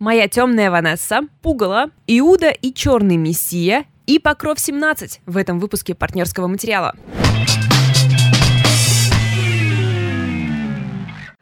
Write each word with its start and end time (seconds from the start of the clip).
Моя 0.00 0.28
темная 0.28 0.70
Ванесса, 0.70 1.28
Пугало, 1.42 1.90
Иуда 2.06 2.48
и 2.48 2.72
Черный 2.72 3.18
Мессия 3.18 3.84
и 4.06 4.18
Покров 4.18 4.58
17 4.58 5.20
в 5.26 5.36
этом 5.36 5.58
выпуске 5.58 5.94
партнерского 5.94 6.46
материала. 6.46 6.94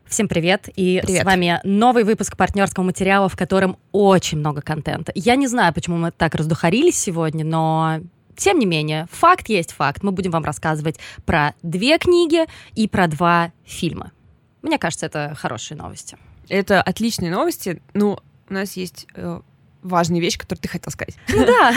Всем 0.09 0.27
привет! 0.27 0.69
И 0.75 1.01
Привет. 1.05 1.23
с 1.23 1.25
вами 1.25 1.61
новый 1.63 2.03
выпуск 2.03 2.37
партнерского 2.37 2.83
материала, 2.83 3.29
в 3.29 3.37
котором 3.37 3.79
очень 3.93 4.39
много 4.39 4.61
контента. 4.61 5.13
Я 5.15 5.37
не 5.37 5.47
знаю, 5.47 5.73
почему 5.73 5.97
мы 5.97 6.11
так 6.11 6.35
раздухарились 6.35 6.99
сегодня, 6.99 7.45
но 7.45 8.01
тем 8.37 8.59
не 8.59 8.67
менее, 8.67 9.07
факт 9.13 9.49
есть 9.49 9.71
факт. 9.71 10.03
Мы 10.03 10.11
будем 10.11 10.33
вам 10.33 10.43
рассказывать 10.43 10.99
про 11.25 11.55
две 11.63 11.97
книги 11.99 12.47
и 12.75 12.89
про 12.89 13.07
два 13.07 13.53
фильма. 13.65 14.11
Мне 14.63 14.79
кажется, 14.79 15.07
это 15.07 15.37
хорошие 15.37 15.79
новости. 15.79 16.19
Это 16.49 16.83
отличные 16.83 17.31
новости. 17.31 17.81
Ну, 17.95 18.19
у 18.51 18.55
нас 18.55 18.77
есть 18.77 19.07
э, 19.15 19.41
важная 19.83 20.21
вещь, 20.21 20.39
которую 20.39 20.63
ты 20.63 20.69
хотел 20.69 20.93
сказать. 20.93 21.17
Ну 21.29 21.45
да, 21.45 21.73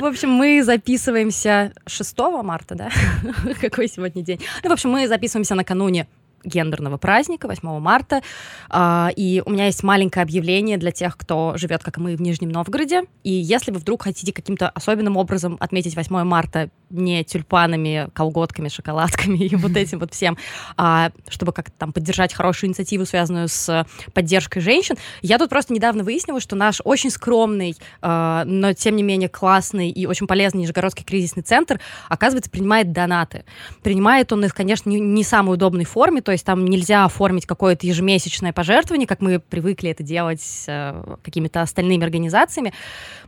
в 0.00 0.04
общем, 0.04 0.30
мы 0.30 0.62
записываемся 0.62 1.72
6 1.86 2.18
марта, 2.42 2.74
да? 2.74 2.90
Какой 3.60 3.88
сегодня 3.88 4.22
день? 4.22 4.40
Ну, 4.62 4.70
в 4.70 4.72
общем, 4.72 4.90
мы 4.90 5.08
записываемся 5.08 5.54
накануне 5.54 6.06
гендерного 6.48 6.96
праздника 6.96 7.46
8 7.46 7.78
марта. 7.78 8.22
А, 8.70 9.10
И 9.16 9.42
у 9.44 9.50
меня 9.50 9.66
есть 9.66 9.82
маленькое 9.82 10.22
объявление 10.22 10.78
для 10.78 10.90
тех, 10.90 11.16
кто 11.16 11.52
живет, 11.56 11.82
как 11.82 11.98
и 11.98 12.00
мы, 12.00 12.16
в 12.16 12.20
Нижнем 12.20 12.50
Новгороде. 12.50 13.02
И 13.22 13.32
если 13.32 13.70
вы 13.70 13.78
вдруг 13.78 14.02
хотите 14.02 14.32
каким-то 14.32 14.68
особенным 14.68 15.16
образом 15.16 15.56
отметить 15.60 15.96
8 15.96 16.24
марта 16.24 16.70
не 16.90 17.24
тюльпанами, 17.24 18.08
колготками, 18.14 18.68
шоколадками 18.68 19.38
и 19.38 19.56
вот 19.56 19.76
этим 19.76 19.98
вот 19.98 20.14
всем, 20.14 20.38
а 20.76 21.10
чтобы 21.28 21.52
как-то 21.52 21.72
там 21.76 21.92
поддержать 21.92 22.32
хорошую 22.32 22.68
инициативу, 22.68 23.04
связанную 23.04 23.48
с 23.48 23.86
поддержкой 24.14 24.60
женщин, 24.60 24.96
я 25.22 25.38
тут 25.38 25.50
просто 25.50 25.72
недавно 25.72 26.04
выяснила, 26.04 26.40
что 26.40 26.56
наш 26.56 26.80
очень 26.84 27.10
скромный, 27.10 27.76
а, 28.00 28.44
но 28.44 28.72
тем 28.72 28.96
не 28.96 29.02
менее 29.02 29.28
классный 29.28 29.90
и 29.90 30.06
очень 30.06 30.26
полезный 30.26 30.62
Нижегородский 30.62 31.04
кризисный 31.04 31.42
центр, 31.42 31.80
оказывается, 32.08 32.50
принимает 32.50 32.92
донаты. 32.92 33.44
Принимает 33.82 34.32
он 34.32 34.44
их, 34.44 34.54
конечно, 34.54 34.88
не, 34.88 35.00
не 35.00 35.24
самой 35.24 35.54
удобной 35.54 35.84
форме, 35.84 36.20
то 36.20 36.32
есть 36.32 36.37
там 36.42 36.64
нельзя 36.64 37.04
оформить 37.04 37.46
какое-то 37.46 37.86
ежемесячное 37.86 38.52
пожертвование, 38.52 39.06
как 39.06 39.20
мы 39.20 39.40
привыкли 39.40 39.90
это 39.90 40.02
делать 40.02 40.40
с 40.40 40.64
э, 40.68 41.16
какими-то 41.22 41.62
остальными 41.62 42.04
организациями, 42.04 42.72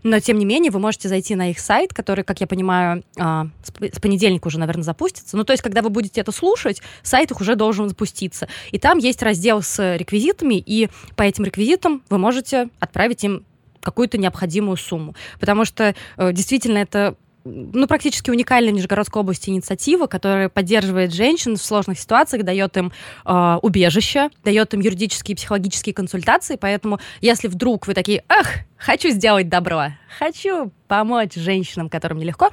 но 0.03 0.21
тем 0.21 0.39
не 0.39 0.45
менее 0.45 0.71
вы 0.71 0.79
можете 0.81 1.09
зайти 1.09 1.35
на 1.35 1.51
их 1.51 1.59
сайт, 1.59 1.93
который, 1.93 2.25
как 2.25 2.41
я 2.41 2.47
понимаю, 2.47 3.05
а, 3.19 3.49
с 3.63 4.01
понедельника 4.01 4.47
уже, 4.47 4.59
наверное, 4.59 4.85
запустится. 4.85 5.37
Ну, 5.37 5.45
то 5.45 5.53
есть, 5.53 5.63
когда 5.63 5.83
вы 5.83 5.91
будете 5.91 6.21
это 6.21 6.33
слушать, 6.33 6.83
сайт 7.03 7.31
их 7.31 7.41
уже 7.41 7.55
должен 7.55 7.89
запуститься. 7.89 8.49
И 8.71 8.79
там 8.79 8.99
есть 8.99 9.23
раздел 9.23 9.63
с 9.63 9.97
реквизитами, 9.97 10.55
и 10.55 10.89
по 11.17 11.23
этим 11.23 11.45
реквизитам 11.45 12.03
вы 12.09 12.19
можете 12.19 12.69
отправить 12.79 13.25
им 13.25 13.45
какую-то 13.81 14.19
необходимую 14.19 14.77
сумму. 14.77 15.15
Потому 15.39 15.65
что 15.65 15.95
э, 16.17 16.33
действительно 16.33 16.79
это 16.79 17.17
ну, 17.45 17.87
практически 17.87 18.31
уникальная 18.31 18.73
в 18.73 18.77
Нижегородской 18.77 19.21
области 19.21 19.51
инициатива, 19.51 20.07
которая 20.07 20.49
поддерживает 20.49 21.13
женщин 21.13 21.57
в 21.57 21.63
сложных 21.63 21.99
ситуациях, 21.99 22.45
дает 22.45 22.77
им 22.77 22.93
э, 23.25 23.59
убежище, 23.63 24.31
дает 24.45 24.75
им 24.75 24.81
юридические 24.81 25.35
и 25.35 25.37
психологические 25.37 25.95
консультации. 25.95 26.57
Поэтому, 26.57 27.01
если 27.21 27.49
вдруг 27.49 27.87
вы 27.87 27.95
такие, 27.95 28.25
ах, 28.29 28.47
хочу 28.77 29.11
сделать 29.11 29.49
добро, 29.49 29.89
хочу 30.19 30.73
помочь 30.89 31.35
женщинам, 31.35 31.89
которым 31.89 32.19
нелегко, 32.19 32.51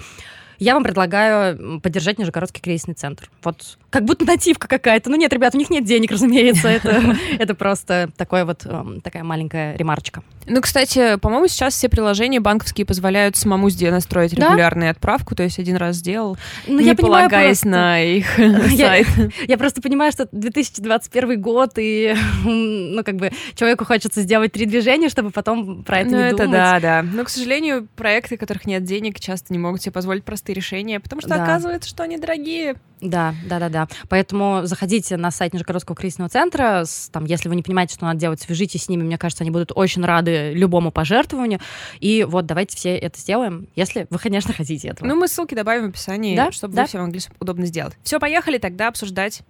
я 0.59 0.73
вам 0.73 0.83
предлагаю 0.83 1.79
поддержать 1.81 2.17
Нижегородский 2.19 2.61
кризисный 2.61 2.93
центр. 2.93 3.29
Вот 3.43 3.77
как 3.89 4.05
будто 4.05 4.25
нативка 4.25 4.67
какая-то. 4.67 5.09
Ну 5.09 5.15
нет, 5.15 5.31
ребят, 5.33 5.55
у 5.55 5.57
них 5.57 5.69
нет 5.69 5.85
денег, 5.85 6.11
разумеется. 6.17 6.67
Это, 6.67 7.15
это 7.39 7.55
просто 7.55 8.09
такое 8.17 8.45
вот, 8.45 8.65
эм, 8.65 9.01
такая 9.01 9.23
маленькая 9.23 9.75
ремарочка. 9.75 10.23
Ну, 10.49 10.61
кстати, 10.61 11.17
по-моему, 11.17 11.47
сейчас 11.47 11.73
все 11.73 11.89
приложения 11.89 12.39
банковские 12.39 12.85
позволяют 12.85 13.35
самому 13.35 13.67
настроить 13.67 14.33
Да? 14.35 14.47
регулярную 14.47 14.91
отправку, 14.91 15.35
то 15.35 15.43
есть 15.43 15.59
один 15.59 15.75
раз 15.75 15.97
сделал, 15.97 16.37
Ну, 16.67 16.79
не 16.79 16.85
я 16.85 16.95
полагаясь 16.95 17.61
просто. 17.61 17.67
на 17.69 18.01
их 18.01 18.27
сайт. 18.77 19.07
Я 19.45 19.57
просто 19.57 19.81
понимаю, 19.81 20.11
что 20.13 20.27
2021 20.31 21.41
год, 21.41 21.73
и, 21.77 22.15
ну, 22.45 23.03
как 23.03 23.15
бы, 23.17 23.31
человеку 23.55 23.83
хочется 23.85 24.21
сделать 24.21 24.53
три 24.53 24.65
движения, 24.65 25.09
чтобы 25.09 25.31
потом 25.31 25.83
про 25.83 25.99
это 25.99 26.11
ну, 26.11 26.17
не 26.17 26.23
это 26.27 26.37
думать. 26.37 26.51
да, 26.51 26.79
да. 26.79 27.03
Но, 27.03 27.25
к 27.25 27.29
сожалению, 27.29 27.87
проекты, 27.95 28.35
у 28.35 28.37
которых 28.37 28.65
нет 28.65 28.83
денег, 28.83 29.19
часто 29.19 29.51
не 29.51 29.59
могут 29.59 29.81
себе 29.81 29.91
позволить 29.91 30.23
простые 30.47 30.55
решения, 30.55 30.99
потому 30.99 31.21
что 31.21 31.29
Да. 31.29 31.43
оказывается, 31.43 31.89
что 31.89 32.03
они 32.03 32.17
дорогие. 32.17 32.75
Да, 33.01 33.35
да, 33.47 33.59
да, 33.59 33.69
да. 33.69 33.87
Поэтому 34.09 34.61
заходите 34.63 35.17
на 35.17 35.29
сайт 35.31 35.53
Нижегородского 35.53 35.95
кризисного 35.95 36.29
центра. 36.29 36.83
с- 36.85 37.09
Там, 37.09 37.25
если 37.25 37.47
вы 37.49 37.55
не 37.55 37.61
понимаете, 37.63 37.93
что 37.93 38.05
надо 38.05 38.19
делать, 38.19 38.41
свяжитесь 38.41 38.85
с 38.85 38.89
ними. 38.89 39.03
Мне 39.03 39.17
кажется, 39.17 39.43
они 39.43 39.51
будут 39.51 39.71
очень 39.75 40.03
рады 40.03 40.51
любому 40.53 40.91
пожертвованию. 40.91 41.59
И 41.99 42.23
вот 42.27 42.45
давайте 42.47 42.75
все 42.75 42.97
это 42.97 43.19
сделаем, 43.19 43.67
если 43.75 44.07
вы, 44.09 44.17
конечно, 44.17 44.53
хотите 44.53 44.87
этого. 44.87 45.07
Ну, 45.07 45.15
мы 45.15 45.27
ссылки 45.27 45.53
добавим 45.53 45.85
в 45.85 45.89
описании, 45.89 46.35
Да, 46.35 46.51
чтобы 46.51 46.73
да. 46.73 46.83
вы 46.83 46.87
все 46.87 46.97
могли 46.99 47.19
удобно 47.39 47.65
сделать. 47.67 47.93
Все, 48.03 48.19
поехали 48.19 48.57
тогда 48.57 48.87
обсуждать 48.87 49.41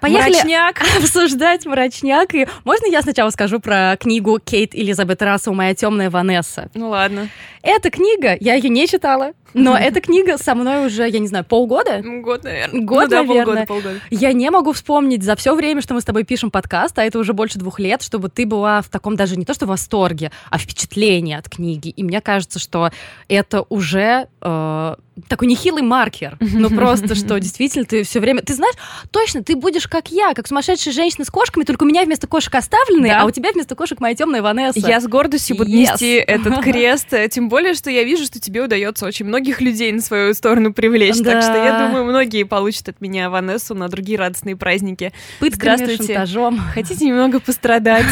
Поехали 0.00 0.32
мрачняк. 0.32 0.82
обсуждать 0.98 1.66
мрачняк. 1.66 2.34
И 2.34 2.48
можно 2.64 2.86
я 2.90 3.00
сначала 3.00 3.30
скажу 3.30 3.60
про 3.60 3.96
книгу 3.96 4.40
Кейт 4.44 4.74
Элизабет 4.74 5.22
Рассел 5.22 5.54
«Моя 5.54 5.72
темная 5.74 6.10
Ванесса»? 6.10 6.68
Ну 6.74 6.88
ладно. 6.88 7.28
Эта 7.62 7.90
книга, 7.90 8.36
я 8.40 8.54
ее 8.54 8.68
не 8.68 8.88
читала, 8.88 9.34
но 9.54 9.76
эта 9.78 10.00
книга 10.00 10.36
со 10.36 10.56
мной 10.56 10.84
уже, 10.86 11.08
я 11.08 11.18
не 11.20 11.28
знаю, 11.28 11.44
полгода. 11.44 12.02
Год, 12.02 12.42
наверное. 12.42 12.80
Год, 12.84 13.04
ну, 13.04 13.08
да, 13.08 13.22
наверное. 13.22 13.66
полгода, 13.66 13.66
полгода. 13.66 14.00
Я 14.10 14.32
не 14.32 14.50
могу 14.50 14.72
вспомнить 14.72 15.22
за 15.22 15.36
все 15.36 15.54
время, 15.54 15.80
что 15.82 15.94
мы 15.94 16.00
с 16.00 16.04
тобой 16.04 16.24
пишем 16.24 16.50
подкаст, 16.50 16.98
а 16.98 17.04
это 17.04 17.18
уже 17.18 17.32
больше 17.32 17.58
двух 17.58 17.78
лет, 17.78 18.02
чтобы 18.02 18.28
ты 18.28 18.46
была 18.46 18.82
в 18.82 18.88
таком 18.88 19.16
даже 19.16 19.36
не 19.36 19.44
то 19.44 19.54
что 19.54 19.66
восторге, 19.66 20.30
а 20.50 20.58
впечатлении 20.58 21.34
от 21.34 21.48
книги. 21.48 21.88
И 21.88 22.02
мне 22.02 22.20
кажется, 22.20 22.58
что 22.58 22.90
это 23.28 23.64
уже 23.68 24.28
э, 24.40 24.94
такой 25.28 25.46
нехилый 25.48 25.82
маркер. 25.82 26.38
Ну 26.40 26.70
просто, 26.70 27.14
что 27.14 27.38
действительно 27.38 27.84
ты 27.84 28.02
все 28.02 28.18
время... 28.20 28.40
Ты 28.42 28.54
знаешь, 28.54 28.74
точно, 29.10 29.42
ты 29.42 29.56
будешь 29.56 29.86
как 29.86 30.08
я, 30.10 30.32
как 30.34 30.46
сумасшедшая 30.48 30.94
женщина 30.94 31.24
с 31.24 31.30
кошками, 31.30 31.64
только 31.64 31.82
у 31.84 31.86
меня 31.86 32.04
вместо 32.04 32.26
кошек 32.26 32.54
оставлены, 32.54 33.08
Да. 33.08 33.20
а 33.22 33.24
у 33.26 33.30
тебя 33.30 33.52
вместо 33.52 33.74
кошек 33.74 34.00
моя 34.00 34.14
темная 34.14 34.40
Ванесса. 34.42 34.78
Я 34.80 35.00
с 35.00 35.06
гордостью 35.06 35.56
буду 35.56 35.70
Yes. 35.70 35.74
нести 35.92 36.12
этот 36.14 36.60
крест, 36.64 37.12
э, 37.12 37.28
тем 37.28 37.48
более, 37.48 37.74
что 37.74 37.90
я 37.90 38.04
вижу, 38.04 38.24
что 38.24 38.40
тебе 38.40 38.62
удается 38.62 39.04
очень 39.06 39.26
многих 39.26 39.60
людей 39.60 39.92
на 39.92 40.00
свою 40.00 40.32
сторону 40.34 40.72
привлечь, 40.72 41.18
так 41.18 41.42
что 41.42 41.56
я 41.56 41.72
Да. 41.78 41.86
думаю, 41.86 42.04
многие 42.04 42.44
получат 42.44 42.88
от 42.88 43.00
меня 43.00 43.28
Ванессу 43.28 43.74
на 43.74 43.88
другие 43.88 44.18
радостные 44.18 44.56
праздники. 44.56 45.12
Пытками, 45.40 45.74
Здравствуйте. 45.76 46.06
шантажом. 46.14 46.58
Хотите 46.74 47.04
немного 47.04 47.38
пострадать? 47.40 48.06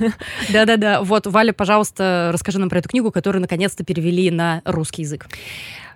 Да-да-да. 0.50 1.02
Вот, 1.02 1.26
Валя, 1.26 1.52
пожалуйста, 1.52 2.30
расскажи 2.32 2.58
нам 2.58 2.68
про 2.68 2.78
эту 2.78 2.88
книгу, 2.88 3.10
которую 3.10 3.40
наконец-то 3.42 3.84
перевели 3.84 4.30
на 4.30 4.62
русский 4.64 5.02
язык. 5.02 5.26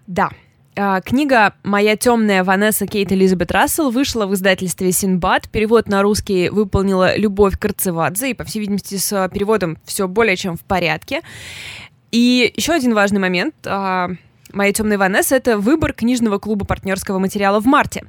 Да. 0.06 0.30
А, 0.78 1.00
Книга 1.00 1.54
«Моя 1.62 1.96
темная 1.96 2.44
Ванесса 2.44 2.86
Кейт 2.86 3.10
Элизабет 3.10 3.50
Рассел» 3.50 3.90
вышла 3.90 4.26
в 4.26 4.34
издательстве 4.34 4.92
«Синбад». 4.92 5.48
Перевод 5.48 5.88
на 5.88 6.02
русский 6.02 6.50
выполнила 6.50 7.16
Любовь 7.16 7.58
Карцевадзе, 7.58 8.30
и, 8.30 8.34
по 8.34 8.44
всей 8.44 8.60
видимости, 8.60 8.96
с 8.96 9.10
а, 9.10 9.26
переводом 9.30 9.78
все 9.86 10.06
более 10.06 10.36
чем 10.36 10.58
в 10.58 10.60
порядке. 10.60 11.22
И 12.12 12.52
еще 12.54 12.74
один 12.74 12.92
важный 12.92 13.20
момент. 13.20 13.54
а, 13.64 14.10
«Моя 14.52 14.72
темная 14.74 14.98
Ванесса»— 14.98 15.34
это 15.36 15.56
выбор 15.56 15.94
книжного 15.94 16.38
клуба 16.38 16.66
партнерского 16.66 17.18
материала 17.18 17.58
в 17.58 17.64
марте. 17.64 18.04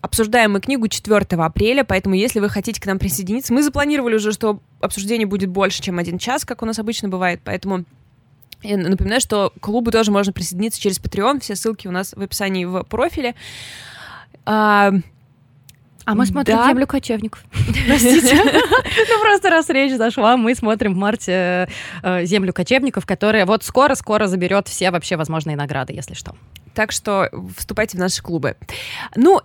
Обсуждаем 0.00 0.52
мы 0.52 0.60
книгу 0.60 0.86
4 0.86 1.26
апреля, 1.42 1.82
поэтому 1.82 2.14
если 2.14 2.38
вы 2.38 2.48
хотите 2.48 2.80
к 2.80 2.86
нам 2.86 3.00
присоединиться, 3.00 3.52
мы 3.52 3.64
запланировали 3.64 4.14
уже, 4.14 4.30
что 4.30 4.60
обсуждение 4.80 5.26
будет 5.26 5.50
больше, 5.50 5.82
чем 5.82 5.98
один 5.98 6.18
час, 6.18 6.44
как 6.44 6.62
у 6.62 6.66
нас 6.66 6.78
обычно 6.78 7.08
бывает, 7.08 7.40
поэтому 7.44 7.84
я 8.62 8.76
напоминаю, 8.76 9.20
что 9.20 9.52
к 9.58 9.60
клубу 9.60 9.90
тоже 9.90 10.10
можно 10.10 10.32
присоединиться 10.32 10.80
через 10.80 10.98
Patreon. 10.98 11.40
Все 11.40 11.54
ссылки 11.56 11.86
у 11.86 11.90
нас 11.92 12.12
в 12.16 12.20
описании 12.20 12.64
в 12.64 12.82
профиле. 12.84 13.34
А, 14.44 14.92
А 16.04 16.14
мы 16.14 16.24
смотрим 16.26 16.56
Да. 16.56 16.66
«Землю 16.68 16.86
кочевников». 16.86 17.44
Простите. 17.86 18.36
Ну, 19.08 19.20
просто 19.20 19.50
раз 19.50 19.68
речь 19.68 19.96
зашла, 19.96 20.36
мы 20.36 20.54
смотрим 20.54 20.94
в 20.94 20.96
марте 20.96 21.68
э, 22.02 22.24
«Землю 22.24 22.52
кочевников», 22.52 23.04
которая 23.06 23.44
вот 23.44 23.62
скоро-скоро 23.62 24.26
заберет 24.26 24.68
все 24.68 24.90
вообще 24.90 25.16
возможные 25.16 25.56
награды, 25.56 25.92
если 25.92 26.14
что. 26.14 26.34
так 26.74 26.92
что 26.92 27.28
вступайте 27.56 27.96
в 27.98 28.00
наши 28.00 28.22
клубы. 28.22 28.56
Ну, 29.16 29.40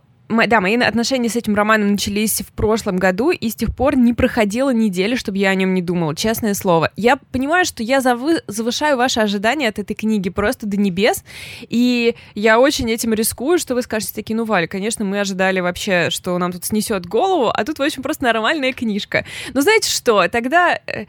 да, 0.47 0.61
мои 0.61 0.75
отношения 0.77 1.29
с 1.29 1.35
этим 1.35 1.55
романом 1.55 1.91
начались 1.91 2.41
в 2.41 2.51
прошлом 2.53 2.97
году, 2.97 3.31
и 3.31 3.49
с 3.49 3.55
тех 3.55 3.75
пор 3.75 3.95
не 3.95 4.13
проходила 4.13 4.71
недели, 4.71 5.15
чтобы 5.15 5.37
я 5.37 5.49
о 5.49 5.55
нем 5.55 5.73
не 5.73 5.81
думала, 5.81 6.15
честное 6.15 6.53
слово. 6.53 6.91
Я 6.95 7.17
понимаю, 7.17 7.65
что 7.65 7.83
я 7.83 7.99
завы- 7.99 8.41
завышаю 8.47 8.97
ваши 8.97 9.19
ожидания 9.19 9.67
от 9.67 9.79
этой 9.79 9.93
книги 9.93 10.29
просто 10.29 10.65
до 10.65 10.77
небес, 10.77 11.23
и 11.61 12.15
я 12.35 12.59
очень 12.59 12.89
этим 12.89 13.13
рискую, 13.13 13.59
что 13.59 13.75
вы 13.75 13.81
скажете 13.81 14.13
такие, 14.13 14.35
ну, 14.35 14.45
Валя, 14.45 14.67
конечно, 14.67 15.05
мы 15.05 15.19
ожидали 15.19 15.59
вообще, 15.59 16.09
что 16.09 16.37
нам 16.37 16.51
тут 16.51 16.65
снесет 16.65 17.05
голову, 17.05 17.51
а 17.53 17.63
тут, 17.63 17.79
в 17.79 17.81
общем, 17.81 18.03
просто 18.03 18.23
нормальная 18.23 18.73
книжка. 18.73 19.25
Но 19.53 19.61
знаете 19.61 19.89
что, 19.89 20.27
тогда 20.27 20.79
э, 20.85 21.05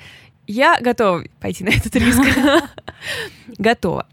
я 0.46 0.78
готова 0.80 1.24
пойти 1.40 1.64
на 1.64 1.70
этот 1.70 1.94
риск. 1.96 2.20
Готова. 3.58 4.06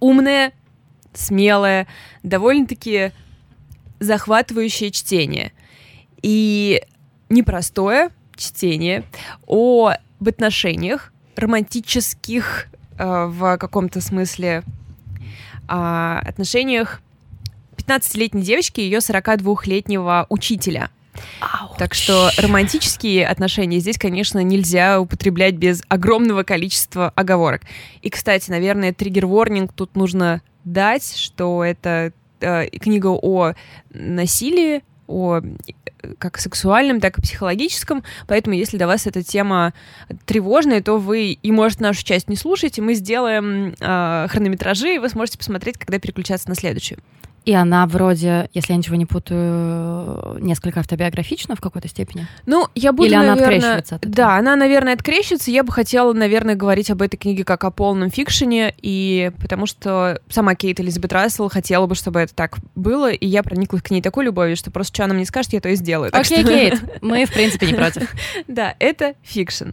Умная, 0.00 0.52
смелое, 1.14 1.86
довольно-таки 2.22 3.12
захватывающее 4.02 4.90
чтение. 4.90 5.52
И 6.22 6.82
непростое 7.28 8.10
чтение 8.36 9.04
об 9.46 10.28
отношениях 10.28 11.12
романтических 11.36 12.66
э, 12.98 13.26
в 13.26 13.56
каком-то 13.58 14.00
смысле 14.00 14.62
э, 15.68 16.20
отношениях 16.24 17.00
15-летней 17.76 18.42
девочки 18.42 18.80
и 18.80 18.84
ее 18.84 18.98
42-летнего 18.98 20.26
учителя. 20.28 20.90
Ауч. 21.40 21.78
Так 21.78 21.94
что 21.94 22.30
романтические 22.38 23.26
отношения 23.26 23.78
здесь, 23.78 23.98
конечно, 23.98 24.38
нельзя 24.42 25.00
употреблять 25.00 25.54
без 25.54 25.82
огромного 25.88 26.42
количества 26.42 27.12
оговорок. 27.14 27.62
И, 28.00 28.10
кстати, 28.10 28.50
наверное, 28.50 28.92
триггер-ворнинг 28.92 29.72
тут 29.74 29.94
нужно 29.94 30.40
дать, 30.64 31.16
что 31.16 31.64
это 31.64 32.12
э, 32.42 32.66
книга 32.78 33.08
о 33.08 33.54
насилии, 33.90 34.82
о 35.06 35.40
как 36.18 36.38
сексуальном, 36.38 37.00
так 37.00 37.18
и 37.18 37.22
психологическом, 37.22 38.02
поэтому 38.26 38.56
если 38.56 38.76
для 38.76 38.86
вас 38.86 39.06
эта 39.06 39.22
тема 39.22 39.72
тревожная, 40.26 40.82
то 40.82 40.98
вы 40.98 41.32
и, 41.32 41.52
может, 41.52 41.80
нашу 41.80 42.04
часть 42.04 42.28
не 42.28 42.36
слушаете, 42.36 42.82
мы 42.82 42.94
сделаем 42.94 43.74
э, 43.78 44.26
хронометражи, 44.28 44.96
и 44.96 44.98
вы 44.98 45.08
сможете 45.08 45.38
посмотреть, 45.38 45.78
когда 45.78 45.98
переключаться 45.98 46.48
на 46.48 46.54
следующую. 46.54 46.98
И 47.44 47.52
она 47.52 47.86
вроде, 47.86 48.48
если 48.54 48.72
я 48.72 48.76
ничего 48.78 48.96
не 48.96 49.06
путаю, 49.06 50.38
несколько 50.40 50.80
автобиографична 50.80 51.56
в 51.56 51.60
какой-то 51.60 51.88
степени. 51.88 52.26
Ну, 52.46 52.68
я 52.74 52.92
буду, 52.92 53.08
Или 53.08 53.14
она 53.14 53.34
наверное... 53.34 53.46
открещивается 53.56 53.94
от 53.96 54.02
этого? 54.02 54.14
Да, 54.14 54.36
она, 54.36 54.56
наверное, 54.56 54.94
открещивается. 54.94 55.50
Я 55.50 55.64
бы 55.64 55.72
хотела, 55.72 56.12
наверное, 56.12 56.54
говорить 56.54 56.90
об 56.90 57.02
этой 57.02 57.16
книге 57.16 57.44
как 57.44 57.64
о 57.64 57.70
полном 57.70 58.10
fiction 58.10 58.60
е, 58.60 58.74
и 58.80 59.32
потому 59.40 59.66
что 59.66 60.20
сама 60.28 60.54
Кейт 60.54 60.78
Элизабет 60.80 61.12
Рассел 61.12 61.48
хотела 61.48 61.86
бы, 61.86 61.94
чтобы 61.94 62.20
это 62.20 62.34
так 62.34 62.58
было, 62.74 63.10
и 63.10 63.26
я 63.26 63.42
прониклась 63.42 63.82
к 63.82 63.90
ней 63.90 64.02
такой 64.02 64.24
любовью, 64.24 64.56
что 64.56 64.70
просто 64.70 64.94
что 64.94 65.04
она 65.04 65.14
мне 65.14 65.24
скажет, 65.24 65.52
я 65.52 65.60
то 65.60 65.68
и 65.68 65.74
сделаю. 65.74 66.10
Окей, 66.12 66.42
что- 66.42 66.48
Кейт, 66.52 67.02
мы, 67.02 67.24
в 67.24 67.32
принципе, 67.32 67.66
не 67.66 67.74
против. 67.74 68.12
Да, 68.46 68.74
это 68.78 69.14
fiction. 69.22 69.70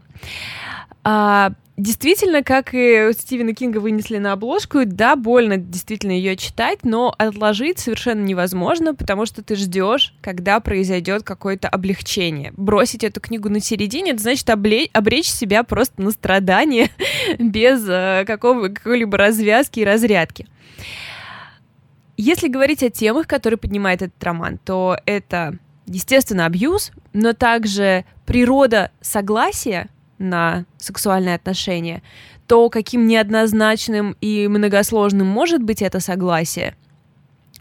А, 1.12 1.54
действительно, 1.76 2.44
как 2.44 2.76
и 2.76 3.10
Стивена 3.14 3.54
Кинга 3.56 3.80
вынесли 3.80 4.20
на 4.20 4.34
обложку, 4.34 4.82
да, 4.86 5.16
больно 5.16 5.58
действительно 5.58 6.12
ее 6.12 6.38
читать, 6.38 6.84
но 6.84 7.16
отложить 7.18 7.80
совершенно 7.80 8.24
невозможно, 8.24 8.94
потому 8.94 9.26
что 9.26 9.44
ты 9.44 9.56
ждешь, 9.56 10.14
когда 10.22 10.60
произойдет 10.60 11.24
какое-то 11.24 11.68
облегчение. 11.68 12.54
Бросить 12.56 13.04
эту 13.04 13.22
книгу 13.22 13.50
на 13.50 13.60
середине, 13.60 14.12
это 14.12 14.22
значит 14.22 14.48
обле- 14.50 14.92
обречь 14.94 15.32
себя 15.32 15.64
просто 15.64 16.00
на 16.00 16.12
страдания 16.12 16.92
без 17.40 17.84
э, 17.90 18.24
какого- 18.28 18.68
какой-либо 18.68 19.18
развязки 19.18 19.80
и 19.80 19.86
разрядки. 19.86 20.46
Если 22.18 22.50
говорить 22.50 22.84
о 22.84 22.92
темах, 22.92 23.26
которые 23.26 23.58
поднимает 23.58 24.04
этот 24.04 24.24
роман, 24.24 24.60
то 24.64 24.96
это, 25.08 25.58
естественно, 25.88 26.46
абьюз, 26.46 26.92
но 27.14 27.34
также 27.34 28.06
природа 28.28 28.92
согласия 29.02 29.90
на 30.20 30.66
сексуальные 30.78 31.36
отношения, 31.36 32.04
то, 32.48 32.70
каким 32.70 33.08
неоднозначным 33.08 34.16
и 34.22 34.48
многосложным 34.48 35.28
может 35.28 35.64
быть 35.64 35.82
это 35.82 36.00
согласие, 36.00 36.76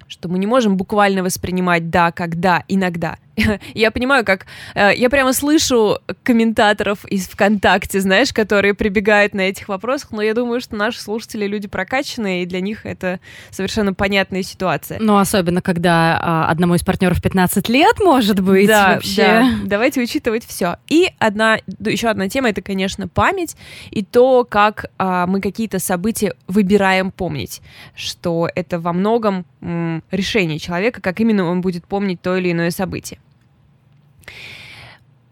что 0.06 0.28
мы 0.28 0.38
не 0.38 0.46
можем 0.46 0.76
буквально 0.76 1.22
воспринимать 1.22 1.90
«да» 1.90 2.12
как 2.12 2.40
«да» 2.40 2.64
иногда. 2.68 3.18
Я 3.74 3.90
понимаю, 3.90 4.24
как... 4.24 4.46
э, 4.74 4.94
Я 4.96 5.10
прямо 5.10 5.32
слышу 5.32 5.98
комментаторов 6.22 7.04
из 7.06 7.28
ВКонтакте, 7.28 8.00
знаешь, 8.00 8.32
которые 8.32 8.74
прибегают 8.74 9.34
на 9.34 9.42
этих 9.42 9.68
вопросах, 9.68 10.10
но 10.12 10.22
я 10.22 10.34
думаю, 10.34 10.60
что 10.60 10.76
наши 10.76 11.00
слушатели 11.00 11.46
люди 11.46 11.68
прокачанные, 11.68 12.42
и 12.42 12.46
для 12.46 12.60
них 12.60 12.84
это 12.86 13.20
совершенно 13.50 13.94
понятная 13.94 14.42
ситуация. 14.42 14.98
Ну, 15.00 15.16
особенно, 15.18 15.62
когда 15.62 16.18
а, 16.20 16.50
одному 16.50 16.74
из 16.74 16.82
партнеров 16.82 17.22
15 17.22 17.68
лет, 17.68 17.96
может 18.00 18.40
быть, 18.40 18.66
да, 18.68 18.94
вообще. 18.94 19.22
да. 19.24 19.50
Давайте 19.64 20.00
учитывать 20.02 20.44
все. 20.44 20.76
И 20.88 21.10
одна, 21.18 21.58
еще 21.80 22.08
одна 22.08 22.28
тема 22.28 22.50
это, 22.50 22.62
конечно, 22.62 23.08
память 23.08 23.56
и 23.90 24.04
то, 24.04 24.44
как 24.44 24.86
а, 24.98 25.26
мы 25.26 25.40
какие-то 25.40 25.78
события 25.78 26.34
выбираем 26.46 27.10
помнить, 27.10 27.60
что 27.94 28.48
это 28.54 28.78
во 28.78 28.92
многом 28.92 29.44
м, 29.60 30.02
решение 30.10 30.58
человека, 30.58 31.00
как 31.00 31.20
именно 31.20 31.44
он 31.50 31.60
будет 31.60 31.86
помнить 31.86 32.20
то 32.20 32.36
или 32.36 32.52
иное 32.52 32.70
событие. 32.70 33.18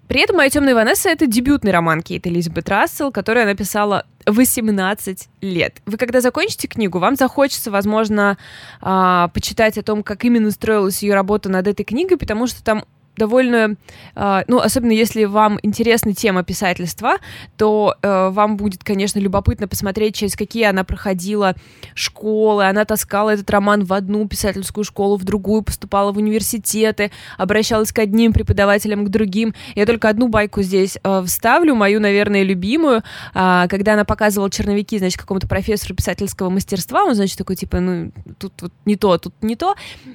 При 0.08 0.20
этом 0.20 0.36
«Моя 0.36 0.50
темная 0.50 0.74
Ванесса»— 0.74 1.08
это 1.10 1.26
дебютный 1.26 1.72
роман 1.72 2.00
Кейт 2.00 2.26
Элизабет 2.26 2.68
Рассел, 2.68 3.10
который 3.10 3.42
она 3.42 3.54
писала 3.54 4.06
18 4.26 5.28
лет. 5.40 5.82
Вы 5.84 5.96
когда 5.96 6.20
закончите 6.20 6.68
книгу, 6.68 6.98
вам 6.98 7.16
захочется, 7.16 7.72
возможно, 7.72 8.38
а, 8.80 9.28
почитать 9.28 9.78
о 9.78 9.82
том, 9.82 10.04
как 10.04 10.24
именно 10.24 10.52
строилась 10.52 11.02
ее 11.02 11.14
работа 11.14 11.48
над 11.48 11.66
этой 11.66 11.84
книгой, 11.84 12.18
потому 12.18 12.46
что 12.46 12.62
там 12.62 12.84
довольно, 13.16 13.76
а, 14.14 14.44
ну, 14.46 14.58
особенно 14.58 14.92
если 14.92 15.24
вам 15.24 15.58
интересна 15.62 16.14
тема 16.14 16.42
писательства, 16.42 17.16
то 17.56 17.94
э, 18.02 18.28
вам 18.30 18.56
будет, 18.56 18.84
конечно, 18.84 19.18
любопытно 19.18 19.68
посмотреть, 19.68 20.16
через 20.16 20.36
какие 20.36 20.64
она 20.64 20.84
проходила 20.84 21.54
школы. 21.94 22.66
Она 22.66 22.84
таскала 22.84 23.30
этот 23.30 23.48
роман 23.50 23.84
в 23.84 23.92
одну 23.92 24.26
писательскую 24.28 24.84
школу, 24.84 25.16
в 25.16 25.24
другую, 25.24 25.62
поступала 25.62 26.12
в 26.12 26.18
университеты, 26.18 27.10
обращалась 27.38 27.92
к 27.92 27.98
одним 27.98 28.32
преподавателям, 28.32 29.04
к 29.04 29.08
другим. 29.08 29.54
Я 29.74 29.86
только 29.86 30.08
одну 30.08 30.28
байку 30.28 30.62
здесь 30.62 30.98
э, 31.02 31.22
вставлю, 31.26 31.74
мою, 31.74 32.00
наверное, 32.00 32.42
любимую, 32.42 33.02
а, 33.34 33.66
когда 33.68 33.94
она 33.94 34.04
показывала 34.04 34.50
черновики, 34.50 34.98
значит, 34.98 35.18
какому-то 35.18 35.48
профессору 35.48 35.94
писательского 35.94 36.50
мастерства, 36.50 37.04
он, 37.04 37.14
значит, 37.14 37.38
такой, 37.38 37.56
типа, 37.56 37.80
ну, 37.80 38.12
тут 38.38 38.52
вот 38.60 38.72
не 38.84 38.96
то, 38.96 39.18
тут 39.18 39.34
не 39.42 39.56
то, 39.56 39.74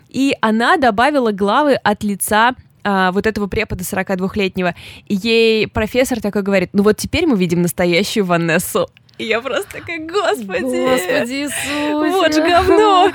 и 0.09 0.35
она 0.41 0.77
добавила 0.77 1.31
главы 1.31 1.75
от 1.75 2.03
лица 2.03 2.55
а, 2.83 3.11
вот 3.11 3.27
этого 3.27 3.47
препода 3.47 3.83
42-летнего. 3.83 4.75
И 5.07 5.15
ей 5.15 5.67
профессор 5.67 6.21
такой 6.21 6.41
говорит, 6.41 6.69
ну 6.73 6.83
вот 6.83 6.97
теперь 6.97 7.25
мы 7.27 7.37
видим 7.37 7.61
настоящую 7.61 8.25
Ванессу. 8.25 8.87
И 9.17 9.25
я 9.25 9.39
просто 9.39 9.71
такая, 9.79 9.99
господи, 9.99 10.61
Господи 10.61 11.31
Иисусе. 11.43 11.93
вот 11.93 12.33
же 12.33 12.41
говно. 12.41 13.11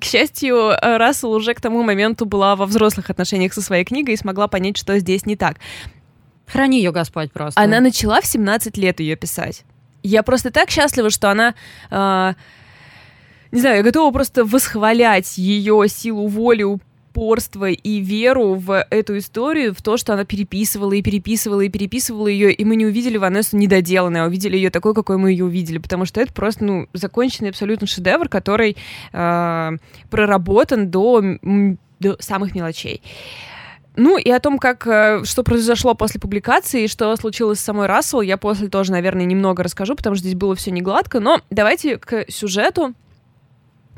К 0.00 0.04
счастью, 0.04 0.72
Рассел 0.80 1.32
уже 1.32 1.54
к 1.54 1.60
тому 1.60 1.82
моменту 1.82 2.24
была 2.24 2.54
во 2.54 2.66
взрослых 2.66 3.10
отношениях 3.10 3.52
со 3.52 3.62
своей 3.62 3.84
книгой 3.84 4.14
и 4.14 4.16
смогла 4.16 4.46
понять, 4.46 4.76
что 4.76 4.96
здесь 4.98 5.26
не 5.26 5.34
так. 5.34 5.56
Храни 6.46 6.78
ее 6.78 6.92
Господь 6.92 7.32
просто. 7.32 7.60
Она 7.60 7.80
начала 7.80 8.20
в 8.20 8.26
17 8.26 8.76
лет 8.76 9.00
ее 9.00 9.16
писать. 9.16 9.64
Я 10.04 10.22
просто 10.22 10.52
так 10.52 10.70
счастлива, 10.70 11.10
что 11.10 11.30
она... 11.30 11.54
а, 11.90 12.34
не 13.50 13.60
знаю, 13.60 13.78
я 13.78 13.82
готова 13.82 14.12
просто 14.12 14.44
восхвалять 14.44 15.36
ее 15.38 15.88
силу 15.88 16.28
воли, 16.28 16.78
упорство 17.16 17.70
и 17.70 18.00
веру 18.00 18.54
в 18.54 18.86
эту 18.90 19.16
историю, 19.16 19.74
в 19.74 19.80
то, 19.80 19.96
что 19.96 20.12
она 20.12 20.24
переписывала 20.24 20.92
и 20.92 21.02
переписывала 21.02 21.62
и 21.62 21.70
переписывала 21.70 22.28
ее, 22.28 22.52
и 22.52 22.64
мы 22.64 22.76
не 22.76 22.84
увидели 22.84 23.16
Ванессу 23.16 23.56
недоделанной, 23.56 24.22
а 24.22 24.26
увидели 24.26 24.56
ее 24.56 24.68
такой, 24.68 24.94
какой 24.94 25.16
мы 25.16 25.30
ее 25.30 25.46
увидели, 25.46 25.78
потому 25.78 26.04
что 26.04 26.20
это 26.20 26.32
просто, 26.34 26.64
ну, 26.64 26.88
законченный 26.92 27.50
абсолютно 27.50 27.86
шедевр, 27.86 28.28
который 28.28 28.76
а, 29.14 29.72
проработан 30.10 30.90
до, 30.90 31.22
до 32.00 32.16
самых 32.20 32.54
мелочей. 32.54 33.00
Ну 33.98 34.18
и 34.18 34.30
о 34.30 34.38
том, 34.38 34.58
как 34.58 34.86
э, 34.86 35.24
что 35.24 35.42
произошло 35.42 35.94
после 35.94 36.20
публикации 36.20 36.86
что 36.86 37.16
случилось 37.16 37.60
с 37.60 37.64
самой 37.64 37.86
Рассел, 37.86 38.20
я 38.20 38.36
после 38.36 38.68
тоже, 38.68 38.92
наверное, 38.92 39.24
немного 39.24 39.62
расскажу, 39.62 39.96
потому 39.96 40.16
что 40.16 40.24
здесь 40.24 40.34
было 40.34 40.54
все 40.54 40.70
не 40.70 40.82
гладко. 40.82 41.18
Но 41.18 41.40
давайте 41.48 41.96
к 41.96 42.30
сюжету. 42.30 42.92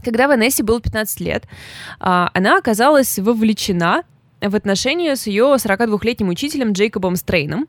Когда 0.04 0.28
Ванессе 0.28 0.62
было 0.62 0.80
15 0.80 1.20
лет, 1.20 1.44
а, 2.00 2.30
она 2.34 2.58
оказалась 2.58 3.18
вовлечена 3.18 4.04
в 4.40 4.54
отношения 4.54 5.16
с 5.16 5.26
ее 5.26 5.56
42-летним 5.56 6.28
учителем 6.28 6.72
Джейкобом 6.72 7.16
Стрейном. 7.16 7.66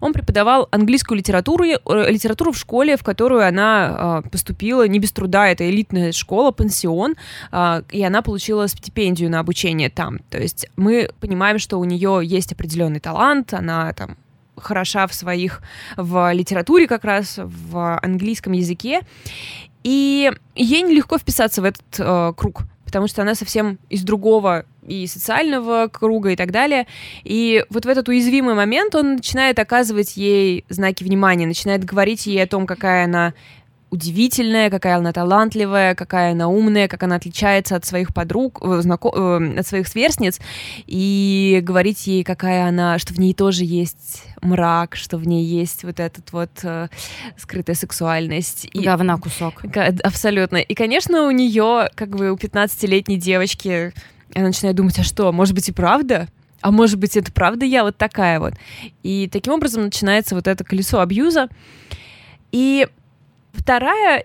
Он 0.00 0.12
преподавал 0.12 0.68
английскую 0.70 1.18
литературу, 1.18 1.64
э, 1.64 2.10
литературу 2.10 2.52
в 2.52 2.58
школе, 2.58 2.96
в 2.96 3.02
которую 3.02 3.46
она 3.46 4.22
э, 4.24 4.28
поступила 4.28 4.86
не 4.86 4.98
без 4.98 5.12
труда. 5.12 5.48
Это 5.48 5.68
элитная 5.68 6.12
школа, 6.12 6.52
пансион, 6.52 7.16
э, 7.50 7.82
и 7.90 8.02
она 8.02 8.22
получила 8.22 8.68
стипендию 8.68 9.30
на 9.30 9.40
обучение 9.40 9.90
там. 9.90 10.20
То 10.30 10.38
есть 10.38 10.68
мы 10.76 11.10
понимаем, 11.20 11.58
что 11.58 11.78
у 11.78 11.84
нее 11.84 12.20
есть 12.22 12.52
определенный 12.52 13.00
талант, 13.00 13.52
она 13.52 13.92
там 13.92 14.16
хороша 14.56 15.06
в 15.06 15.14
своих, 15.14 15.62
в 15.96 16.32
литературе 16.32 16.86
как 16.86 17.04
раз, 17.04 17.38
в 17.38 17.98
английском 18.00 18.52
языке. 18.52 19.00
И 19.82 20.30
ей 20.54 20.82
нелегко 20.82 21.18
вписаться 21.18 21.62
в 21.62 21.64
этот 21.64 21.82
э, 21.98 22.32
круг, 22.36 22.62
потому 22.84 23.08
что 23.08 23.22
она 23.22 23.34
совсем 23.34 23.78
из 23.88 24.02
другого 24.02 24.64
и 24.86 25.06
социального 25.06 25.88
круга 25.88 26.30
и 26.30 26.36
так 26.36 26.50
далее. 26.50 26.86
И 27.24 27.64
вот 27.70 27.84
в 27.84 27.88
этот 27.88 28.08
уязвимый 28.08 28.54
момент 28.54 28.94
он 28.94 29.16
начинает 29.16 29.58
оказывать 29.58 30.16
ей 30.16 30.64
знаки 30.68 31.04
внимания, 31.04 31.46
начинает 31.46 31.84
говорить 31.84 32.26
ей 32.26 32.42
о 32.42 32.46
том, 32.46 32.66
какая 32.66 33.04
она 33.04 33.34
удивительная, 33.92 34.70
какая 34.70 34.96
она 34.96 35.12
талантливая, 35.12 35.94
какая 35.94 36.32
она 36.32 36.48
умная, 36.48 36.88
как 36.88 37.02
она 37.02 37.16
отличается 37.16 37.76
от 37.76 37.84
своих 37.84 38.14
подруг, 38.14 38.58
э, 38.62 38.80
знако- 38.80 39.12
э, 39.14 39.58
от 39.60 39.66
своих 39.66 39.86
сверстниц, 39.86 40.40
и 40.86 41.60
говорить 41.62 42.06
ей, 42.06 42.24
какая 42.24 42.66
она, 42.66 42.98
что 42.98 43.12
в 43.12 43.20
ней 43.20 43.34
тоже 43.34 43.64
есть 43.64 44.24
мрак, 44.40 44.96
что 44.96 45.18
в 45.18 45.26
ней 45.26 45.44
есть 45.44 45.84
вот 45.84 46.00
этот 46.00 46.32
вот 46.32 46.50
э, 46.62 46.88
скрытая 47.36 47.76
сексуальность. 47.76 48.66
И 48.72 48.80
Говна 48.80 49.18
кусок. 49.18 49.62
Абсолютно. 50.02 50.56
И, 50.56 50.74
конечно, 50.74 51.26
у 51.26 51.30
нее, 51.30 51.90
как 51.94 52.16
бы 52.16 52.32
у 52.32 52.36
15-летней 52.36 53.18
девочки, 53.18 53.92
она 54.34 54.46
начинает 54.46 54.74
думать, 54.74 54.98
а 54.98 55.02
что, 55.02 55.30
может 55.32 55.54
быть 55.54 55.68
и 55.68 55.72
правда? 55.72 56.28
А 56.62 56.70
может 56.70 56.98
быть, 56.98 57.14
это 57.16 57.30
правда 57.30 57.66
я 57.66 57.82
вот 57.84 57.98
такая 57.98 58.40
вот? 58.40 58.54
И 59.02 59.28
таким 59.30 59.52
образом 59.52 59.82
начинается 59.84 60.34
вот 60.34 60.46
это 60.46 60.64
колесо 60.64 61.00
абьюза. 61.00 61.48
И 62.52 62.88
вторая 63.52 64.24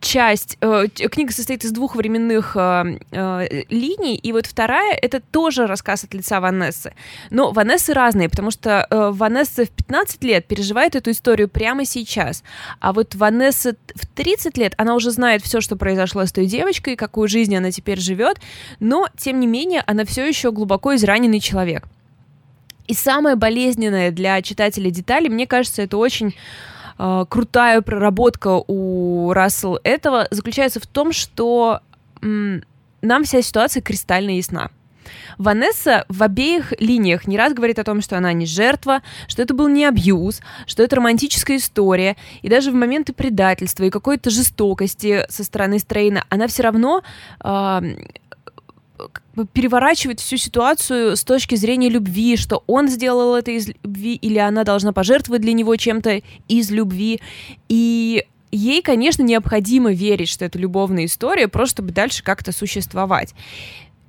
часть, 0.00 0.56
э, 0.60 0.86
книга 0.88 1.32
состоит 1.32 1.64
из 1.64 1.72
двух 1.72 1.96
временных 1.96 2.56
э, 2.56 2.98
э, 3.10 3.64
линий, 3.70 4.16
и 4.16 4.32
вот 4.32 4.46
вторая— 4.46 4.96
это 5.02 5.20
тоже 5.20 5.66
рассказ 5.66 6.04
от 6.04 6.14
лица 6.14 6.40
Ванессы. 6.40 6.94
Но 7.30 7.50
Ванессы 7.50 7.92
разные, 7.92 8.28
потому 8.28 8.50
что 8.50 8.86
э, 8.88 9.10
Ванесса 9.12 9.64
в 9.64 9.70
15 9.70 10.22
лет 10.24 10.46
переживает 10.46 10.94
эту 10.94 11.10
историю 11.10 11.48
прямо 11.48 11.84
сейчас, 11.84 12.44
а 12.80 12.92
вот 12.92 13.14
Ванесса 13.14 13.76
в 13.94 14.06
30 14.06 14.56
лет, 14.58 14.74
она 14.76 14.94
уже 14.94 15.10
знает 15.10 15.42
все, 15.42 15.60
что 15.60 15.76
произошло 15.76 16.24
с 16.24 16.32
той 16.32 16.46
девочкой, 16.46 16.96
какую 16.96 17.28
жизнь 17.28 17.56
она 17.56 17.70
теперь 17.70 17.98
живет, 17.98 18.38
но, 18.80 19.08
тем 19.16 19.40
не 19.40 19.46
менее, 19.46 19.82
она 19.86 20.04
все 20.04 20.26
еще 20.26 20.52
глубоко 20.52 20.94
израненный 20.94 21.40
человек. 21.40 21.84
И 22.86 22.94
самое 22.94 23.34
болезненное 23.34 24.12
для 24.12 24.40
читателя 24.42 24.90
детали, 24.90 25.26
мне 25.28 25.46
кажется, 25.46 25.82
это 25.82 25.96
очень 25.96 26.36
э, 26.98 27.24
крутая 27.28 27.80
проработка 27.82 28.62
у 28.66 29.32
Рассел 29.32 29.78
этого 29.84 30.28
заключается 30.30 30.80
в 30.80 30.86
том, 30.86 31.12
что 31.12 31.80
м, 32.22 32.62
нам 33.02 33.24
вся 33.24 33.42
ситуация 33.42 33.82
кристально 33.82 34.30
ясна. 34.36 34.70
Ванесса 35.38 36.04
в 36.08 36.22
обеих 36.22 36.72
линиях 36.80 37.26
не 37.26 37.36
раз 37.36 37.52
говорит 37.52 37.78
о 37.78 37.84
том, 37.84 38.00
что 38.00 38.16
она 38.16 38.32
не 38.32 38.46
жертва, 38.46 39.02
что 39.28 39.42
это 39.42 39.54
был 39.54 39.68
не 39.68 39.84
абьюз, 39.84 40.40
что 40.66 40.82
это 40.82 40.96
романтическая 40.96 41.58
история, 41.58 42.16
и 42.42 42.48
даже 42.48 42.70
в 42.70 42.74
моменты 42.74 43.12
предательства 43.12 43.84
и 43.84 43.90
какой-то 43.90 44.30
жестокости 44.30 45.24
со 45.28 45.44
стороны 45.44 45.78
Стрейна 45.78 46.24
она 46.28 46.46
все 46.46 46.62
равно 46.62 47.02
э, 47.44 47.80
переворачивает 49.52 50.20
всю 50.20 50.36
ситуацию 50.36 51.16
с 51.16 51.24
точки 51.24 51.54
зрения 51.54 51.88
любви, 51.88 52.36
что 52.36 52.64
он 52.66 52.88
сделал 52.88 53.34
это 53.34 53.50
из 53.50 53.68
любви, 53.68 54.14
или 54.14 54.38
она 54.38 54.64
должна 54.64 54.92
пожертвовать 54.92 55.42
для 55.42 55.52
него 55.52 55.76
чем-то 55.76 56.22
из 56.48 56.70
любви. 56.70 57.20
И 57.68 58.24
ей, 58.50 58.82
конечно, 58.82 59.22
необходимо 59.22 59.92
верить, 59.92 60.28
что 60.28 60.44
это 60.44 60.58
любовная 60.58 61.04
история, 61.04 61.48
просто 61.48 61.76
чтобы 61.76 61.92
дальше 61.92 62.22
как-то 62.22 62.52
существовать. 62.52 63.34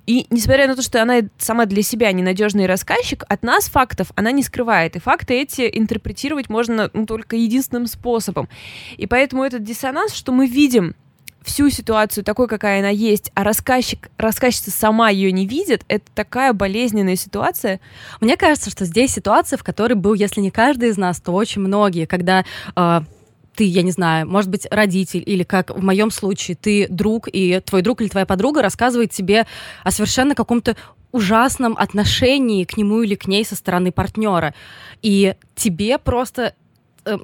И 0.06 0.26
несмотря 0.30 0.66
на 0.66 0.74
то, 0.74 0.80
что 0.80 1.02
она 1.02 1.20
сама 1.36 1.66
для 1.66 1.82
себя 1.82 2.10
ненадежный 2.12 2.64
рассказчик, 2.64 3.24
от 3.28 3.42
нас 3.42 3.68
фактов 3.68 4.10
она 4.14 4.32
не 4.32 4.42
скрывает. 4.42 4.96
И 4.96 5.00
факты 5.00 5.34
эти 5.34 5.70
интерпретировать 5.70 6.48
можно 6.48 6.88
ну, 6.94 7.04
только 7.04 7.36
единственным 7.36 7.86
способом. 7.86 8.48
И 8.96 9.06
поэтому 9.06 9.44
этот 9.44 9.64
диссонанс, 9.64 10.14
что 10.14 10.32
мы 10.32 10.46
видим 10.46 10.94
всю 11.48 11.70
ситуацию 11.70 12.22
такой, 12.22 12.46
какая 12.46 12.80
она 12.80 12.90
есть, 12.90 13.32
а 13.34 13.42
рассказчик, 13.42 14.10
рассказчица 14.18 14.70
сама 14.70 15.10
ее 15.10 15.32
не 15.32 15.46
видит, 15.46 15.84
это 15.88 16.04
такая 16.14 16.52
болезненная 16.52 17.16
ситуация. 17.16 17.80
Мне 18.20 18.36
кажется, 18.36 18.70
что 18.70 18.84
здесь 18.84 19.12
ситуация, 19.12 19.56
в 19.56 19.64
которой 19.64 19.94
был, 19.94 20.14
если 20.14 20.40
не 20.40 20.50
каждый 20.50 20.90
из 20.90 20.98
нас, 20.98 21.20
то 21.20 21.32
очень 21.32 21.62
многие, 21.62 22.06
когда 22.06 22.44
э, 22.76 23.00
ты, 23.56 23.64
я 23.64 23.82
не 23.82 23.90
знаю, 23.90 24.28
может 24.28 24.50
быть, 24.50 24.66
родитель, 24.70 25.22
или 25.24 25.42
как 25.42 25.70
в 25.70 25.82
моем 25.82 26.10
случае, 26.10 26.56
ты 26.56 26.86
друг, 26.88 27.28
и 27.32 27.60
твой 27.60 27.82
друг 27.82 28.00
или 28.00 28.08
твоя 28.08 28.26
подруга 28.26 28.62
рассказывает 28.62 29.10
тебе 29.10 29.46
о 29.82 29.90
совершенно 29.90 30.34
каком-то 30.34 30.76
ужасном 31.10 31.76
отношении 31.76 32.64
к 32.64 32.76
нему 32.76 33.02
или 33.02 33.14
к 33.14 33.26
ней 33.26 33.44
со 33.44 33.56
стороны 33.56 33.90
партнера. 33.90 34.54
И 35.02 35.34
тебе 35.56 35.98
просто 35.98 36.54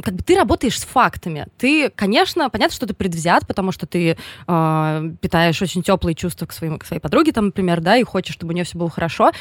как 0.03 0.15
бы 0.15 0.23
ты 0.23 0.37
работаешь 0.37 0.79
с 0.79 0.85
фактами. 0.85 1.47
Ты, 1.59 1.91
конечно, 1.91 2.49
понятно, 2.51 2.75
что 2.75 2.87
ты 2.87 2.95
предвзят, 2.95 3.47
потому 3.47 3.73
что 3.73 3.87
ты 3.87 4.17
э, 4.47 5.11
питаешь 5.21 5.61
очень 5.63 5.83
теплые 5.83 6.15
чувства 6.15 6.47
к, 6.47 6.53
своим, 6.53 6.79
к 6.79 6.85
своей 6.85 7.01
подруге, 7.01 7.33
там, 7.33 7.47
например, 7.47 7.81
да, 7.81 7.97
и 7.97 8.03
хочешь, 8.03 8.35
чтобы 8.35 8.53
у 8.53 8.55
нее 8.55 8.65
все 8.65 8.79
было 8.79 8.91
хорошо. 8.91 9.33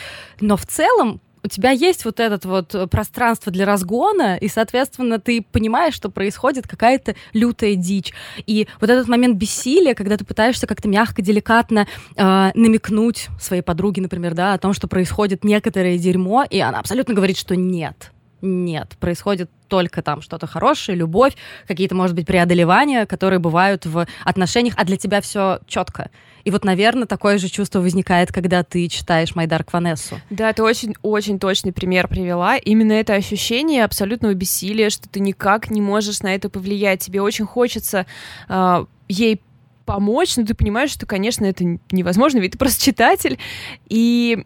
Но 0.42 0.58
в 0.58 0.66
целом 0.66 1.22
у 1.44 1.48
тебя 1.50 1.72
есть 1.72 2.06
вот 2.06 2.20
это 2.20 2.48
вот 2.48 2.90
пространство 2.90 3.52
для 3.52 3.66
разгона, 3.66 4.38
и, 4.38 4.48
соответственно, 4.48 5.20
ты 5.20 5.42
понимаешь, 5.42 5.94
что 5.94 6.10
происходит 6.10 6.68
какая-то 6.68 7.16
лютая 7.34 7.76
дичь. 7.76 8.14
И 8.46 8.68
вот 8.80 8.90
этот 8.90 9.08
момент 9.08 9.38
бессилия, 9.38 9.94
когда 9.94 10.18
ты 10.18 10.24
пытаешься 10.24 10.68
как-то 10.68 10.88
мягко, 10.88 11.22
деликатно 11.22 11.88
э, 12.16 12.52
намекнуть 12.56 13.28
своей 13.40 13.62
подруге, 13.62 14.02
например, 14.02 14.34
да, 14.34 14.54
о 14.54 14.58
том, 14.58 14.74
что 14.74 14.88
происходит 14.88 15.44
некоторое 15.44 15.98
дерьмо, 15.98 16.46
и 16.50 16.60
она 16.60 16.80
абсолютно 16.80 17.14
говорит, 17.14 17.38
что 17.38 17.56
нет. 17.56 18.13
Нет, 18.46 18.98
происходит 19.00 19.50
только 19.70 20.02
там 20.02 20.22
что-то 20.22 20.48
хорошее, 20.48 20.98
любовь, 20.98 21.34
какие-то, 21.66 21.96
может 21.96 22.14
быть, 22.14 22.28
преодолевания, 22.28 23.06
которые 23.06 23.40
бывают 23.40 23.86
в 23.86 24.06
отношениях, 24.26 24.74
а 24.76 24.84
для 24.84 24.98
тебя 24.98 25.22
все 25.22 25.60
четко. 25.66 26.12
И 26.44 26.52
вот, 26.52 26.66
наверное, 26.66 27.06
такое 27.06 27.38
же 27.38 27.48
чувство 27.48 27.80
возникает, 27.80 28.34
когда 28.34 28.64
ты 28.64 28.90
читаешь 28.90 29.34
Майдар 29.34 29.66
Ванессу. 29.72 30.20
Да, 30.30 30.52
ты 30.52 30.62
очень-очень 30.62 31.40
точный 31.40 31.72
пример 31.72 32.10
привела. 32.10 32.58
Именно 32.58 32.92
это 32.92 33.14
ощущение 33.14 33.86
абсолютного 33.86 34.34
бессилия, 34.34 34.90
что 34.90 35.08
ты 35.08 35.22
никак 35.22 35.72
не 35.72 35.80
можешь 35.80 36.20
на 36.20 36.36
это 36.36 36.50
повлиять. 36.50 37.00
Тебе 37.00 37.22
очень 37.22 37.46
хочется 37.46 38.06
э, 38.50 38.86
ей 39.08 39.42
помочь, 39.86 40.36
но 40.36 40.46
ты 40.46 40.54
понимаешь, 40.54 40.92
что, 40.92 41.06
конечно, 41.06 41.46
это 41.46 41.64
невозможно, 41.92 42.40
ведь 42.40 42.52
ты 42.52 42.58
просто 42.58 42.84
читатель. 42.84 43.40
И 43.88 44.46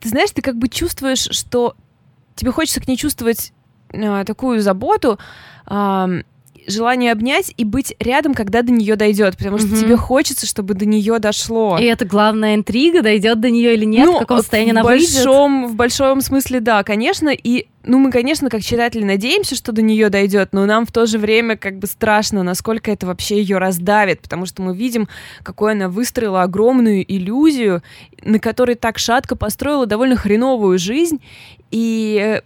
ты 0.00 0.08
знаешь, 0.08 0.30
ты 0.30 0.40
как 0.40 0.56
бы 0.56 0.68
чувствуешь, 0.68 1.28
что 1.30 1.76
тебе 2.34 2.52
хочется 2.52 2.80
к 2.80 2.88
ней 2.88 2.96
чувствовать 2.96 3.52
э, 3.92 4.24
такую 4.24 4.60
заботу, 4.62 5.18
э, 5.66 6.22
желание 6.66 7.12
обнять 7.12 7.52
и 7.56 7.64
быть 7.64 7.94
рядом, 7.98 8.34
когда 8.34 8.62
до 8.62 8.72
нее 8.72 8.96
дойдет, 8.96 9.36
потому 9.36 9.58
что 9.58 9.68
угу. 9.68 9.76
тебе 9.76 9.96
хочется, 9.96 10.46
чтобы 10.46 10.74
до 10.74 10.86
нее 10.86 11.18
дошло. 11.18 11.78
И 11.78 11.84
это 11.84 12.04
главная 12.04 12.54
интрига, 12.54 13.02
дойдет 13.02 13.40
до 13.40 13.50
нее 13.50 13.74
или 13.74 13.84
нет, 13.84 14.06
ну, 14.06 14.16
в 14.16 14.18
каком 14.20 14.38
состоянии 14.38 14.72
в 14.72 14.76
она 14.76 14.84
большом, 14.84 15.62
выйдет. 15.62 15.72
В 15.72 15.76
большом 15.76 16.20
смысле, 16.20 16.60
да, 16.60 16.82
конечно, 16.82 17.28
и 17.30 17.66
ну, 17.84 17.98
мы, 17.98 18.12
конечно, 18.12 18.48
как 18.48 18.62
читатели 18.62 19.02
надеемся, 19.02 19.56
что 19.56 19.72
до 19.72 19.82
нее 19.82 20.08
дойдет, 20.08 20.50
но 20.52 20.66
нам 20.66 20.86
в 20.86 20.92
то 20.92 21.06
же 21.06 21.18
время 21.18 21.56
как 21.56 21.78
бы 21.78 21.86
страшно, 21.86 22.42
насколько 22.42 22.90
это 22.90 23.06
вообще 23.06 23.40
ее 23.40 23.58
раздавит, 23.58 24.20
потому 24.20 24.46
что 24.46 24.62
мы 24.62 24.76
видим, 24.76 25.08
какой 25.42 25.72
она 25.72 25.88
выстроила 25.88 26.42
огромную 26.42 27.04
иллюзию, 27.12 27.82
на 28.22 28.38
которой 28.38 28.76
так 28.76 28.98
шатко 28.98 29.34
построила 29.36 29.86
довольно 29.86 30.16
хреновую 30.16 30.78
жизнь, 30.78 31.20
и 31.70 32.40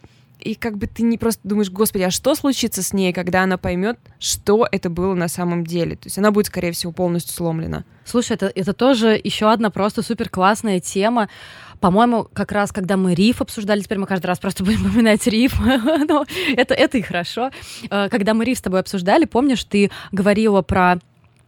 и 0.47 0.55
как 0.55 0.79
бы 0.79 0.87
ты 0.87 1.03
не 1.03 1.19
просто 1.19 1.41
думаешь, 1.45 1.71
господи, 1.71 2.05
а 2.05 2.11
что 2.11 2.35
случится 2.35 2.83
с 2.83 2.93
ней, 2.93 3.13
когда 3.13 3.43
она 3.43 3.59
поймет, 3.59 3.99
что 4.21 4.67
это 4.71 4.89
было 4.89 5.15
на 5.15 5.29
самом 5.29 5.65
деле? 5.65 5.97
То 5.97 6.07
есть 6.07 6.19
она 6.19 6.31
будет, 6.31 6.47
скорее 6.47 6.73
всего, 6.73 6.93
полностью 6.93 7.35
сломлена. 7.35 7.85
Слушай, 8.05 8.35
это, 8.35 8.53
это 8.55 8.73
тоже 8.73 9.21
еще 9.23 9.51
одна 9.51 9.71
просто 9.71 10.03
супер 10.03 10.29
классная 10.29 10.79
тема. 10.79 11.29
По-моему, 11.81 12.29
как 12.33 12.53
раз 12.53 12.71
когда 12.71 12.97
мы 12.97 13.15
риф 13.15 13.41
обсуждали, 13.43 13.81
теперь 13.81 13.99
мы 13.99 14.07
каждый 14.07 14.27
раз 14.27 14.39
просто 14.39 14.65
будем 14.65 14.87
упоминать 14.87 15.27
риф, 15.27 15.59
но 16.09 16.25
это, 16.57 16.75
это 16.75 16.99
и 16.99 17.03
хорошо. 17.03 17.51
Э, 17.91 18.09
когда 18.09 18.33
мы 18.33 18.45
риф 18.45 18.59
с 18.59 18.63
тобой 18.63 18.81
обсуждали, 18.81 19.25
помнишь, 19.25 19.65
ты 19.65 19.91
говорила 20.13 20.63
про 20.63 21.01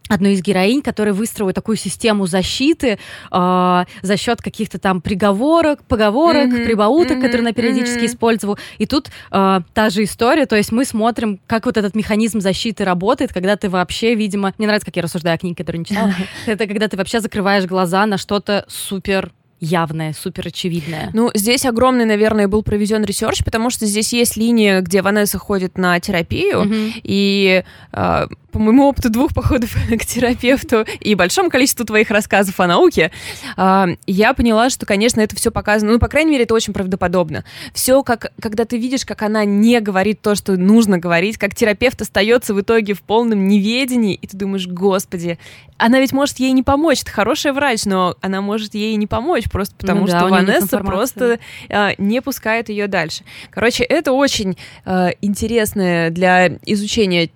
одну 0.09 0.29
из 0.29 0.41
героинь, 0.41 0.81
которая 0.81 1.13
выстроила 1.13 1.53
такую 1.53 1.77
систему 1.77 2.27
защиты 2.27 2.99
э, 3.31 3.85
за 4.01 4.17
счет 4.17 4.41
каких-то 4.41 4.79
там 4.79 5.01
приговорок, 5.01 5.83
поговорок, 5.83 6.47
mm-hmm. 6.47 6.65
прибауток, 6.65 7.17
mm-hmm. 7.17 7.21
которые 7.21 7.41
она 7.41 7.53
периодически 7.53 7.99
mm-hmm. 7.99 8.05
использовала. 8.07 8.57
И 8.79 8.85
тут 8.85 9.09
э, 9.31 9.61
та 9.73 9.89
же 9.89 10.03
история, 10.03 10.45
то 10.45 10.57
есть 10.57 10.71
мы 10.71 10.83
смотрим, 10.83 11.39
как 11.47 11.65
вот 11.65 11.77
этот 11.77 11.95
механизм 11.95 12.41
защиты 12.41 12.83
работает, 12.83 13.31
когда 13.31 13.55
ты 13.55 13.69
вообще, 13.69 14.15
видимо, 14.15 14.53
мне 14.57 14.67
нравится, 14.67 14.87
как 14.87 14.95
я 14.95 15.03
рассуждаю 15.03 15.35
о 15.35 15.37
книге, 15.37 15.55
которую 15.55 15.79
не 15.79 15.85
читала, 15.85 16.13
это 16.47 16.65
когда 16.65 16.87
ты 16.87 16.97
вообще 16.97 17.21
закрываешь 17.21 17.65
глаза 17.65 18.05
на 18.07 18.17
что-то 18.17 18.65
супер 18.67 19.31
явное, 19.59 20.13
супер 20.13 20.47
очевидное. 20.47 21.09
Ну, 21.13 21.31
здесь 21.33 21.65
огромный, 21.65 22.05
наверное, 22.05 22.47
был 22.47 22.63
проведен 22.63 23.03
research, 23.03 23.43
потому 23.43 23.69
что 23.69 23.85
здесь 23.85 24.13
есть 24.13 24.37
линия, 24.37 24.81
где 24.81 25.01
Ванесса 25.01 25.37
ходит 25.37 25.77
на 25.77 25.99
терапию, 25.99 26.63
mm-hmm. 26.63 27.01
и 27.03 27.63
э, 27.91 28.27
по 28.51 28.59
моему 28.59 28.87
опыту 28.87 29.09
двух 29.09 29.33
походов 29.33 29.75
к 29.89 30.05
терапевту 30.05 30.85
и 30.99 31.15
большому 31.15 31.49
количеству 31.49 31.85
твоих 31.85 32.09
рассказов 32.09 32.59
о 32.59 32.67
науке, 32.67 33.11
э, 33.57 33.85
я 34.07 34.33
поняла, 34.33 34.69
что, 34.69 34.85
конечно, 34.85 35.21
это 35.21 35.35
все 35.35 35.51
показано, 35.51 35.93
ну, 35.93 35.99
по 35.99 36.07
крайней 36.07 36.31
мере, 36.31 36.43
это 36.43 36.53
очень 36.53 36.73
правдоподобно. 36.73 37.43
Все, 37.73 38.03
как, 38.03 38.31
когда 38.41 38.65
ты 38.65 38.77
видишь, 38.77 39.05
как 39.05 39.21
она 39.21 39.45
не 39.45 39.79
говорит 39.79 40.21
то, 40.21 40.35
что 40.35 40.57
нужно 40.57 40.97
говорить, 40.97 41.37
как 41.37 41.55
терапевт 41.55 42.01
остается 42.01 42.53
в 42.53 42.61
итоге 42.61 42.93
в 42.93 43.01
полном 43.01 43.47
неведении, 43.47 44.15
и 44.15 44.27
ты 44.27 44.37
думаешь, 44.37 44.67
господи, 44.67 45.37
она 45.77 45.99
ведь 45.99 46.11
может 46.11 46.39
ей 46.39 46.51
не 46.51 46.63
помочь, 46.63 47.01
это 47.01 47.11
хорошая 47.11 47.53
врач, 47.53 47.85
но 47.85 48.15
она 48.21 48.41
может 48.41 48.75
ей 48.75 48.95
не 48.95 49.07
помочь, 49.07 49.45
просто 49.49 49.75
потому 49.75 50.01
ну, 50.01 50.07
что 50.07 50.19
да, 50.19 50.27
Ванесса 50.27 50.79
просто 50.79 51.39
э, 51.69 51.91
не 51.97 52.21
пускает 52.21 52.69
ее 52.69 52.87
дальше. 52.87 53.23
Короче, 53.49 53.83
это 53.83 54.11
очень 54.11 54.57
э, 54.85 55.09
интересная 55.21 56.09
для 56.09 56.47
изучения 56.65 57.29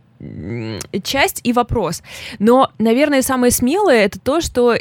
часть 1.03 1.41
и 1.43 1.53
вопрос. 1.53 2.03
Но, 2.39 2.71
наверное, 2.79 3.21
самое 3.21 3.51
смелое 3.51 4.05
это 4.05 4.19
то, 4.19 4.41
что 4.41 4.77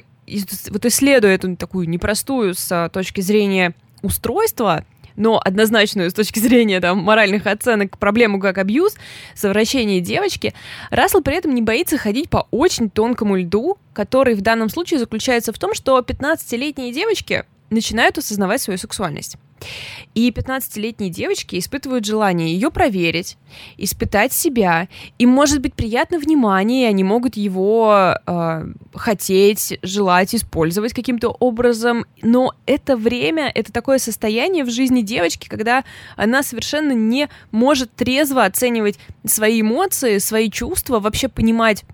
вот 0.71 0.87
исследуя 0.87 1.35
эту 1.35 1.57
такую 1.57 1.89
непростую 1.89 2.55
с 2.55 2.91
точки 2.93 3.21
зрения 3.21 3.75
устройства, 4.03 4.85
но 5.15 5.41
однозначную 5.45 6.11
с 6.11 6.15
точки 6.15 6.39
зрения 6.39 6.81
там, 6.81 6.99
моральных 6.99 7.47
оценок 7.47 7.99
проблему 7.99 8.41
как 8.41 8.57
абьюз, 8.57 8.95
совращение 9.35 10.01
девочки, 10.01 10.55
Рассел 10.91 11.23
при 11.23 11.37
этом 11.37 11.55
не 11.55 11.61
боится 11.61 11.99
ходить 11.99 12.31
по 12.31 12.47
очень 12.51 12.89
тонкому 12.89 13.37
льду, 13.37 13.77
который 13.93 14.35
в 14.35 14.41
данном 14.41 14.71
случае 14.71 15.01
заключается 15.01 15.53
в 15.53 15.59
том, 15.59 15.75
что 15.75 15.99
15-летние 15.99 16.93
девочки 16.93 17.45
начинают 17.69 18.17
осознавать 18.17 18.63
свою 18.63 18.79
сексуальность. 18.79 19.37
И 20.15 20.31
15-летние 20.31 21.11
девочки 21.11 21.59
испытывают 21.59 22.05
желание 22.05 22.53
ее 22.53 22.71
проверить, 22.71 23.39
испытать 23.79 24.33
себя. 24.33 24.89
Им 25.19 25.31
может 25.31 25.61
быть 25.61 25.75
приятно 25.75 26.19
внимание, 26.19 26.85
и 26.85 26.89
они 26.89 27.03
могут 27.03 27.37
его 27.37 28.17
э, 28.27 28.67
хотеть, 28.95 29.79
желать, 29.83 30.35
использовать 30.35 30.93
каким-то 30.93 31.29
образом. 31.29 32.05
Но 32.21 32.53
это 32.67 32.97
время, 32.97 33.51
это 33.55 33.73
такое 33.73 33.99
состояние 33.99 34.65
в 34.65 34.71
жизни 34.71 35.01
девочки, 35.01 35.49
когда 35.49 35.85
она 36.17 36.43
совершенно 36.43 36.93
не 36.93 37.29
может 37.51 37.95
трезво 37.95 38.45
оценивать 38.45 38.99
свои 39.25 39.63
эмоции, 39.63 40.19
свои 40.19 40.51
чувства, 40.51 41.01
вообще 41.01 41.29
понимать, 41.29 41.85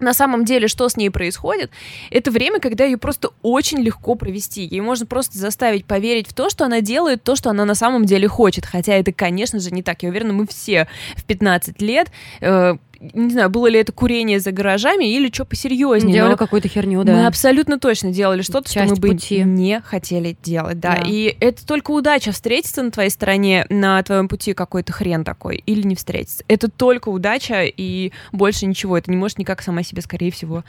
на 0.00 0.14
самом 0.14 0.44
деле, 0.44 0.68
что 0.68 0.88
с 0.88 0.96
ней 0.96 1.10
происходит, 1.10 1.70
это 2.10 2.30
время, 2.30 2.60
когда 2.60 2.84
ее 2.84 2.98
просто 2.98 3.30
очень 3.42 3.80
легко 3.80 4.14
провести. 4.14 4.64
Ей 4.64 4.80
можно 4.80 5.06
просто 5.06 5.38
заставить 5.38 5.84
поверить 5.84 6.28
в 6.28 6.34
то, 6.34 6.50
что 6.50 6.64
она 6.64 6.80
делает 6.80 7.22
то, 7.22 7.36
что 7.36 7.50
она 7.50 7.64
на 7.64 7.74
самом 7.74 8.04
деле 8.04 8.28
хочет. 8.28 8.66
Хотя 8.66 8.94
это, 8.94 9.12
конечно 9.12 9.60
же, 9.60 9.70
не 9.70 9.82
так. 9.82 10.02
Я 10.02 10.10
уверена, 10.10 10.32
мы 10.32 10.46
все 10.46 10.88
в 11.16 11.24
15 11.24 11.80
лет 11.82 12.08
э, 12.40 12.76
не 13.00 13.30
знаю, 13.30 13.50
было 13.50 13.66
ли 13.66 13.78
это 13.78 13.92
курение 13.92 14.40
за 14.40 14.52
гаражами 14.52 15.04
или 15.04 15.30
что 15.32 15.44
посерьезнее. 15.44 16.14
Делали 16.14 16.36
какую-то 16.36 16.68
херню, 16.68 17.04
да. 17.04 17.12
Мы 17.12 17.26
абсолютно 17.26 17.78
точно 17.78 18.12
делали 18.12 18.42
что-то, 18.42 18.70
что 18.70 18.84
мы 18.84 18.96
бы 18.96 19.08
пути. 19.08 19.42
не 19.42 19.80
хотели 19.80 20.36
делать, 20.42 20.80
да. 20.80 20.96
да. 20.96 21.02
И 21.08 21.36
это 21.40 21.66
только 21.66 21.90
удача 21.90 22.32
встретиться 22.32 22.82
на 22.82 22.90
твоей 22.90 23.10
стороне, 23.10 23.66
на 23.68 24.02
твоем 24.02 24.28
пути 24.28 24.54
какой-то 24.54 24.92
хрен 24.92 25.24
такой, 25.24 25.62
или 25.66 25.82
не 25.86 25.94
встретиться. 25.94 26.44
Это 26.48 26.68
только 26.68 27.08
удача 27.08 27.64
и 27.64 28.12
больше 28.32 28.66
ничего. 28.66 28.96
Это 28.98 29.10
не 29.10 29.16
может 29.16 29.38
никак 29.38 29.62
сама 29.62 29.82
себя, 29.82 30.02
скорее 30.02 30.30
всего, 30.30 30.64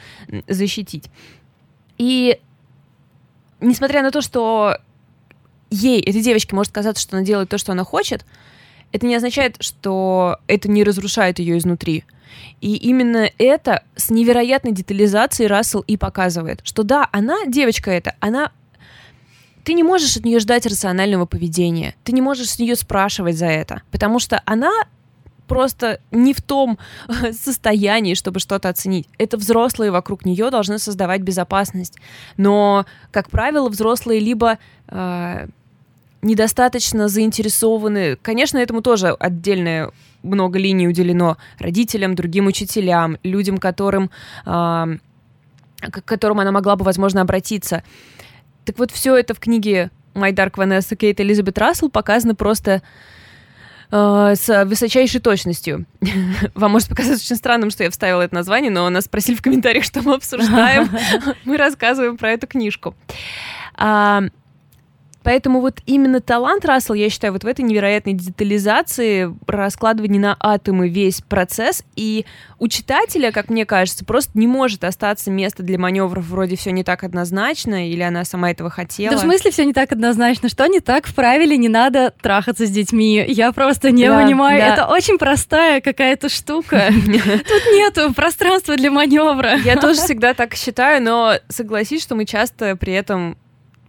защитить. 0.48 1.06
И 1.98 2.40
несмотря 3.60 4.02
на 4.04 4.12
то, 4.12 4.22
что 4.22 4.78
ей, 5.70 6.02
этой 6.02 6.22
девочке, 6.22 6.56
может 6.56 6.74
казаться, 6.74 7.02
что 7.02 7.18
она 7.18 7.26
делает 7.26 7.50
то, 7.50 7.58
что 7.58 7.72
она 7.72 7.84
хочет, 7.84 8.26
это 8.92 9.06
не 9.06 9.16
означает, 9.16 9.58
что 9.60 10.38
это 10.48 10.70
не 10.70 10.84
разрушает 10.84 11.40
ее 11.40 11.58
изнутри. 11.58 12.06
И 12.62 12.76
именно 12.76 13.30
это 13.38 13.84
с 13.96 14.10
невероятной 14.10 14.72
детализацией 14.72 15.48
Рассел 15.48 15.82
и 15.82 15.98
показывает, 15.98 16.62
что 16.64 16.84
да, 16.84 17.08
она, 17.12 17.46
девочка 17.46 17.92
эта, 17.92 18.16
она 18.20 18.52
ты 19.64 19.74
не 19.74 19.84
можешь 19.84 20.16
от 20.16 20.24
нее 20.24 20.40
ждать 20.40 20.66
рационального 20.66 21.26
поведения, 21.26 21.96
ты 22.06 22.14
не 22.14 22.22
можешь 22.22 22.52
с 22.52 22.60
нее 22.60 22.78
спрашивать 22.78 23.38
за 23.38 23.48
это, 23.48 23.82
потому 23.92 24.18
что 24.18 24.42
она 24.46 24.72
просто 25.48 26.00
не 26.12 26.34
в 26.34 26.42
том 26.42 26.78
состоянии, 27.32 28.14
чтобы 28.14 28.40
что-то 28.40 28.70
оценить. 28.70 29.08
Это 29.18 29.38
взрослые 29.38 29.92
вокруг 29.92 30.26
нее 30.26 30.50
должны 30.52 30.80
создавать 30.80 31.22
безопасность. 31.22 31.98
Но, 32.38 32.86
как 33.12 33.30
правило, 33.30 33.70
взрослые 33.70 34.20
либо 34.20 34.58
э, 34.88 35.48
недостаточно 36.22 37.08
заинтересованы. 37.08 38.18
Конечно, 38.22 38.58
этому 38.58 38.82
тоже 38.82 39.10
отдельное 39.10 39.92
много 40.28 40.60
линий 40.60 40.88
уделено 40.88 41.38
родителям, 41.60 42.16
другим 42.16 42.48
учителям, 42.48 43.18
людям, 43.24 43.58
которым, 43.58 44.10
э, 44.46 44.98
к 45.82 46.02
которым 46.06 46.40
она 46.40 46.52
могла 46.52 46.76
бы, 46.76 46.86
возможно, 46.86 47.22
обратиться. 47.22 47.84
Так 48.66 48.80
вот, 48.80 48.92
все 48.92 49.16
это 49.16 49.34
в 49.34 49.40
книге 49.40 49.92
My 50.14 50.34
Dark 50.34 50.56
Vanessa 50.56 50.96
Кейт 50.96 51.20
Элизабет 51.22 51.58
Рассел 51.58 51.90
показано 51.90 52.36
просто 52.36 52.82
э, 53.92 54.34
с 54.36 54.66
высочайшей 54.66 55.22
точностью. 55.22 55.86
Вам 56.56 56.72
может 56.72 56.90
показаться 56.90 57.24
очень 57.24 57.36
странным, 57.36 57.70
что 57.70 57.84
я 57.84 57.92
вставила 57.92 58.22
это 58.24 58.36
название, 58.36 58.72
но 58.72 58.90
нас 58.90 59.06
спросили 59.06 59.36
в 59.36 59.42
комментариях, 59.42 59.84
что 59.84 60.02
мы 60.02 60.16
обсуждаем. 60.16 60.90
Мы 61.46 61.58
рассказываем 61.58 62.18
про 62.18 62.32
эту 62.32 62.48
книжку. 62.48 62.96
Поэтому 65.28 65.60
вот 65.60 65.82
именно 65.86 66.22
талант 66.22 66.64
Рассел, 66.64 66.96
я 66.96 67.10
считаю, 67.10 67.34
вот 67.34 67.44
в 67.44 67.48
этой 67.48 67.60
невероятной 67.60 68.14
детализации, 68.14 69.36
раскладывании 69.46 70.20
на 70.20 70.38
атомы 70.40 70.88
весь 70.88 71.20
процесс, 71.20 71.84
и 71.98 72.26
у 72.60 72.70
читателя, 72.70 73.34
как 73.34 73.50
мне 73.50 73.66
кажется, 73.66 74.06
просто 74.06 74.32
не 74.36 74.48
может 74.48 74.86
остаться 74.86 75.30
место 75.30 75.64
для 75.64 75.78
маневров 75.78 76.26
вроде 76.28 76.56
все 76.56 76.72
не 76.72 76.86
так 76.86 77.04
однозначно, 77.04 77.90
или 77.90 78.04
она 78.04 78.24
сама 78.24 78.52
этого 78.52 78.70
хотела. 78.70 79.12
Да 79.12 79.18
в 79.18 79.22
смысле 79.22 79.52
все 79.52 79.66
не 79.66 79.74
так 79.74 79.92
однозначно? 79.92 80.48
Что 80.48 80.66
не 80.68 80.80
так 80.80 81.06
в 81.06 81.14
правиле 81.14 81.58
не 81.58 81.68
надо 81.68 82.14
трахаться 82.22 82.66
с 82.66 82.70
детьми? 82.70 83.22
Я 83.28 83.52
просто 83.52 83.92
не 83.92 84.08
да, 84.08 84.24
понимаю. 84.24 84.62
Да. 84.62 84.74
Это 84.76 84.86
очень 84.86 85.18
простая 85.18 85.82
какая-то 85.82 86.30
штука. 86.30 86.86
Тут 86.90 87.64
нету 87.74 88.14
пространства 88.14 88.78
для 88.78 88.92
маневра. 88.92 89.58
Я 89.58 89.76
тоже 89.76 90.00
всегда 90.00 90.34
так 90.34 90.56
считаю, 90.56 91.04
но 91.04 91.34
согласись, 91.50 92.02
что 92.02 92.16
мы 92.16 92.24
часто 92.24 92.78
при 92.78 92.94
этом 92.94 93.36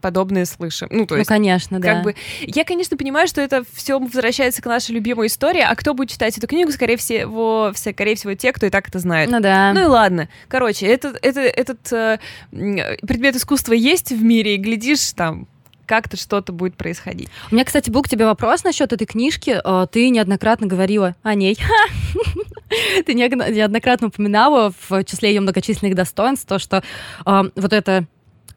подобные 0.01 0.47
слышим. 0.47 0.89
Ну, 0.91 1.07
то 1.07 1.15
ну, 1.15 1.19
есть, 1.19 1.31
ну, 1.31 1.35
конечно, 1.37 1.81
да. 1.81 1.95
Как 1.95 2.05
бы, 2.05 2.15
я, 2.41 2.65
конечно, 2.65 2.97
понимаю, 2.97 3.29
что 3.29 3.41
это 3.41 3.65
все 3.73 3.99
возвращается 3.99 4.63
к 4.63 4.67
нашей 4.67 4.93
любимой 4.93 5.27
истории, 5.27 5.61
а 5.61 5.75
кто 5.75 5.95
будет 5.95 6.11
читать 6.11 6.37
эту 6.37 6.47
книгу, 6.47 6.71
скорее 6.73 6.97
всего, 6.97 7.73
все, 7.75 7.93
скорее 7.93 8.15
всего, 8.15 8.35
те, 8.35 8.53
кто 8.53 8.67
и 8.67 8.71
так 8.71 8.89
это 8.89 8.99
знает. 8.99 9.31
Ну 9.31 9.41
да. 9.41 9.73
Ну 9.73 9.83
и 9.83 9.87
ладно. 9.87 10.29
Короче, 10.49 10.87
этот, 10.87 11.19
это, 11.23 11.41
этот 11.41 11.93
э, 11.93 12.19
предмет 12.51 13.37
искусства 13.37 13.73
есть 13.73 14.11
в 14.11 14.23
мире, 14.23 14.55
и 14.55 14.59
глядишь, 14.59 15.13
там, 15.13 15.47
как-то 15.89 16.17
что-то 16.17 16.53
будет 16.53 16.77
происходить. 16.77 17.31
У 17.51 17.55
меня, 17.55 17.65
кстати, 17.65 17.91
был 17.91 18.03
к 18.03 18.09
тебе 18.09 18.27
вопрос 18.27 18.63
насчет 18.63 18.93
этой 18.93 19.07
книжки. 19.07 19.59
Э, 19.65 19.87
ты 19.91 20.09
неоднократно 20.11 20.67
говорила 20.67 21.17
о 21.23 21.35
ней. 21.35 21.59
Ты 23.07 23.15
неоднократно 23.15 24.09
упоминала 24.09 24.75
в 24.89 25.03
числе 25.05 25.31
ее 25.31 25.41
многочисленных 25.41 25.95
достоинств 25.95 26.47
то, 26.47 26.59
что 26.59 26.85
э, 27.25 27.43
вот 27.57 27.73
это 27.73 28.07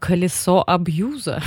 колесо 0.02 0.64
абьюза. 0.66 1.42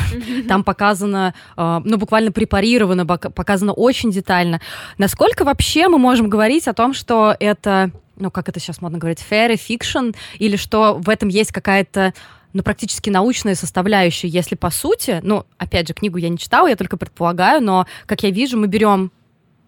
Там 0.49 0.64
показано, 0.64 1.35
э, 1.57 1.81
ну, 1.85 1.99
буквально 1.99 2.33
препарировано, 2.33 3.05
показано 3.05 3.73
очень 3.73 4.11
детально. 4.11 4.61
Насколько 4.97 5.45
вообще 5.45 5.88
мы 5.88 5.99
можем 5.99 6.31
говорить 6.31 6.69
о 6.69 6.73
том, 6.73 6.95
что 6.95 7.37
это, 7.40 7.90
ну, 8.17 8.31
как 8.31 8.49
это 8.49 8.61
сейчас 8.61 8.81
модно 8.81 8.99
говорить, 8.99 9.25
fair 9.29 9.59
fiction, 9.59 10.14
или 10.38 10.57
что 10.57 10.95
в 10.95 11.09
этом 11.11 11.29
есть 11.29 11.53
какая-то 11.53 12.14
ну, 12.53 12.62
практически 12.62 13.11
научная 13.11 13.57
составляющая, 13.57 14.29
если 14.29 14.55
по 14.55 14.71
сути, 14.71 15.19
ну, 15.25 15.45
опять 15.59 15.88
же, 15.88 15.95
книгу 15.95 16.19
я 16.19 16.29
не 16.29 16.38
читала, 16.38 16.69
я 16.69 16.77
только 16.77 16.97
предполагаю, 16.97 17.61
но, 17.61 17.87
как 18.07 18.23
я 18.23 18.31
вижу, 18.31 18.57
мы 18.57 18.69
берем 18.69 19.11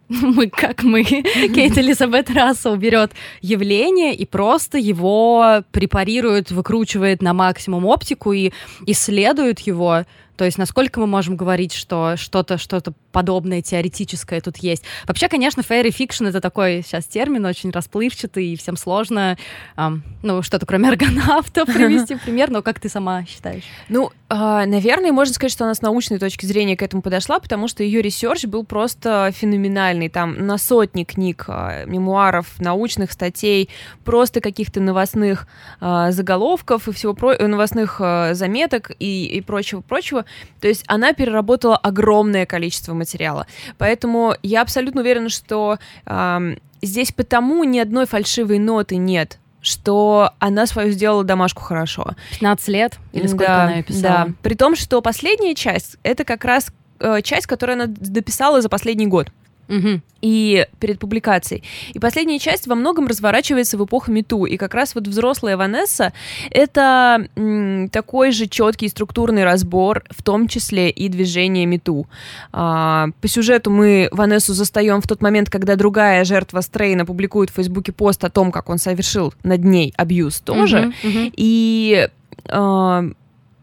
мы, 0.08 0.48
как 0.48 0.82
мы, 0.82 1.02
Кейт 1.02 1.76
Элизабет 1.78 2.30
Рассел 2.30 2.76
берет 2.76 3.12
явление 3.40 4.14
и 4.14 4.24
просто 4.24 4.78
его 4.78 5.64
препарирует, 5.72 6.50
выкручивает 6.50 7.22
на 7.22 7.34
максимум 7.34 7.86
оптику 7.86 8.32
и 8.32 8.52
исследует 8.86 9.60
его 9.60 10.04
то 10.36 10.44
есть 10.44 10.58
насколько 10.58 11.00
мы 11.00 11.06
можем 11.06 11.36
говорить, 11.36 11.72
что 11.72 12.16
что-то 12.16 12.58
что-то 12.58 12.92
подобное 13.16 13.62
теоретическое 13.62 14.42
тут 14.42 14.58
есть. 14.58 14.84
Вообще, 15.06 15.28
конечно, 15.28 15.62
theory 15.62 15.88
fiction— 15.88 16.28
это 16.28 16.42
такой 16.42 16.82
сейчас 16.84 17.06
термин 17.06 17.46
очень 17.46 17.70
расплывчатый, 17.70 18.48
и 18.48 18.56
всем 18.56 18.76
сложно, 18.76 19.38
эм, 19.78 20.04
ну, 20.22 20.42
что-то 20.42 20.66
кроме 20.66 20.90
аргонавтов 20.90 21.66
привести 21.72 22.16
пример, 22.16 22.50
но 22.50 22.60
как 22.60 22.78
ты 22.78 22.90
сама 22.90 23.24
считаешь? 23.24 23.62
Ну, 23.88 24.10
э, 24.28 24.34
наверное, 24.66 25.12
можно 25.12 25.32
сказать, 25.32 25.50
что 25.50 25.64
она 25.64 25.72
с 25.72 25.80
научной 25.80 26.18
точки 26.18 26.44
зрения 26.44 26.76
к 26.76 26.82
этому 26.82 27.00
подошла, 27.00 27.40
потому 27.40 27.68
что 27.68 27.82
ее 27.82 28.02
research 28.02 28.44
был 28.44 28.64
просто 28.64 29.32
феноменальный. 29.34 30.10
Там 30.10 30.46
на 30.46 30.58
сотни 30.58 31.04
книг, 31.04 31.46
э, 31.48 31.86
мемуаров, 31.86 32.60
научных 32.60 33.12
статей, 33.12 33.70
просто 34.04 34.42
каких-то 34.42 34.80
новостных 34.80 35.48
э, 35.80 36.08
заголовков 36.10 36.86
и 36.86 36.92
всего 36.92 37.14
про 37.14 37.34
новостных 37.48 37.96
э, 38.00 38.34
заметок 38.34 38.90
и, 38.98 39.24
и 39.24 39.40
прочего-прочего. 39.40 40.25
То 40.60 40.68
есть 40.68 40.84
она 40.86 41.12
переработала 41.12 41.76
огромное 41.76 42.46
количество 42.46 42.94
материала. 42.94 43.46
Поэтому 43.78 44.34
я 44.42 44.62
абсолютно 44.62 45.00
уверена, 45.00 45.28
что 45.28 45.78
э, 46.06 46.56
здесь 46.82 47.12
потому 47.12 47.64
ни 47.64 47.78
одной 47.78 48.06
фальшивой 48.06 48.58
ноты 48.58 48.96
нет 48.96 49.38
что 49.62 50.30
она 50.38 50.64
свою 50.66 50.92
сделала 50.92 51.24
домашку 51.24 51.60
хорошо. 51.60 52.14
15 52.34 52.68
лет? 52.68 52.98
Или 53.12 53.26
сколько 53.26 53.46
да, 53.46 53.62
она 53.64 53.74
ее 53.74 53.82
писала? 53.82 54.02
Да. 54.02 54.28
При 54.40 54.54
том, 54.54 54.76
что 54.76 55.02
последняя 55.02 55.56
часть— 55.56 55.96
это 56.04 56.22
как 56.22 56.44
раз 56.44 56.68
э, 57.00 57.20
часть, 57.22 57.48
которую 57.48 57.74
она 57.74 57.86
дописала 57.88 58.62
за 58.62 58.68
последний 58.68 59.08
год. 59.08 59.28
Угу. 59.68 60.00
И 60.22 60.66
перед 60.80 60.98
публикацией. 60.98 61.62
И 61.92 61.98
последняя 61.98 62.38
часть 62.38 62.66
во 62.66 62.74
многом 62.74 63.06
разворачивается 63.06 63.76
в 63.76 63.84
эпоху 63.84 64.10
Мету. 64.10 64.44
И 64.44 64.56
как 64.56 64.74
раз 64.74 64.94
вот 64.94 65.06
взрослая 65.06 65.56
Ванесса— 65.56 66.12
это 66.50 67.28
м, 67.36 67.88
такой 67.90 68.32
же 68.32 68.46
четкий 68.46 68.88
структурный 68.88 69.44
разбор, 69.44 70.04
в 70.10 70.22
том 70.22 70.48
числе 70.48 70.90
и 70.90 71.08
движение 71.08 71.66
Мету. 71.66 72.06
А, 72.52 73.08
по 73.20 73.28
сюжету 73.28 73.70
мы 73.70 74.08
Ванессу 74.12 74.54
застаем 74.54 75.00
в 75.00 75.06
тот 75.06 75.20
момент, 75.20 75.50
когда 75.50 75.76
другая 75.76 76.24
жертва 76.24 76.60
Стрейна 76.60 77.04
публикует 77.04 77.50
в 77.50 77.54
Фейсбуке 77.54 77.92
пост 77.92 78.24
о 78.24 78.30
том, 78.30 78.52
как 78.52 78.68
он 78.68 78.78
совершил 78.78 79.34
над 79.42 79.64
ней 79.64 79.92
абьюз 79.96 80.40
тоже. 80.40 80.92
Угу, 81.02 81.08
угу. 81.08 81.32
И 81.36 82.08
а, 82.48 83.04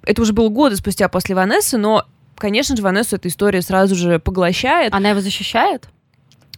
это 0.06 0.22
уже 0.22 0.34
было 0.34 0.50
годы 0.50 0.76
спустя 0.76 1.08
после 1.08 1.36
Ванессы, 1.36 1.78
но 1.78 2.06
конечно 2.38 2.76
же, 2.76 2.84
Ванессу 2.84 3.16
эта 3.16 3.28
история 3.28 3.62
сразу 3.62 3.96
же 3.96 4.20
поглощает. 4.20 4.94
Она 4.94 5.10
его 5.12 5.22
защищает? 5.22 5.90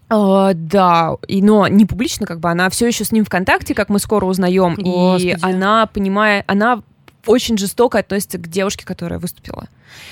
Uh, 0.08 0.54
да, 0.54 1.16
и, 1.28 1.42
но 1.42 1.68
не 1.68 1.86
публично, 1.86 2.28
как 2.28 2.40
бы 2.40 2.50
она 2.52 2.70
все 2.70 2.86
еще 2.86 3.04
с 3.04 3.12
ним 3.12 3.26
в 3.26 3.30
контакте, 3.30 3.74
как 3.74 3.90
мы 3.90 3.98
скоро 3.98 4.26
узнаем, 4.26 4.76
и 4.76 5.36
она 5.42 5.88
понимает, 5.88 6.46
она 6.48 6.84
очень 7.26 7.58
жестоко 7.58 8.00
относится 8.00 8.38
к 8.38 8.48
девушке, 8.48 8.86
которая 8.86 9.20
выступила. 9.20 9.68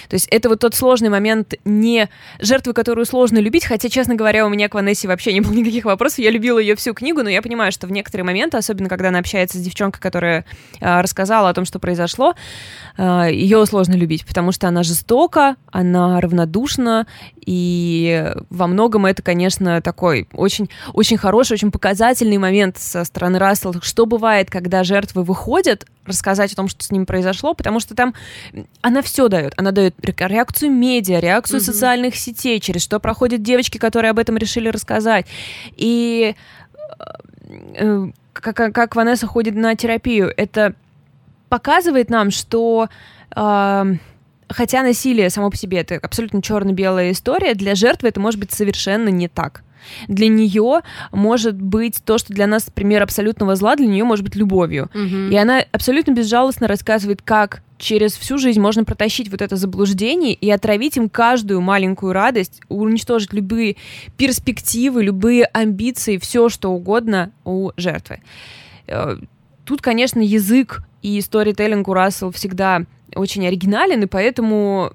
То 0.10 0.15
есть 0.15 0.28
это 0.30 0.49
вот 0.49 0.60
тот 0.60 0.76
сложный 0.76 1.10
момент 1.10 1.56
не 1.65 2.10
жертвы, 2.39 2.73
которую 2.73 3.06
сложно 3.06 3.39
любить, 3.39 3.65
хотя, 3.65 3.89
честно 3.89 4.15
говоря, 4.15 4.45
у 4.45 4.49
меня 4.49 4.69
к 4.69 4.76
Ванессе 4.76 5.08
вообще 5.08 5.34
не 5.34 5.41
было 5.41 5.54
никаких 5.54 5.86
вопросов, 5.86 6.19
я 6.19 6.32
любила 6.32 6.60
ее 6.60 6.76
всю 6.76 6.93
книгу, 6.93 7.23
но 7.23 7.30
я 7.30 7.41
понимаю, 7.41 7.71
что 7.71 7.88
в 7.88 7.91
некоторые 7.91 8.26
моменты, 8.26 8.58
особенно 8.58 8.89
когда 8.89 9.10
она 9.10 9.19
общается 9.19 9.58
с 9.58 9.62
девчонкой, 9.62 10.02
которая 10.02 10.45
э, 10.80 11.02
рассказала 11.02 11.49
о 11.49 11.54
том, 11.54 11.65
что 11.65 11.80
произошло, 11.80 12.36
э, 12.97 13.30
ее 13.32 13.65
сложно 13.65 13.93
любить, 13.93 14.26
потому 14.26 14.52
что 14.52 14.67
она 14.67 14.84
жестока, 14.84 15.56
она 15.71 16.19
равнодушна, 16.21 17.08
и 17.45 18.32
во 18.49 18.67
многом 18.67 19.06
это, 19.06 19.21
конечно, 19.21 19.82
такой 19.82 20.28
очень, 20.34 20.69
очень 20.93 21.17
хороший, 21.17 21.54
очень 21.54 21.71
показательный 21.71 22.38
момент 22.38 22.78
со 22.78 23.04
стороны 23.04 23.39
Рассела, 23.39 23.76
что 23.82 24.06
бывает, 24.06 24.49
когда 24.49 24.84
жертвы 24.84 25.23
выходят, 25.23 25.86
рассказать 26.06 26.52
о 26.54 26.56
том, 26.56 26.67
что 26.67 26.84
с 26.84 26.91
ним 27.04 27.06
произошло, 27.06 27.54
потому 27.54 27.80
что 27.80 27.96
там 27.96 28.13
она 28.82 29.02
все 29.02 29.28
дает. 29.28 29.54
Она 29.58 29.72
дает 29.72 29.96
реакцию 30.04 30.72
медиа, 30.72 31.20
реакцию 31.20 31.60
mm-hmm. 31.60 31.63
социальных 31.63 32.16
сетей, 32.16 32.60
через 32.60 32.84
что 32.84 33.00
проходят 33.00 33.42
девочки, 33.42 33.78
которые 33.78 34.12
об 34.12 34.20
этом 34.20 34.38
решили 34.38 34.70
рассказать. 34.70 35.26
И 35.76 36.36
э, 37.76 38.08
как, 38.34 38.56
как 38.74 38.96
Ванесса 38.96 39.28
ходит 39.28 39.56
на 39.56 39.76
терапию, 39.76 40.34
это 40.36 40.74
показывает 41.50 42.10
нам, 42.10 42.32
что 42.32 42.89
э, 43.36 43.96
хотя 44.50 44.84
насилие 44.84 45.30
само 45.30 45.50
по 45.50 45.58
себе 45.58 45.80
это 45.80 45.96
абсолютно 45.96 46.42
черно-белая 46.42 47.12
история, 47.12 47.54
для 47.54 47.76
жертвы 47.76 48.10
это 48.10 48.20
может 48.20 48.39
быть 48.39 48.52
совершенно 48.52 49.10
не 49.10 49.28
так. 49.28 49.63
Для 50.08 50.28
нее 50.28 50.82
может 51.12 51.62
быть 51.62 52.02
то, 52.04 52.17
что 52.17 52.34
для 52.34 52.48
нас 52.48 52.69
пример 52.74 53.04
абсолютного 53.04 53.56
зла, 53.56 53.76
для 53.76 53.88
нее 53.88 54.04
может 54.04 54.24
быть 54.24 54.36
любовью. 54.36 54.89
Угу. 54.93 55.32
И 55.32 55.36
она 55.36 55.63
абсолютно 55.72 56.12
безжалостно 56.12 56.67
рассказывает, 56.67 57.22
как 57.22 57.62
через 57.78 58.13
всю 58.13 58.38
жизнь 58.38 58.62
можно 58.62 58.86
протащить 58.86 59.30
вот 59.30 59.41
это 59.41 59.56
заблуждение 59.58 60.34
и 60.34 60.50
отравить 60.50 60.98
им 60.98 61.10
каждую 61.10 61.62
маленькую 61.62 62.13
радость, 62.13 62.62
уничтожить 62.69 63.34
любые 63.34 63.76
перспективы, 64.17 65.04
любые 65.04 65.46
амбиции, 65.46 66.17
все 66.17 66.50
что 66.50 66.72
угодно 66.72 67.32
у 67.43 67.72
жертвы. 67.76 68.22
Э, 68.88 69.17
тут, 69.65 69.82
конечно, 69.82 70.22
язык 70.22 70.84
и 71.02 71.19
сторителлинг 71.19 71.88
у 71.88 71.93
Рассел 71.93 72.32
всегда 72.32 72.84
очень 73.15 73.46
оригинален, 73.46 74.04
и 74.04 74.08
поэтому 74.08 74.93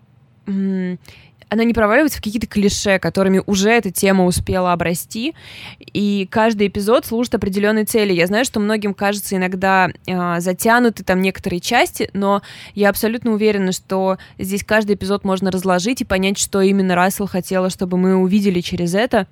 она 1.48 1.64
не 1.64 1.72
проваливается 1.72 2.18
в 2.18 2.22
какие-то 2.22 2.46
клише, 2.46 2.98
которыми 2.98 3.42
уже 3.46 3.70
эта 3.70 3.90
тема 3.90 4.24
успела 4.24 4.72
обрасти, 4.72 5.34
и 5.78 6.28
каждый 6.30 6.68
эпизод 6.68 7.06
служит 7.06 7.34
определенной 7.34 7.84
цели. 7.84 8.12
Я 8.12 8.26
знаю, 8.26 8.44
что 8.44 8.60
многим 8.60 8.94
кажется 8.94 9.36
иногда 9.36 9.88
э, 10.06 10.40
затянуты 10.40 11.04
там 11.04 11.20
некоторые 11.20 11.60
части, 11.60 12.10
но 12.12 12.42
я 12.74 12.90
абсолютно 12.90 13.32
уверена, 13.32 13.72
что 13.72 14.18
здесь 14.38 14.64
каждый 14.64 14.96
эпизод 14.96 15.24
можно 15.24 15.50
разложить 15.50 16.00
и 16.00 16.04
понять, 16.04 16.38
что 16.38 16.60
именно 16.60 16.94
Рассел 16.94 17.26
хотела, 17.26 17.70
чтобы 17.70 17.96
мы 17.96 18.16
увидели 18.16 18.60
через 18.60 18.94
это 18.94 19.26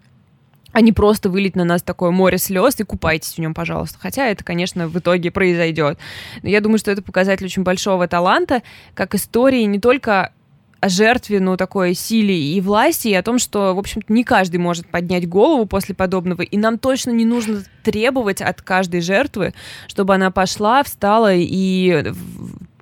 а 0.76 0.82
не 0.82 0.92
просто 0.92 1.30
вылить 1.30 1.56
на 1.56 1.64
нас 1.64 1.82
такое 1.82 2.10
море 2.10 2.36
слез 2.36 2.78
и 2.80 2.84
купайтесь 2.84 3.32
в 3.32 3.38
нем, 3.38 3.54
пожалуйста. 3.54 3.96
Хотя 3.98 4.26
это, 4.26 4.44
конечно, 4.44 4.88
в 4.88 4.98
итоге 4.98 5.30
произойдет. 5.30 5.98
Но 6.42 6.50
я 6.50 6.60
думаю, 6.60 6.78
что 6.78 6.90
это 6.90 7.00
показатель 7.00 7.46
очень 7.46 7.62
большого 7.62 8.06
таланта, 8.08 8.62
как 8.92 9.14
истории 9.14 9.62
не 9.62 9.80
только 9.80 10.32
о 10.80 10.88
жертве, 10.88 11.40
ну, 11.40 11.56
такой 11.56 11.94
силе 11.94 12.38
и 12.38 12.60
власти, 12.60 13.08
и 13.08 13.14
о 13.14 13.22
том, 13.22 13.38
что, 13.38 13.74
в 13.74 13.78
общем-то, 13.78 14.12
не 14.12 14.24
каждый 14.24 14.58
может 14.58 14.88
поднять 14.88 15.28
голову 15.28 15.66
после 15.66 15.94
подобного, 15.94 16.42
и 16.42 16.56
нам 16.56 16.78
точно 16.78 17.10
не 17.10 17.24
нужно 17.24 17.62
требовать 17.82 18.42
от 18.42 18.62
каждой 18.62 19.00
жертвы, 19.00 19.54
чтобы 19.88 20.14
она 20.14 20.30
пошла, 20.30 20.82
встала 20.82 21.32
и 21.34 22.12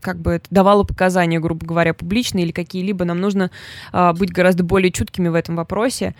как 0.01 0.19
бы 0.19 0.41
давала 0.51 0.85
показания, 0.85 1.41
грубо 1.41 1.65
говоря, 1.65 1.95
публичные 1.95 2.45
или 2.45 2.53
какие-либо. 2.53 3.05
Нам 3.05 3.21
нужно 3.21 3.51
а, 3.91 4.13
быть 4.13 4.31
гораздо 4.31 4.63
более 4.63 4.93
чуткими 4.93 5.29
в 5.29 5.35
этом 5.35 5.57
вопросе. 5.57 6.15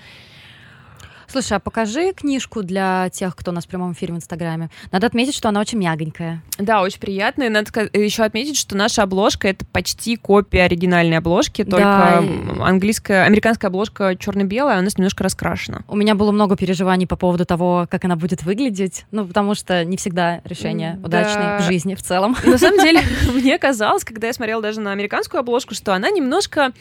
Слушай, 1.29 1.59
а 1.59 1.61
покажи 1.61 2.13
книжку 2.13 2.63
для 2.63 3.09
тех, 3.11 3.35
кто 3.37 3.51
у 3.51 3.55
нас 3.55 3.65
в 3.65 3.69
прямом 3.69 3.93
эфире 3.93 4.15
в 4.15 4.17
Инстаграме. 4.17 4.71
Надо 4.93 5.07
отметить, 5.07 5.35
что 5.35 5.49
она 5.49 5.61
очень 5.61 5.79
мягонькая. 5.79 6.43
Да, 6.59 6.83
очень 6.83 7.01
приятная. 7.01 7.51
Надо 7.51 7.89
еще 7.93 8.25
отметить, 8.25 8.57
что 8.57 8.77
наша 8.77 9.03
обложка 9.03 9.49
это 9.49 9.65
почти 9.67 10.17
копия 10.17 10.63
оригинальной 10.63 11.19
обложки, 11.19 11.65
только 11.65 11.79
да. 11.79 12.25
английская, 12.65 13.25
американская 13.25 13.69
обложка 13.69 14.17
черно-белая, 14.17 14.77
а 14.77 14.81
у 14.81 14.83
нас 14.83 14.97
немножко 14.99 15.25
раскрашена. 15.25 15.83
У 15.89 15.97
меня 15.97 16.15
было 16.15 16.33
много 16.33 16.57
переживаний 16.57 17.07
по 17.07 17.17
поводу 17.17 17.45
того, 17.45 17.87
как 17.91 18.05
она 18.05 18.17
будет 18.17 18.43
выглядеть, 18.43 19.07
ну, 19.11 19.27
потому 19.27 19.55
что 19.55 19.85
не 19.85 19.97
всегда 19.97 20.41
решение 20.45 20.97
да. 20.99 21.07
удачное 21.07 21.59
в 21.59 21.63
жизни 21.63 21.95
в 21.95 22.03
целом. 22.03 22.37
На 22.45 22.59
самом 22.59 22.81
деле, 22.81 23.01
мне 23.35 23.59
казалось, 23.59 24.05
когда 24.05 24.27
я 24.29 24.33
смотрела 24.33 24.63
даже 24.63 24.81
на 24.81 24.93
американскую 24.93 25.41
обложку, 25.41 25.75
что 25.75 25.95
она 25.95 26.11
немножко 26.11 26.73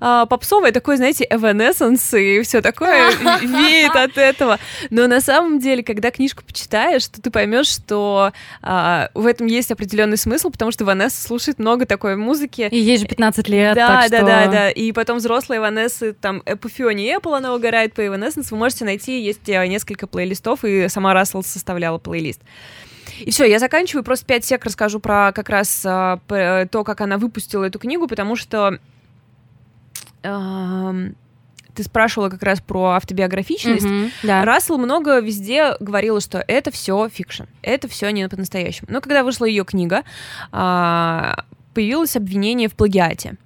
а, 0.00 0.26
попсовая, 0.26 0.72
такой, 0.72 0.96
знаете, 0.96 1.26
Evanescence 1.30 2.18
и 2.18 2.42
все 2.42 2.62
такое 2.62 3.10
веет 3.42 3.94
от 3.94 4.16
этого. 4.16 4.58
Но 4.88 5.06
на 5.06 5.20
самом 5.20 5.58
деле, 5.58 5.82
когда 5.82 6.10
книжку 6.10 6.42
почитаешь, 6.44 7.06
то 7.06 7.20
ты 7.20 7.30
поймешь, 7.30 7.68
что 7.68 8.32
а, 8.62 9.10
в 9.14 9.26
этом 9.26 9.46
есть 9.46 9.70
определенный 9.70 10.16
смысл, 10.16 10.50
потому 10.50 10.72
что 10.72 10.84
Ванесса 10.84 11.22
слушает 11.22 11.58
много 11.58 11.84
такой 11.84 12.16
музыки. 12.16 12.68
И 12.70 12.78
ей 12.78 12.96
же 12.96 13.06
15 13.06 13.48
лет, 13.48 13.74
Да, 13.74 14.08
да, 14.08 14.18
что... 14.18 14.26
да, 14.26 14.46
да. 14.46 14.70
И 14.70 14.92
потом 14.92 15.18
взрослые 15.18 15.60
Ванессы, 15.60 16.14
там, 16.14 16.40
по 16.40 16.68
Фионе 16.68 17.14
Apple 17.14 17.36
она 17.36 17.54
угорает 17.54 17.92
по 17.92 18.00
Evanescence, 18.00 18.48
вы 18.50 18.56
можете 18.56 18.84
найти, 18.84 19.20
есть 19.20 19.48
э, 19.48 19.66
несколько 19.66 20.06
плейлистов, 20.06 20.64
и 20.64 20.88
сама 20.88 21.12
Рассел 21.12 21.42
составляла 21.42 21.98
плейлист. 21.98 22.40
И 23.20 23.30
все, 23.30 23.44
я 23.44 23.58
заканчиваю, 23.58 24.02
просто 24.02 24.24
5 24.24 24.44
сек 24.44 24.64
расскажу 24.64 24.98
про 24.98 25.32
как 25.32 25.50
раз 25.50 25.82
а, 25.84 26.20
то, 26.28 26.84
как 26.84 27.00
она 27.02 27.18
выпустила 27.18 27.64
эту 27.64 27.78
книгу, 27.78 28.06
потому 28.06 28.36
что 28.36 28.78
ты 31.74 31.84
спрашивала 31.84 32.28
как 32.28 32.42
раз 32.42 32.60
про 32.60 32.90
автобиографичность. 32.90 33.86
Mm-hmm, 33.86 34.10
да. 34.24 34.44
Рассел 34.44 34.78
много 34.78 35.20
везде 35.20 35.74
говорила, 35.80 36.20
что 36.20 36.44
это 36.46 36.70
все 36.70 37.08
fiction, 37.08 37.44
это 37.62 37.88
все 37.88 38.10
не 38.10 38.28
по-настоящему. 38.28 38.88
Но 38.90 39.00
когда 39.00 39.22
вышла 39.24 39.44
ее 39.44 39.64
книга, 39.64 40.04
а, 40.52 41.44
появилось 41.74 42.16
обвинение 42.16 42.68
в 42.68 42.74
плагиате. 42.74 43.36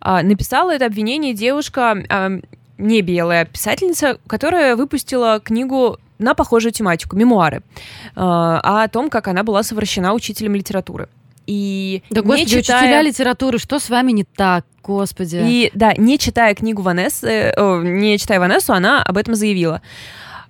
А, 0.00 0.22
написала 0.22 0.74
это 0.74 0.86
обвинение 0.86 1.34
девушка, 1.34 2.04
а, 2.08 2.30
не 2.78 3.00
белая 3.02 3.44
писательница, 3.44 4.18
которая 4.26 4.76
выпустила 4.76 5.40
книгу 5.40 5.98
на 6.18 6.34
похожую 6.34 6.72
тематику, 6.72 7.16
мемуары, 7.16 7.62
о 8.14 8.86
том, 8.88 9.10
как 9.10 9.26
она 9.26 9.42
была 9.42 9.64
совращена 9.64 10.14
учителем 10.14 10.54
литературы. 10.54 11.08
И 11.46 12.02
да, 12.10 12.22
господи, 12.22 12.60
читая... 12.60 12.82
учителя 12.82 13.02
литературы, 13.02 13.58
что 13.58 13.78
с 13.78 13.90
вами 13.90 14.12
не 14.12 14.24
так, 14.24 14.64
господи? 14.82 15.42
И, 15.44 15.70
да, 15.74 15.94
не 15.94 16.18
читая 16.18 16.54
книгу 16.54 16.82
Ванессы, 16.82 17.52
о, 17.56 17.82
не 17.82 18.18
читая 18.18 18.38
Ванессу, 18.38 18.72
она 18.72 19.02
об 19.02 19.16
этом 19.16 19.34
заявила. 19.34 19.82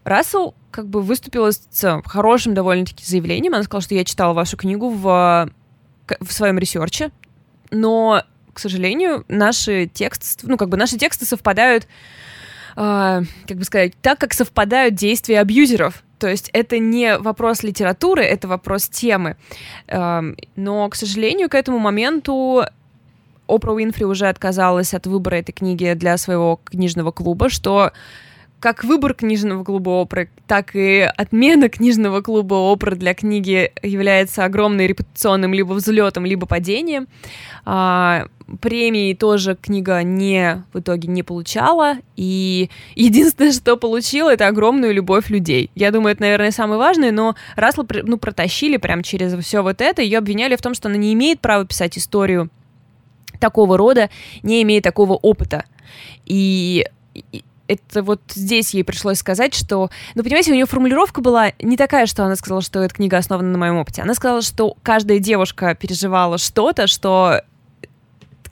Рассел 0.04 0.54
как 0.70 0.88
бы 0.88 1.00
выступила 1.02 1.50
с 1.50 2.02
хорошим 2.04 2.54
довольно-таки 2.54 3.04
заявлением. 3.04 3.54
Она 3.54 3.62
сказала, 3.62 3.82
что 3.82 3.94
я 3.94 4.04
читала 4.04 4.32
вашу 4.32 4.56
книгу 4.56 4.88
в, 4.88 5.50
в 6.20 6.32
своем 6.32 6.58
research 6.58 7.00
е, 7.00 7.10
но, 7.70 8.22
к 8.52 8.58
сожалению, 8.58 9.24
наши 9.28 9.86
тексты, 9.86 10.46
ну, 10.46 10.56
как 10.56 10.68
бы 10.68 10.76
наши 10.76 10.98
тексты 10.98 11.24
совпадают, 11.24 11.86
э, 12.76 13.22
как 13.46 13.56
бы 13.56 13.64
сказать, 13.64 13.92
так, 14.02 14.18
как 14.18 14.34
совпадают 14.34 14.94
действия 14.94 15.40
абьюзеров. 15.40 16.02
То 16.22 16.28
есть 16.28 16.50
это 16.52 16.78
не 16.78 17.18
вопрос 17.18 17.64
литературы, 17.64 18.22
это 18.22 18.46
вопрос 18.46 18.88
темы. 18.88 19.36
Эм, 19.88 20.36
но, 20.54 20.88
к 20.88 20.94
сожалению, 20.94 21.48
к 21.48 21.56
этому 21.56 21.80
моменту 21.80 22.62
Опра 23.48 23.72
Уинфри 23.72 24.04
уже 24.04 24.28
отказалась 24.28 24.94
от 24.94 25.08
выбора 25.08 25.34
этой 25.34 25.50
книги 25.50 25.94
для 25.94 26.16
своего 26.18 26.60
книжного 26.64 27.10
клуба, 27.10 27.48
что 27.48 27.90
как 28.62 28.84
выбор 28.84 29.12
книжного 29.12 29.64
клуба 29.64 29.90
Опры, 29.90 30.30
так 30.46 30.76
и 30.76 31.00
отмена 31.00 31.68
книжного 31.68 32.20
клуба 32.20 32.54
Опры 32.54 32.94
для 32.94 33.12
книги 33.12 33.72
является 33.82 34.44
огромным 34.44 34.86
репутационным 34.86 35.52
либо 35.52 35.72
взлетом, 35.72 36.24
либо 36.24 36.46
падением. 36.46 37.08
А, 37.64 38.28
премии 38.60 39.14
тоже 39.14 39.56
книга 39.60 40.04
не 40.04 40.62
в 40.72 40.78
итоге 40.78 41.08
не 41.08 41.24
получала, 41.24 41.96
и 42.16 42.70
единственное, 42.94 43.50
что 43.52 43.76
получила, 43.76 44.32
это 44.32 44.46
огромную 44.46 44.94
любовь 44.94 45.28
людей. 45.28 45.72
Я 45.74 45.90
думаю, 45.90 46.12
это, 46.12 46.22
наверное, 46.22 46.52
самое 46.52 46.78
важное, 46.78 47.10
но 47.10 47.34
Рассел 47.56 47.84
ну, 48.04 48.16
протащили 48.16 48.76
прям 48.76 49.02
через 49.02 49.36
все 49.44 49.62
вот 49.62 49.80
это, 49.80 50.02
ее 50.02 50.18
обвиняли 50.18 50.54
в 50.54 50.62
том, 50.62 50.74
что 50.74 50.88
она 50.88 50.96
не 50.96 51.12
имеет 51.14 51.40
права 51.40 51.66
писать 51.66 51.98
историю 51.98 52.48
такого 53.40 53.76
рода, 53.76 54.08
не 54.44 54.62
имея 54.62 54.80
такого 54.80 55.14
опыта. 55.14 55.64
И 56.26 56.86
это 57.68 58.02
вот 58.02 58.20
здесь 58.28 58.74
ей 58.74 58.84
пришлось 58.84 59.18
сказать, 59.18 59.54
что... 59.54 59.90
Ну, 60.14 60.22
понимаете, 60.22 60.50
у 60.50 60.54
нее 60.54 60.66
формулировка 60.66 61.20
была 61.20 61.52
не 61.60 61.76
такая, 61.76 62.06
что 62.06 62.24
она 62.24 62.36
сказала, 62.36 62.62
что 62.62 62.82
эта 62.82 62.94
книга 62.94 63.18
основана 63.18 63.50
на 63.50 63.58
моем 63.58 63.76
опыте. 63.76 64.02
Она 64.02 64.14
сказала, 64.14 64.42
что 64.42 64.76
каждая 64.82 65.18
девушка 65.18 65.74
переживала 65.74 66.38
что-то, 66.38 66.86
что 66.86 67.42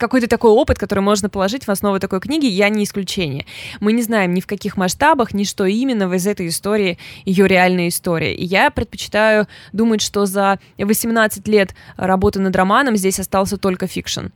какой-то 0.01 0.27
такой 0.27 0.51
опыт, 0.51 0.79
который 0.79 1.01
можно 1.01 1.29
положить 1.29 1.67
в 1.67 1.71
основу 1.71 2.01
такой 2.01 2.21
книги, 2.21 2.47
я 2.47 2.71
не 2.71 2.85
исключение. 2.85 3.45
Мы 3.79 3.93
не 3.93 4.03
знаем 4.03 4.33
ни 4.33 4.41
в 4.41 4.47
каких 4.47 4.77
масштабах, 4.77 5.35
ни 5.35 5.45
что 5.45 5.67
именно 5.67 6.13
из 6.13 6.27
этой 6.27 6.49
истории 6.49 6.99
ее 7.25 7.47
реальная 7.47 7.89
история. 7.89 8.35
И 8.35 8.45
я 8.45 8.71
предпочитаю 8.71 9.47
думать, 9.73 10.01
что 10.01 10.25
за 10.27 10.59
18 10.79 11.47
лет 11.47 11.75
работы 11.97 12.41
над 12.41 12.57
романом 12.57 12.97
здесь 12.97 13.21
остался 13.21 13.59
только 13.59 13.87
fiction. 13.87 14.29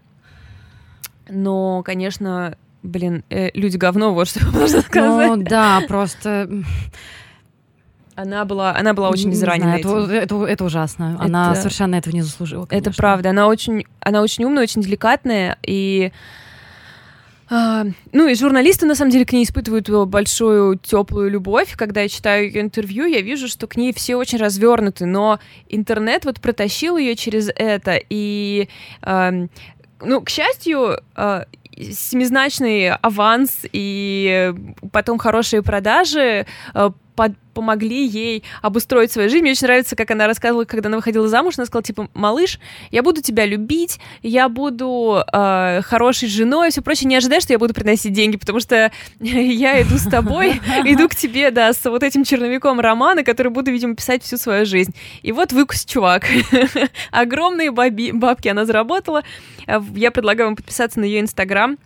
Но, 1.28 1.82
конечно, 1.82 2.58
блин, 2.84 3.24
э, 3.30 3.50
люди 3.54 3.76
говно, 3.76 4.14
вот 4.14 4.28
что 4.28 4.44
можно 4.52 4.82
сказать. 4.82 5.28
Ну 5.28 5.36
да, 5.42 5.82
просто 5.88 6.48
она 8.14 8.44
была, 8.44 8.76
она 8.76 8.94
была 8.94 9.08
очень 9.08 9.32
изранена. 9.32 9.76
Это, 9.76 10.06
это, 10.12 10.44
это 10.44 10.64
ужасно. 10.64 11.14
Это, 11.16 11.24
она 11.24 11.54
совершенно 11.56 11.96
этого 11.96 12.14
не 12.14 12.22
заслужила. 12.22 12.66
Конечно. 12.66 12.90
Это 12.90 12.96
правда. 12.96 13.30
Она 13.30 13.48
очень, 13.48 13.84
она 13.98 14.22
очень 14.22 14.44
умная, 14.44 14.62
очень 14.62 14.82
деликатная 14.82 15.58
и 15.66 16.12
а, 17.50 17.84
ну 18.12 18.26
и 18.26 18.34
журналисты 18.34 18.86
на 18.86 18.94
самом 18.94 19.10
деле 19.10 19.26
к 19.26 19.32
ней 19.32 19.44
испытывают 19.44 19.88
большую 20.08 20.78
теплую 20.78 21.30
любовь. 21.30 21.74
Когда 21.76 22.02
я 22.02 22.08
читаю 22.08 22.46
ее 22.46 22.60
интервью, 22.60 23.04
я 23.04 23.20
вижу, 23.20 23.48
что 23.48 23.66
к 23.66 23.76
ней 23.76 23.92
все 23.92 24.16
очень 24.16 24.38
развернуты, 24.38 25.06
но 25.06 25.40
интернет 25.68 26.24
вот 26.24 26.40
протащил 26.40 26.96
ее 26.96 27.16
через 27.16 27.50
это 27.54 28.00
и 28.08 28.68
э, 29.02 29.46
ну, 30.00 30.20
к 30.20 30.30
счастью, 30.30 31.00
э, 31.16 31.44
семизначный 31.76 32.90
аванс 32.90 33.60
и 33.72 34.54
потом 34.92 35.18
хорошие 35.18 35.62
продажи 35.62 36.46
э, 36.74 36.90
под, 37.14 37.32
помогли 37.54 38.06
ей 38.06 38.42
обустроить 38.62 39.12
свою 39.12 39.30
жизнь. 39.30 39.42
Мне 39.42 39.52
очень 39.52 39.66
нравится, 39.66 39.96
как 39.96 40.10
она 40.10 40.26
рассказывала, 40.26 40.64
когда 40.64 40.88
она 40.88 40.96
выходила 40.96 41.28
замуж, 41.28 41.54
она 41.56 41.66
сказала, 41.66 41.84
типа, 41.84 42.08
малыш, 42.14 42.58
я 42.90 43.02
буду 43.02 43.22
тебя 43.22 43.46
любить, 43.46 44.00
я 44.22 44.48
буду 44.48 45.22
э, 45.32 45.80
хорошей 45.82 46.28
женой, 46.28 46.70
все 46.70 46.82
прочее, 46.82 47.08
не 47.08 47.16
ожидай, 47.16 47.40
что 47.40 47.52
я 47.52 47.58
буду 47.58 47.72
приносить 47.72 48.12
деньги, 48.12 48.36
потому 48.36 48.60
что 48.60 48.90
я 49.20 49.80
иду 49.82 49.96
с 49.96 50.08
тобой, 50.08 50.60
иду 50.84 51.08
к 51.08 51.14
тебе, 51.14 51.50
да, 51.50 51.72
с 51.72 51.84
вот 51.84 52.02
этим 52.02 52.24
черновиком 52.24 52.80
романа, 52.80 53.22
который 53.22 53.52
буду, 53.52 53.70
видимо, 53.70 53.94
писать 53.94 54.22
всю 54.22 54.36
свою 54.36 54.66
жизнь. 54.66 54.94
И 55.22 55.32
вот 55.32 55.52
выкус 55.52 55.84
чувак. 55.84 56.24
Огромные 57.10 57.70
бабки 57.70 58.48
она 58.48 58.64
заработала. 58.64 59.22
Я 59.94 60.10
предлагаю 60.10 60.48
вам 60.48 60.56
подписаться 60.56 61.00
на 61.00 61.04
ее 61.04 61.20
инстаграм 61.20 61.78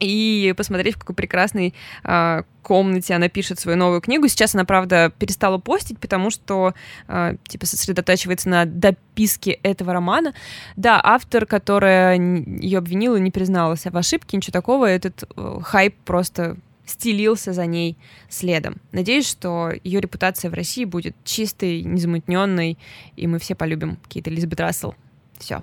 и 0.00 0.54
посмотреть, 0.56 0.96
в 0.96 0.98
какой 0.98 1.14
прекрасной 1.14 1.74
э, 2.04 2.42
комнате 2.62 3.14
она 3.14 3.28
пишет 3.28 3.60
свою 3.60 3.78
новую 3.78 4.00
книгу. 4.00 4.28
Сейчас 4.28 4.54
она, 4.54 4.64
правда, 4.64 5.12
перестала 5.18 5.58
постить, 5.58 5.98
потому 5.98 6.30
что, 6.30 6.74
э, 7.08 7.36
типа, 7.48 7.66
сосредотачивается 7.66 8.48
на 8.48 8.64
дописке 8.64 9.52
этого 9.62 9.92
романа. 9.92 10.34
Да, 10.76 11.00
автор, 11.02 11.46
которая 11.46 12.18
ее 12.18 12.78
обвинила, 12.78 13.16
не 13.16 13.30
призналась 13.30 13.84
в 13.84 13.96
ошибке, 13.96 14.36
ничего 14.36 14.52
такого. 14.52 14.86
Этот 14.86 15.24
э, 15.36 15.58
хайп 15.62 15.94
просто 16.04 16.56
стелился 16.86 17.52
за 17.52 17.66
ней 17.66 17.98
следом. 18.28 18.76
Надеюсь, 18.92 19.28
что 19.28 19.72
ее 19.82 20.00
репутация 20.00 20.50
в 20.50 20.54
России 20.54 20.84
будет 20.84 21.16
чистой, 21.24 21.82
незамутненной, 21.82 22.78
и 23.16 23.26
мы 23.26 23.38
все 23.38 23.54
полюбим 23.54 23.98
Кейт 24.08 24.28
Элизабет 24.28 24.60
Рассел. 24.60 24.94
Все. 25.38 25.62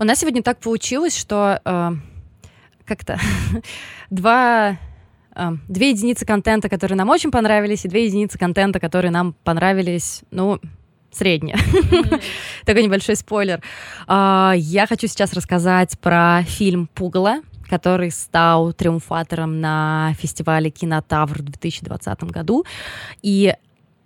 У 0.00 0.04
нас 0.04 0.20
сегодня 0.20 0.42
так 0.44 0.60
получилось, 0.60 1.16
что 1.16 1.60
э, 1.64 1.90
как-то 2.84 3.18
два 4.10 4.78
э, 5.34 5.50
две 5.66 5.90
единицы 5.90 6.24
контента, 6.24 6.68
которые 6.68 6.96
нам 6.96 7.08
очень 7.10 7.32
понравились, 7.32 7.84
и 7.84 7.88
две 7.88 8.06
единицы 8.06 8.38
контента, 8.38 8.78
которые 8.78 9.10
нам 9.10 9.32
понравились, 9.42 10.22
ну, 10.30 10.60
средние. 11.10 11.56
Такой 12.64 12.84
небольшой 12.84 13.16
спойлер. 13.16 13.60
А, 14.06 14.52
я 14.56 14.86
хочу 14.86 15.08
сейчас 15.08 15.32
рассказать 15.32 15.98
про 15.98 16.44
фильм 16.44 16.86
«Пугало», 16.94 17.40
который 17.68 18.12
стал 18.12 18.72
триумфатором 18.72 19.60
на 19.60 20.14
фестивале 20.16 20.70
«Кинотавр» 20.70 21.38
в 21.38 21.44
2020 21.44 22.22
году. 22.24 22.64
И 23.22 23.52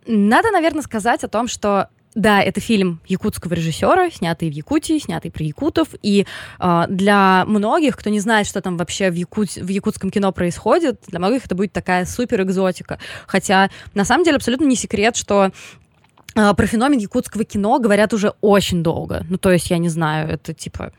надо, 0.06 0.50
наверное, 0.52 0.82
сказать 0.82 1.22
о 1.22 1.28
том, 1.28 1.48
что 1.48 1.90
да, 2.14 2.42
это 2.42 2.60
фильм 2.60 3.00
якутского 3.06 3.54
режиссера, 3.54 4.10
снятый 4.10 4.50
в 4.50 4.52
Якутии, 4.52 4.98
снятый 4.98 5.30
про 5.30 5.44
якутов. 5.44 5.88
И 6.02 6.26
э, 6.60 6.84
для 6.88 7.44
многих, 7.46 7.96
кто 7.96 8.10
не 8.10 8.20
знает, 8.20 8.46
что 8.46 8.60
там 8.60 8.76
вообще 8.76 9.10
в, 9.10 9.14
Якут... 9.14 9.56
в 9.56 9.68
якутском 9.68 10.10
кино 10.10 10.32
происходит, 10.32 11.00
для 11.08 11.18
многих 11.18 11.46
это 11.46 11.54
будет 11.54 11.72
такая 11.72 12.04
супер 12.04 12.42
экзотика. 12.42 12.98
Хотя 13.26 13.70
на 13.94 14.04
самом 14.04 14.24
деле 14.24 14.36
абсолютно 14.36 14.66
не 14.66 14.76
секрет, 14.76 15.16
что 15.16 15.52
э, 16.34 16.54
про 16.54 16.66
феномен 16.66 16.98
якутского 16.98 17.44
кино 17.44 17.78
говорят 17.78 18.12
уже 18.12 18.34
очень 18.40 18.82
долго. 18.82 19.24
Ну, 19.30 19.38
то 19.38 19.50
есть, 19.50 19.70
я 19.70 19.78
не 19.78 19.88
знаю, 19.88 20.28
это 20.28 20.52
типа 20.52 20.92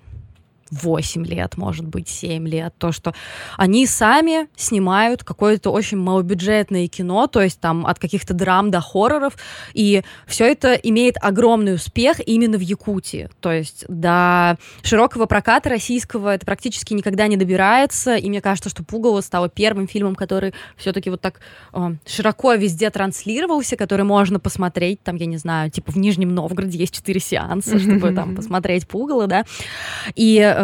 8 0.73 1.25
лет, 1.25 1.57
может 1.57 1.85
быть, 1.85 2.09
7 2.09 2.47
лет, 2.47 2.73
то, 2.77 2.91
что 2.91 3.13
они 3.57 3.85
сами 3.85 4.47
снимают 4.55 5.23
какое-то 5.23 5.71
очень 5.71 5.97
малобюджетное 5.97 6.87
кино, 6.87 7.27
то 7.27 7.41
есть 7.41 7.59
там 7.59 7.85
от 7.85 7.99
каких-то 7.99 8.33
драм 8.33 8.71
до 8.71 8.81
хорроров, 8.81 9.35
и 9.73 10.03
все 10.25 10.51
это 10.51 10.73
имеет 10.73 11.15
огромный 11.21 11.75
успех 11.75 12.19
именно 12.25 12.57
в 12.57 12.61
Якутии, 12.61 13.29
то 13.39 13.51
есть 13.51 13.85
до 13.87 14.57
широкого 14.81 15.25
проката 15.25 15.69
российского 15.69 16.33
это 16.33 16.45
практически 16.45 16.93
никогда 16.93 17.27
не 17.27 17.37
добирается, 17.37 18.15
и 18.15 18.29
мне 18.29 18.41
кажется, 18.41 18.69
что 18.69 18.83
«Пугало» 18.83 19.21
стало 19.21 19.49
первым 19.49 19.87
фильмом, 19.87 20.15
который 20.15 20.53
все-таки 20.77 21.09
вот 21.09 21.21
так 21.21 21.39
э, 21.73 21.95
широко 22.05 22.53
везде 22.53 22.89
транслировался, 22.89 23.75
который 23.75 24.05
можно 24.05 24.39
посмотреть, 24.39 25.03
там, 25.03 25.17
я 25.17 25.25
не 25.25 25.37
знаю, 25.37 25.69
типа 25.69 25.91
в 25.91 25.97
Нижнем 25.97 26.33
Новгороде 26.33 26.77
есть 26.77 26.95
четыре 26.95 27.19
сеанса, 27.19 27.79
чтобы 27.79 28.13
там 28.13 28.35
посмотреть 28.35 28.87
«Пугало», 28.87 29.27
да, 29.27 29.45
и 30.15 30.41
Э, 30.43 30.62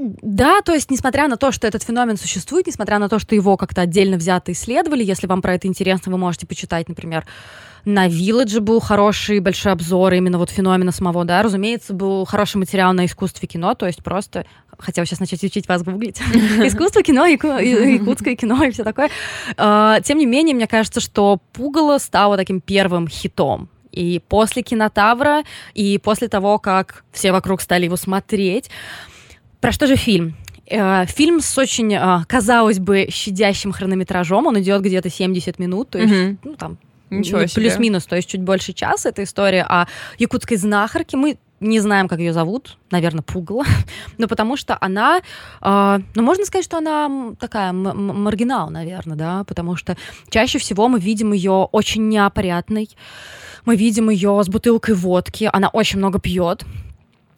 да, 0.00 0.62
то 0.62 0.72
есть, 0.72 0.90
несмотря 0.90 1.28
на 1.28 1.36
то, 1.36 1.52
что 1.52 1.66
этот 1.66 1.82
феномен 1.82 2.16
существует, 2.16 2.66
несмотря 2.66 2.98
на 2.98 3.10
то, 3.10 3.18
что 3.18 3.34
его 3.34 3.58
как-то 3.58 3.82
отдельно 3.82 4.16
взято 4.16 4.50
исследовали, 4.52 5.04
если 5.04 5.26
вам 5.26 5.42
про 5.42 5.54
это 5.54 5.68
интересно, 5.68 6.10
вы 6.10 6.16
можете 6.16 6.46
почитать, 6.46 6.88
например, 6.88 7.26
на 7.84 8.08
Village 8.08 8.60
был 8.60 8.80
хороший 8.80 9.40
большой 9.40 9.72
обзор 9.72 10.14
именно 10.14 10.38
вот 10.38 10.50
феномена 10.50 10.90
самого, 10.90 11.24
да, 11.26 11.42
разумеется, 11.42 11.92
был 11.92 12.24
хороший 12.24 12.56
материал 12.56 12.94
на 12.94 13.04
искусстве 13.04 13.46
кино, 13.46 13.74
то 13.74 13.86
есть 13.86 14.02
просто 14.02 14.46
хотела 14.78 15.06
сейчас 15.06 15.20
начать 15.20 15.44
учить 15.44 15.68
вас 15.68 15.82
гуглить. 15.82 16.20
Искусство 16.64 17.02
кино, 17.02 17.26
якутское 17.26 18.36
кино 18.36 18.64
и 18.64 18.70
все 18.70 18.84
такое. 18.84 19.10
А, 19.58 20.00
тем 20.00 20.16
не 20.16 20.24
менее, 20.24 20.54
мне 20.54 20.66
кажется, 20.66 21.00
что 21.00 21.40
«Пугало» 21.52 21.98
стало 21.98 22.38
таким 22.38 22.62
первым 22.62 23.06
хитом 23.06 23.68
и 23.92 24.20
после 24.28 24.62
кинотавра, 24.62 25.42
и 25.74 25.98
после 25.98 26.28
того, 26.28 26.58
как 26.58 27.04
все 27.12 27.32
вокруг 27.32 27.60
стали 27.60 27.84
его 27.84 27.96
смотреть. 27.96 28.70
Про 29.60 29.72
что 29.72 29.86
же 29.86 29.96
фильм? 29.96 30.36
Э, 30.66 31.04
фильм 31.06 31.40
с 31.40 31.58
очень, 31.58 31.94
э, 31.94 32.24
казалось 32.26 32.78
бы, 32.78 33.08
щадящим 33.10 33.72
хронометражом. 33.72 34.46
Он 34.46 34.58
идет 34.60 34.82
где-то 34.82 35.10
70 35.10 35.58
минут, 35.58 35.90
то 35.90 35.98
есть, 35.98 36.12
mm-hmm. 36.12 36.38
ну, 36.44 36.54
там, 36.56 36.78
Ничего 37.10 37.40
плюс-минус, 37.52 38.06
то 38.06 38.14
есть 38.16 38.28
чуть 38.28 38.40
больше 38.40 38.72
часа. 38.72 39.08
Это 39.08 39.24
история 39.24 39.64
о 39.64 39.86
якутской 40.18 40.56
знахарке. 40.56 41.16
Мы 41.16 41.38
не 41.58 41.80
знаем, 41.80 42.08
как 42.08 42.20
ее 42.20 42.32
зовут, 42.32 42.78
наверное, 42.90 43.22
Пугла, 43.22 43.64
но 44.18 44.28
потому 44.28 44.56
что 44.56 44.78
она, 44.80 45.20
э, 45.60 45.98
ну, 46.14 46.22
можно 46.22 46.44
сказать, 46.44 46.64
что 46.64 46.78
она 46.78 47.34
такая 47.38 47.72
маргинал, 47.72 48.70
наверное, 48.70 49.16
да, 49.16 49.44
потому 49.44 49.76
что 49.76 49.96
чаще 50.30 50.58
всего 50.58 50.88
мы 50.88 50.98
видим 50.98 51.32
ее 51.32 51.68
очень 51.72 52.08
неопрятной, 52.08 52.88
мы 53.64 53.76
видим 53.76 54.10
ее 54.10 54.40
с 54.42 54.48
бутылкой 54.48 54.94
водки, 54.94 55.48
она 55.52 55.68
очень 55.68 55.98
много 55.98 56.18
пьет, 56.18 56.64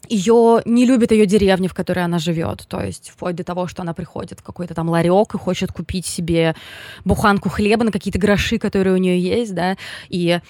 ее 0.09 0.61
не 0.65 0.85
любит 0.85 1.13
ее 1.13 1.27
деревня, 1.27 1.69
в 1.69 1.75
которой 1.75 2.05
она 2.05 2.19
живет. 2.19 2.67
То 2.69 2.81
есть 2.81 3.11
вплоть 3.11 3.37
до 3.37 3.45
того, 3.45 3.67
что 3.67 3.83
она 3.83 3.95
приходит 3.95 4.41
в 4.41 4.43
какой-то 4.43 4.75
там 4.75 4.89
ларек 4.89 5.35
и 5.35 5.39
хочет 5.39 5.73
купить 5.73 6.07
себе 6.07 6.55
буханку 7.05 7.49
хлеба 7.49 7.85
на 7.85 7.93
какие-то 7.93 8.19
гроши, 8.19 8.59
которые 8.59 8.95
у 8.95 8.99
нее 8.99 9.19
есть, 9.19 9.55
да, 9.55 9.77
и 10.09 10.41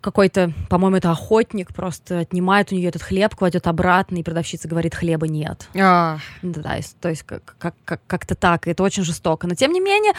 какой-то, 0.00 0.52
по-моему, 0.70 0.96
это 0.96 1.10
охотник 1.10 1.74
просто 1.74 2.20
отнимает 2.20 2.72
у 2.72 2.76
нее 2.76 2.88
этот 2.88 3.02
хлеб, 3.02 3.34
кладет 3.34 3.66
обратно, 3.66 4.16
и 4.16 4.22
продавщица 4.22 4.68
говорит, 4.68 4.94
хлеба 4.94 5.28
нет. 5.28 5.68
А. 5.74 6.18
Да, 6.42 6.76
то 7.00 7.10
есть 7.10 7.24
как- 7.24 7.56
как- 7.58 7.74
как- 7.84 8.06
как-то 8.06 8.34
так, 8.34 8.66
и 8.66 8.70
это 8.70 8.82
очень 8.82 9.02
жестоко. 9.04 9.46
Но 9.46 9.54
тем 9.54 9.72
не 9.72 9.80
менее, 9.80 10.12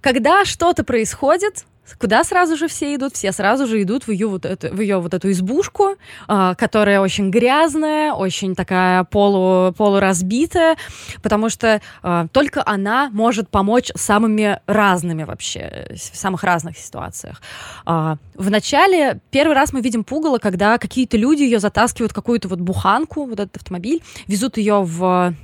когда 0.00 0.44
что-то 0.44 0.84
происходит, 0.84 1.64
Куда 1.98 2.24
сразу 2.24 2.56
же 2.56 2.68
все 2.68 2.94
идут? 2.94 3.14
Все 3.14 3.32
сразу 3.32 3.66
же 3.66 3.82
идут 3.82 4.06
в 4.06 4.10
ее 4.10 4.28
вот 4.28 4.44
эту, 4.44 4.68
в 4.68 4.80
ее 4.80 4.98
вот 4.98 5.14
эту 5.14 5.30
избушку, 5.30 5.96
э, 6.28 6.54
которая 6.56 7.00
очень 7.00 7.30
грязная, 7.30 8.12
очень 8.12 8.54
такая 8.54 9.04
полу, 9.04 9.72
полуразбитая, 9.72 10.76
потому 11.22 11.48
что 11.48 11.80
э, 12.02 12.26
только 12.32 12.62
она 12.64 13.10
может 13.10 13.48
помочь 13.48 13.90
самыми 13.94 14.60
разными 14.66 15.24
вообще, 15.24 15.88
в 15.90 16.16
самых 16.16 16.44
разных 16.44 16.78
ситуациях. 16.78 17.40
Э, 17.86 18.16
в 18.34 18.50
начале 18.50 19.20
первый 19.30 19.54
раз 19.54 19.72
мы 19.72 19.80
видим 19.80 20.04
пугало, 20.04 20.38
когда 20.38 20.78
какие-то 20.78 21.16
люди 21.16 21.42
ее 21.42 21.60
затаскивают 21.60 22.12
какую-то 22.12 22.48
вот 22.48 22.60
буханку, 22.60 23.26
вот 23.26 23.40
этот 23.40 23.56
автомобиль, 23.56 24.02
везут 24.26 24.56
ее 24.56 24.82
в 24.82 25.34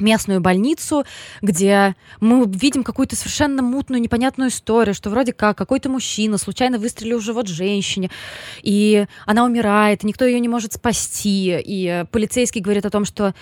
местную 0.00 0.40
больницу, 0.40 1.04
где 1.42 1.94
мы 2.20 2.44
видим 2.46 2.84
какую-то 2.84 3.16
совершенно 3.16 3.62
мутную, 3.62 4.00
непонятную 4.00 4.50
историю, 4.50 4.94
что 4.94 5.10
вроде 5.10 5.32
как 5.32 5.56
какой-то 5.56 5.88
мужчина 5.88 6.38
случайно 6.38 6.78
выстрелил 6.78 7.18
в 7.18 7.22
живот 7.22 7.48
женщине, 7.48 8.10
и 8.62 9.06
она 9.26 9.44
умирает, 9.44 10.04
и 10.04 10.06
никто 10.06 10.24
ее 10.24 10.40
не 10.40 10.48
может 10.48 10.72
спасти, 10.72 11.60
и 11.64 12.04
полицейский 12.10 12.60
говорит 12.60 12.86
о 12.86 12.90
том, 12.90 13.04
что, 13.04 13.34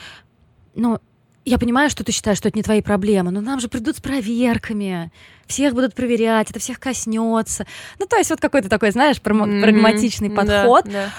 ну, 0.74 0.98
я 1.44 1.58
понимаю, 1.58 1.90
что 1.90 2.04
ты 2.04 2.12
считаешь, 2.12 2.38
что 2.38 2.48
это 2.48 2.58
не 2.58 2.62
твои 2.62 2.82
проблемы, 2.82 3.30
но 3.30 3.40
нам 3.40 3.58
же 3.58 3.68
придут 3.68 3.96
с 3.96 4.00
проверками, 4.00 5.10
всех 5.46 5.74
будут 5.74 5.94
проверять, 5.94 6.50
это 6.50 6.60
всех 6.60 6.78
коснется. 6.78 7.66
Ну, 7.98 8.06
то 8.06 8.16
есть 8.16 8.30
вот 8.30 8.40
какой-то 8.40 8.68
такой, 8.68 8.92
знаешь, 8.92 9.20
прагматичный 9.20 10.28
mm-hmm. 10.28 10.34
подход. 10.34 10.84
Да, 10.84 10.90
да. 10.90 11.10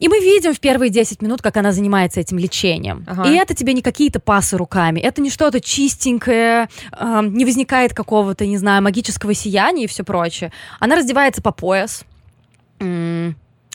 И 0.00 0.08
мы 0.08 0.18
видим 0.18 0.52
в 0.52 0.60
первые 0.60 0.90
10 0.90 1.22
минут, 1.22 1.42
как 1.42 1.56
она 1.56 1.72
занимается 1.72 2.20
этим 2.20 2.38
лечением. 2.38 3.04
Ага. 3.06 3.30
И 3.30 3.34
это 3.36 3.54
тебе 3.54 3.74
не 3.74 3.82
какие-то 3.82 4.18
пасы 4.18 4.56
руками, 4.56 4.98
это 4.98 5.20
не 5.20 5.30
что-то 5.30 5.60
чистенькое, 5.60 6.68
э, 6.92 7.20
не 7.22 7.44
возникает 7.44 7.94
какого-то, 7.94 8.46
не 8.46 8.56
знаю, 8.56 8.82
магического 8.82 9.34
сияния 9.34 9.84
и 9.84 9.86
все 9.86 10.02
прочее. 10.02 10.52
Она 10.80 10.96
раздевается 10.96 11.42
по 11.42 11.52
пояс, 11.52 12.04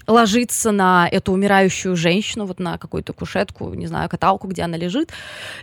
ложится 0.07 0.71
на 0.71 1.07
эту 1.11 1.31
умирающую 1.31 1.95
женщину, 1.95 2.45
вот 2.45 2.59
на 2.59 2.77
какую-то 2.77 3.13
кушетку, 3.13 3.73
не 3.73 3.87
знаю, 3.87 4.09
каталку, 4.09 4.47
где 4.47 4.63
она 4.63 4.77
лежит, 4.77 5.11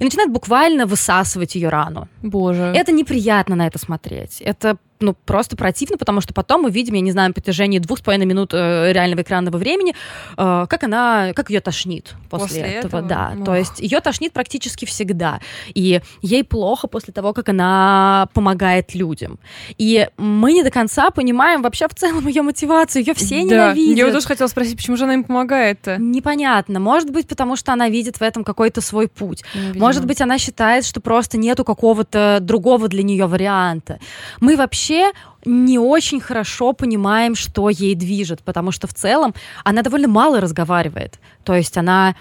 и 0.00 0.04
начинает 0.04 0.30
буквально 0.30 0.86
высасывать 0.86 1.54
ее 1.54 1.68
рану. 1.68 2.08
Боже. 2.22 2.72
Это 2.74 2.92
неприятно 2.92 3.56
на 3.56 3.66
это 3.66 3.78
смотреть. 3.78 4.40
Это 4.40 4.76
ну, 5.02 5.14
просто 5.26 5.56
противно, 5.56 5.98
потому 5.98 6.20
что 6.20 6.34
потом 6.34 6.62
мы 6.62 6.70
видим, 6.70 6.94
я 6.94 7.00
не 7.00 7.12
знаю, 7.12 7.28
на 7.30 7.34
протяжении 7.34 7.78
двух 7.78 7.98
с 7.98 8.02
половиной 8.02 8.26
минут 8.26 8.52
э, 8.54 8.92
реального 8.92 9.22
экранного 9.22 9.56
времени, 9.56 9.94
э, 10.36 10.66
как 10.68 10.82
она, 10.84 11.32
как 11.34 11.50
ее 11.50 11.60
тошнит 11.60 12.14
после, 12.30 12.46
после 12.46 12.60
этого, 12.62 12.98
этого, 12.98 13.02
да. 13.02 13.32
Ох. 13.38 13.44
То 13.44 13.54
есть 13.56 13.80
ее 13.80 14.00
тошнит 14.00 14.32
практически 14.32 14.84
всегда, 14.84 15.40
и 15.74 16.00
ей 16.22 16.44
плохо 16.44 16.86
после 16.86 17.12
того, 17.12 17.32
как 17.32 17.48
она 17.48 18.28
помогает 18.34 18.94
людям. 18.94 19.38
И 19.78 20.08
мы 20.16 20.52
не 20.52 20.62
до 20.62 20.70
конца 20.70 21.10
понимаем 21.10 21.62
вообще 21.62 21.88
в 21.88 21.94
целом 21.94 22.26
ее 22.26 22.42
мотивацию, 22.42 23.04
ее 23.04 23.14
все 23.14 23.36
да. 23.36 23.42
ненавидят. 23.42 23.98
Я 23.98 24.04
вот 24.06 24.12
тоже 24.14 24.26
хотела 24.26 24.48
спросить, 24.48 24.76
почему 24.76 24.96
же 24.96 25.04
она 25.04 25.14
им 25.14 25.24
помогает-то? 25.24 25.96
Непонятно. 25.98 26.80
Может 26.80 27.10
быть, 27.10 27.28
потому 27.28 27.56
что 27.56 27.72
она 27.72 27.88
видит 27.88 28.18
в 28.18 28.22
этом 28.22 28.44
какой-то 28.44 28.80
свой 28.80 29.08
путь. 29.08 29.44
Ну, 29.54 29.80
Может 29.80 30.06
быть, 30.06 30.20
она 30.20 30.38
считает, 30.38 30.84
что 30.84 31.00
просто 31.00 31.38
нету 31.38 31.64
какого-то 31.64 32.38
другого 32.40 32.88
для 32.88 33.02
нее 33.02 33.26
варианта. 33.26 33.98
Мы 34.40 34.56
вообще 34.56 34.91
вообще 34.92 35.12
не 35.44 35.78
очень 35.78 36.20
хорошо 36.20 36.72
понимаем, 36.72 37.34
что 37.34 37.68
ей 37.68 37.94
движет, 37.94 38.40
потому 38.42 38.72
что 38.72 38.86
в 38.86 38.94
целом 38.94 39.34
она 39.64 39.82
довольно 39.82 40.08
мало 40.08 40.40
разговаривает. 40.40 41.18
То 41.44 41.54
есть 41.54 41.76
она... 41.76 42.14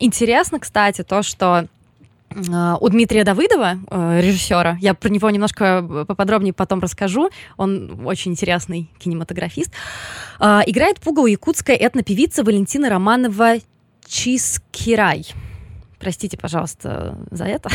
Интересно, 0.00 0.58
кстати, 0.58 1.04
то, 1.04 1.22
что 1.22 1.68
а, 2.52 2.76
у 2.80 2.88
Дмитрия 2.88 3.22
Давыдова, 3.22 3.78
э, 3.88 4.20
режиссера, 4.20 4.76
я 4.80 4.92
про 4.94 5.08
него 5.08 5.30
немножко 5.30 6.04
поподробнее 6.08 6.52
потом 6.52 6.80
расскажу, 6.80 7.30
он 7.56 8.04
очень 8.04 8.32
интересный 8.32 8.90
кинематографист, 8.98 9.70
а, 10.40 10.64
играет 10.66 10.98
пугало 10.98 11.28
якутская 11.28 11.76
этнопевица 11.76 12.42
Валентина 12.42 12.90
Романова 12.90 13.58
Чискирай. 14.08 15.26
Простите, 15.98 16.36
пожалуйста, 16.36 17.16
за 17.30 17.44
это. 17.44 17.70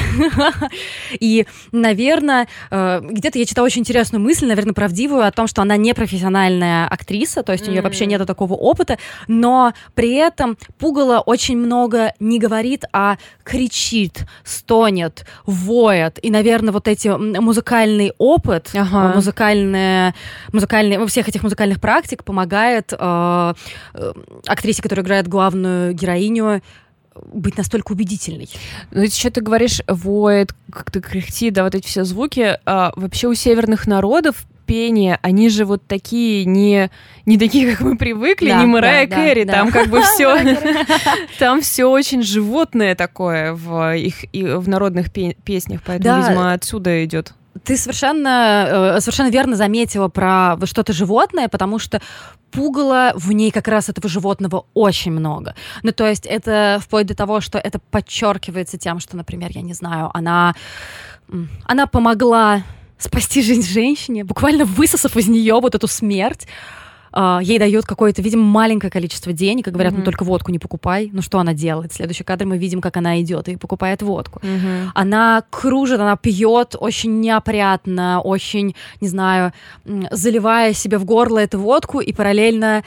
И, 1.19 1.47
наверное, 1.71 2.47
э, 2.69 3.01
где-то 3.03 3.39
я 3.39 3.45
читала 3.45 3.65
очень 3.65 3.81
интересную 3.81 4.21
мысль, 4.21 4.47
наверное, 4.47 4.73
правдивую, 4.73 5.25
о 5.25 5.31
том, 5.31 5.47
что 5.47 5.62
она 5.62 5.75
не 5.75 5.93
профессиональная 5.93 6.88
актриса, 6.88 7.41
то 7.41 7.51
есть 7.51 7.67
у 7.67 7.71
нее 7.71 7.81
вообще 7.81 8.05
нет 8.05 8.21
такого 8.27 8.53
опыта, 8.53 8.97
но 9.27 9.73
при 9.95 10.13
этом 10.13 10.57
Пугало 10.77 11.19
очень 11.19 11.57
много 11.57 12.13
не 12.19 12.38
говорит, 12.38 12.86
а 12.93 13.17
кричит, 13.43 14.25
стонет, 14.43 15.25
воет. 15.45 16.19
И, 16.21 16.29
наверное, 16.29 16.71
вот 16.71 16.88
эти 16.88 17.07
музыкальный 17.07 18.13
опыт, 18.19 18.69
ага. 18.75 19.15
музыкальные, 19.15 20.13
музыкальные, 20.53 20.99
во 20.99 21.07
всех 21.07 21.27
этих 21.27 21.41
музыкальных 21.43 21.81
практик 21.81 22.23
помогает 22.23 22.93
э, 22.97 23.53
э, 23.93 24.13
актрисе, 24.45 24.81
которая 24.84 25.03
играет 25.03 25.27
главную 25.27 25.93
героиню, 25.93 26.62
быть 27.34 27.57
настолько 27.57 27.91
убедительной. 27.91 28.49
Ну, 28.91 29.01
еще 29.01 29.29
ты 29.29 29.41
говоришь, 29.41 29.81
воет, 29.88 30.53
как-то 30.71 31.01
кряхтит, 31.01 31.53
да, 31.53 31.63
вот 31.63 31.75
эти 31.75 31.88
все 31.88 32.03
звуки. 32.03 32.57
А, 32.65 32.91
вообще 32.95 33.27
у 33.27 33.34
северных 33.34 33.88
народов 33.88 34.45
пение, 34.65 35.19
они 35.21 35.49
же 35.49 35.65
вот 35.65 35.86
такие 35.86 36.45
не, 36.45 36.89
не 37.25 37.38
такие, 37.38 37.69
как 37.71 37.81
мы 37.81 37.97
привыкли, 37.97 38.49
да, 38.49 38.60
не 38.62 38.65
Мэрайя 38.67 39.05
да, 39.05 39.15
Кэрри, 39.15 39.43
да, 39.43 39.53
там 39.53 39.67
да. 39.67 39.73
как 39.73 39.89
бы 39.89 40.01
все, 40.15 40.55
там 41.39 41.62
все 41.62 41.86
очень 41.86 42.23
животное 42.23 42.95
такое 42.95 43.53
в 43.53 43.97
их 43.97 44.23
в 44.31 44.69
народных 44.69 45.12
песнях, 45.12 45.81
поэтому, 45.86 46.21
видимо, 46.21 46.53
отсюда 46.53 47.03
идет. 47.03 47.34
Ты 47.63 47.77
совершенно, 47.77 48.95
э, 48.95 49.01
совершенно 49.01 49.29
верно 49.29 49.55
заметила 49.55 50.07
про 50.07 50.57
что-то 50.63 50.93
животное, 50.93 51.49
потому 51.49 51.79
что 51.79 52.01
пугало 52.51 53.13
в 53.15 53.31
ней 53.31 53.51
как 53.51 53.67
раз 53.67 53.89
этого 53.89 54.07
животного 54.09 54.65
очень 54.73 55.11
много. 55.11 55.55
Ну, 55.83 55.91
то 55.91 56.07
есть 56.07 56.25
это 56.25 56.79
вплоть 56.81 57.07
до 57.07 57.15
того, 57.15 57.41
что 57.41 57.57
это 57.57 57.79
подчеркивается 57.79 58.77
тем, 58.77 58.99
что, 58.99 59.17
например, 59.17 59.51
я 59.53 59.61
не 59.61 59.73
знаю, 59.73 60.09
она, 60.13 60.53
она 61.65 61.87
помогла 61.87 62.63
спасти 62.97 63.41
жизнь 63.41 63.67
женщине, 63.67 64.23
буквально 64.23 64.65
высосав 64.65 65.17
из 65.17 65.27
нее 65.27 65.59
вот 65.59 65.75
эту 65.75 65.87
смерть, 65.87 66.47
Uh, 67.13 67.43
ей 67.43 67.60
дают 67.60 67.86
какое-то, 67.86 68.21
видимо, 68.21 68.43
маленькое 68.43 68.89
количество 68.89 69.34
денег, 69.34 69.67
и 69.67 69.71
говорят, 69.71 69.93
mm-hmm. 69.93 69.97
ну 69.97 70.04
только 70.06 70.24
водку 70.24 70.52
не 70.52 70.60
покупай. 70.60 71.10
Ну 71.12 71.21
что 71.21 71.39
она 71.39 71.54
делает? 71.54 71.91
Следующий 71.91 72.24
кадр 72.24 72.45
мы 72.45 72.58
видим, 72.58 72.80
как 72.80 72.95
она 72.97 73.21
идет 73.21 73.50
и 73.50 73.58
покупает 73.58 74.02
водку. 74.02 74.39
Mm-hmm. 74.39 74.89
Она 74.95 75.43
кружит, 75.50 76.00
она 76.00 76.15
пьет 76.15 76.76
очень 76.80 77.19
неопрятно, 77.19 78.21
очень, 78.21 78.76
не 79.02 79.10
знаю, 79.10 79.52
заливая 80.12 80.74
себе 80.74 80.97
в 80.97 81.06
горло 81.06 81.39
эту 81.39 81.60
водку 81.60 82.00
и 82.00 82.13
параллельно 82.13 82.84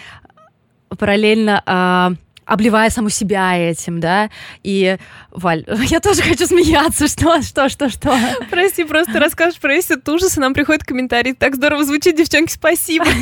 параллельно 0.99 1.63
uh, 1.67 2.17
обливая 2.47 2.91
саму 2.91 3.09
себя 3.09 3.57
этим, 3.57 4.01
да, 4.01 4.31
и, 4.63 4.97
Валь, 5.31 5.65
я 5.87 6.01
тоже 6.01 6.23
хочу 6.23 6.47
смеяться, 6.47 7.09
что, 7.09 7.43
что, 7.43 7.69
что, 7.69 7.89
что? 7.89 8.17
Прости, 8.51 8.85
просто 8.85 9.19
расскажешь 9.21 9.59
про 9.59 9.75
этот 9.75 10.09
ужас, 10.09 10.37
и 10.37 10.41
нам 10.41 10.55
приходит 10.55 10.85
комментарий, 10.85 11.35
так 11.35 11.57
здорово 11.57 11.85
звучит, 11.85 12.17
девчонки, 12.17 12.53
спасибо. 12.53 13.07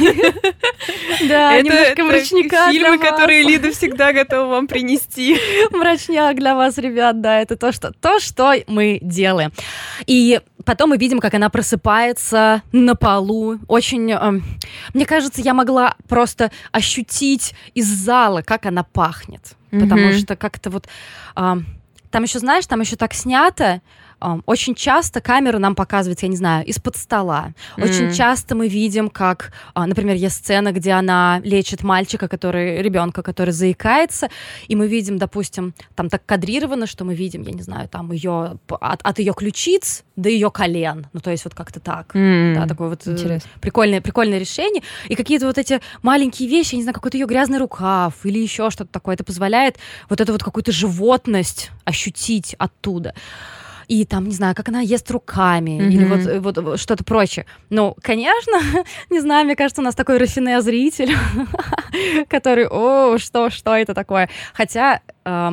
Да, 1.29 1.61
немножко 1.61 2.03
мрачняка 2.05 2.73
Фильмы, 2.73 2.99
которые 2.99 3.43
Лида 3.45 3.71
всегда 3.71 4.13
готова 4.13 4.47
вам 4.47 4.67
принести. 4.67 5.39
Мрачняк 5.71 6.37
для 6.37 6.55
вас, 6.55 6.79
ребят, 6.79 7.21
да, 7.21 7.41
это 7.41 7.57
то, 7.57 7.73
что, 7.73 7.93
то, 7.93 8.19
что 8.19 8.55
мы 8.67 8.99
делаем. 9.01 9.53
И 10.07 10.41
потом 10.65 10.91
мы 10.91 10.97
видим, 10.97 11.21
как 11.21 11.35
она 11.35 11.49
просыпается 11.51 12.63
на 12.73 12.95
полу. 12.95 13.59
Очень, 13.69 14.13
э, 14.13 14.41
мне 14.95 15.07
кажется, 15.07 15.41
я 15.43 15.55
могла 15.55 15.97
просто 16.09 16.51
ощутить 16.71 17.55
из 17.75 17.87
зала, 17.87 18.43
как 18.43 18.67
она 18.67 18.83
пахнет, 18.83 19.57
mm-hmm. 19.71 19.81
потому 19.81 20.13
что 20.13 20.37
как-то 20.37 20.71
вот 20.71 20.89
э, 21.37 21.57
там 22.11 22.23
еще, 22.23 22.39
знаешь, 22.39 22.67
там 22.67 22.81
еще 22.81 22.97
так 22.97 23.15
снято, 23.15 23.81
очень 24.47 24.75
часто 24.75 25.21
камера 25.21 25.59
нам 25.59 25.75
показывает, 25.75 26.23
я 26.23 26.29
не 26.29 26.37
знаю, 26.37 26.65
из-под 26.67 26.97
стола. 26.97 27.53
Очень 27.77 28.13
часто 28.13 28.55
мы 28.55 28.69
видим, 28.69 29.09
как, 29.11 29.53
а, 29.75 29.87
например, 29.87 30.17
есть 30.17 30.37
сцена, 30.37 30.73
где 30.73 30.93
она 30.93 31.41
лечит 31.45 31.83
мальчика, 31.83 32.29
который, 32.29 32.83
ребенка, 32.83 33.23
который 33.23 33.51
заикается, 33.51 34.29
и 34.69 34.77
мы 34.77 34.89
видим, 34.89 35.19
допустим, 35.19 35.75
там 35.95 36.09
так 36.09 36.25
кадрировано, 36.27 36.87
что 36.87 37.05
мы 37.05 37.15
видим, 37.15 37.43
я 37.43 37.53
не 37.53 37.63
знаю, 37.63 37.89
там 37.89 38.13
ее 38.13 38.59
от, 38.69 39.01
от 39.03 39.19
ее 39.19 39.35
ключиц 39.35 40.05
до 40.17 40.29
ее 40.29 40.51
колен. 40.51 41.07
Ну, 41.13 41.21
то 41.21 41.31
есть 41.31 41.45
вот 41.45 41.55
как-то 41.55 41.81
так. 41.81 42.15
Mm-hmm. 42.15 42.55
Да, 42.55 42.67
такое 42.67 42.89
вот 42.89 43.07
э, 43.07 43.13
Интересно. 43.13 43.51
прикольное, 43.61 44.01
прикольное 44.01 44.39
решение. 44.39 44.83
И 45.09 45.15
какие-то 45.15 45.47
вот 45.47 45.59
эти 45.59 45.81
маленькие 46.03 46.49
вещи, 46.49 46.75
я 46.75 46.77
не 46.79 46.83
знаю, 46.83 46.95
какой-то 46.95 47.17
ее 47.17 47.27
грязный 47.27 47.59
рукав 47.59 48.15
или 48.25 48.39
еще 48.39 48.71
что-то 48.71 48.93
такое, 48.93 49.15
это 49.15 49.25
позволяет 49.25 49.79
вот 50.09 50.21
эту 50.21 50.33
вот 50.33 50.43
какую-то 50.43 50.73
животность 50.73 51.71
ощутить 51.85 52.55
оттуда 52.59 53.15
и 53.89 54.05
там, 54.05 54.27
не 54.27 54.35
знаю, 54.35 54.55
как 54.55 54.69
она 54.69 54.81
ест 54.81 55.11
руками, 55.11 55.71
mm-hmm. 55.71 55.91
или 55.91 56.39
вот, 56.39 56.59
вот 56.59 56.81
что-то 56.81 57.05
прочее. 57.05 57.47
Ну, 57.71 57.97
конечно, 58.03 58.61
не 59.11 59.21
знаю, 59.21 59.45
мне 59.45 59.57
кажется, 59.57 59.81
у 59.81 59.85
нас 59.85 59.95
такой 59.95 60.19
рафине 60.19 60.61
зритель, 60.61 61.17
который, 62.29 62.67
о, 62.69 63.19
что, 63.19 63.51
что 63.51 63.75
это 63.75 63.95
такое? 63.95 64.29
Хотя... 64.55 65.01
Э, 65.25 65.53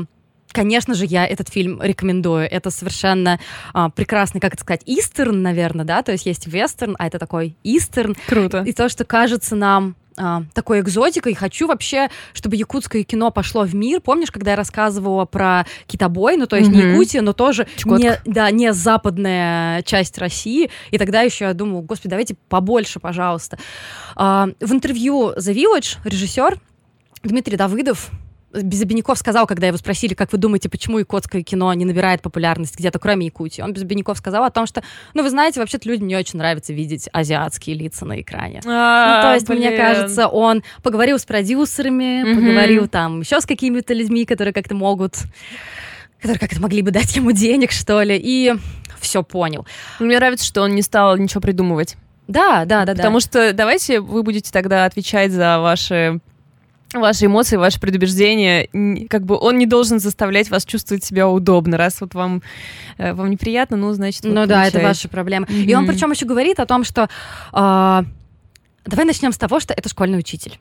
Конечно 0.51 0.95
же, 0.95 1.05
я 1.05 1.27
этот 1.27 1.49
фильм 1.49 1.79
рекомендую. 1.79 2.49
Это 2.49 2.71
совершенно 2.71 3.39
а, 3.71 3.89
прекрасный, 3.89 4.41
как 4.41 4.53
это 4.53 4.61
сказать, 4.63 4.81
истерн, 4.87 5.43
наверное, 5.43 5.85
да, 5.85 6.01
то 6.01 6.11
есть 6.11 6.25
есть 6.25 6.47
вестерн, 6.47 6.95
а 6.97 7.05
это 7.05 7.19
такой 7.19 7.55
истерн. 7.63 8.15
Круто. 8.27 8.63
И 8.65 8.73
то, 8.73 8.89
что 8.89 9.05
кажется 9.05 9.55
нам 9.55 9.95
а, 10.19 10.43
такой 10.53 10.81
экзотикой. 10.81 11.33
Хочу 11.33 11.65
вообще, 11.67 12.09
чтобы 12.33 12.57
якутское 12.57 13.03
кино 13.03 13.31
пошло 13.31 13.63
в 13.63 13.73
мир. 13.73 14.01
Помнишь, 14.01 14.31
когда 14.31 14.51
я 14.51 14.57
рассказывала 14.57 15.23
про 15.23 15.65
китобой, 15.87 16.35
ну 16.35 16.45
то 16.45 16.57
есть 16.57 16.69
mm-hmm. 16.69 16.73
не 16.73 16.91
Якутия, 16.91 17.21
но 17.21 17.31
тоже 17.31 17.67
не, 17.85 18.19
да, 18.25 18.51
не 18.51 18.73
западная 18.73 19.81
часть 19.83 20.17
России. 20.17 20.69
И 20.91 20.97
тогда 20.97 21.21
еще 21.21 21.45
я 21.45 21.53
думала, 21.53 21.81
господи, 21.81 22.09
давайте 22.09 22.35
побольше, 22.49 22.99
пожалуйста. 22.99 23.57
А, 24.15 24.49
в 24.59 24.73
интервью 24.73 25.31
The 25.37 25.53
Village 25.53 25.97
режиссер 26.03 26.59
Дмитрий 27.23 27.55
Давыдов 27.55 28.11
без 28.53 28.81
обиняков 28.81 29.17
сказал, 29.17 29.45
когда 29.45 29.67
его 29.67 29.77
спросили, 29.77 30.13
как 30.13 30.31
вы 30.31 30.37
думаете, 30.37 30.69
почему 30.69 30.99
якутское 30.99 31.43
кино 31.43 31.71
не 31.73 31.85
набирает 31.85 32.21
популярность 32.21 32.77
где-то, 32.77 32.99
кроме 32.99 33.27
Якутии. 33.27 33.61
Он 33.61 33.73
без 33.73 33.83
обиняков 33.83 34.17
сказал 34.17 34.43
о 34.43 34.49
том, 34.49 34.65
что, 34.65 34.83
ну, 35.13 35.23
вы 35.23 35.29
знаете, 35.29 35.59
вообще-то 35.59 35.87
людям 35.87 36.07
не 36.07 36.15
очень 36.15 36.39
нравится 36.39 36.73
видеть 36.73 37.09
азиатские 37.11 37.75
лица 37.75 38.05
на 38.05 38.21
экране. 38.21 38.61
А, 38.65 39.15
ну, 39.15 39.21
то 39.21 39.33
есть, 39.35 39.47
блин. 39.47 39.59
мне 39.59 39.77
кажется, 39.77 40.27
он 40.27 40.63
поговорил 40.81 41.19
с 41.19 41.25
продюсерами, 41.25 42.33
поговорил 42.33 42.87
там 42.87 43.21
еще 43.21 43.39
с 43.39 43.45
какими-то 43.45 43.93
людьми, 43.93 44.25
которые 44.25 44.53
как-то 44.53 44.73
могут, 44.73 45.17
которые 46.19 46.39
как-то 46.39 46.61
могли 46.61 46.81
бы 46.81 46.91
дать 46.91 47.15
ему 47.15 47.31
денег, 47.31 47.71
что 47.71 48.01
ли, 48.01 48.19
и 48.21 48.55
все 48.99 49.23
понял. 49.23 49.65
Мне 49.99 50.17
нравится, 50.17 50.45
что 50.45 50.61
он 50.61 50.75
не 50.75 50.81
стал 50.81 51.17
ничего 51.17 51.41
придумывать. 51.41 51.97
Да, 52.27 52.65
да, 52.65 52.85
да, 52.85 52.93
Потому 52.93 53.19
что 53.19 53.53
давайте 53.53 53.99
вы 53.99 54.21
будете 54.21 54.51
тогда 54.51 54.85
отвечать 54.85 55.31
за 55.31 55.59
ваши 55.59 56.19
ваши 56.93 57.25
эмоции, 57.25 57.57
ваши 57.57 57.79
предубеждения, 57.79 58.67
как 59.09 59.25
бы 59.25 59.37
он 59.37 59.57
не 59.57 59.65
должен 59.65 59.99
заставлять 59.99 60.49
вас 60.49 60.65
чувствовать 60.65 61.03
себя 61.03 61.27
удобно, 61.27 61.77
раз 61.77 62.01
вот 62.01 62.13
вам, 62.13 62.41
э, 62.97 63.13
вам 63.13 63.29
неприятно, 63.29 63.77
ну, 63.77 63.93
значит, 63.93 64.23
вот 64.23 64.33
Ну 64.33 64.45
да, 64.45 64.65
это 64.65 64.73
получается. 64.73 64.87
ваша 64.87 65.09
проблема. 65.09 65.45
И 65.47 65.73
он 65.75 65.85
причем 65.85 66.11
еще 66.11 66.25
говорит 66.25 66.59
о 66.59 66.65
том, 66.65 66.83
что 66.83 67.09
а, 67.51 68.05
давай 68.85 69.05
начнем 69.05 69.31
с 69.31 69.37
того, 69.37 69.59
что 69.59 69.73
это 69.73 69.89
школьный 69.89 70.19
учитель. 70.19 70.59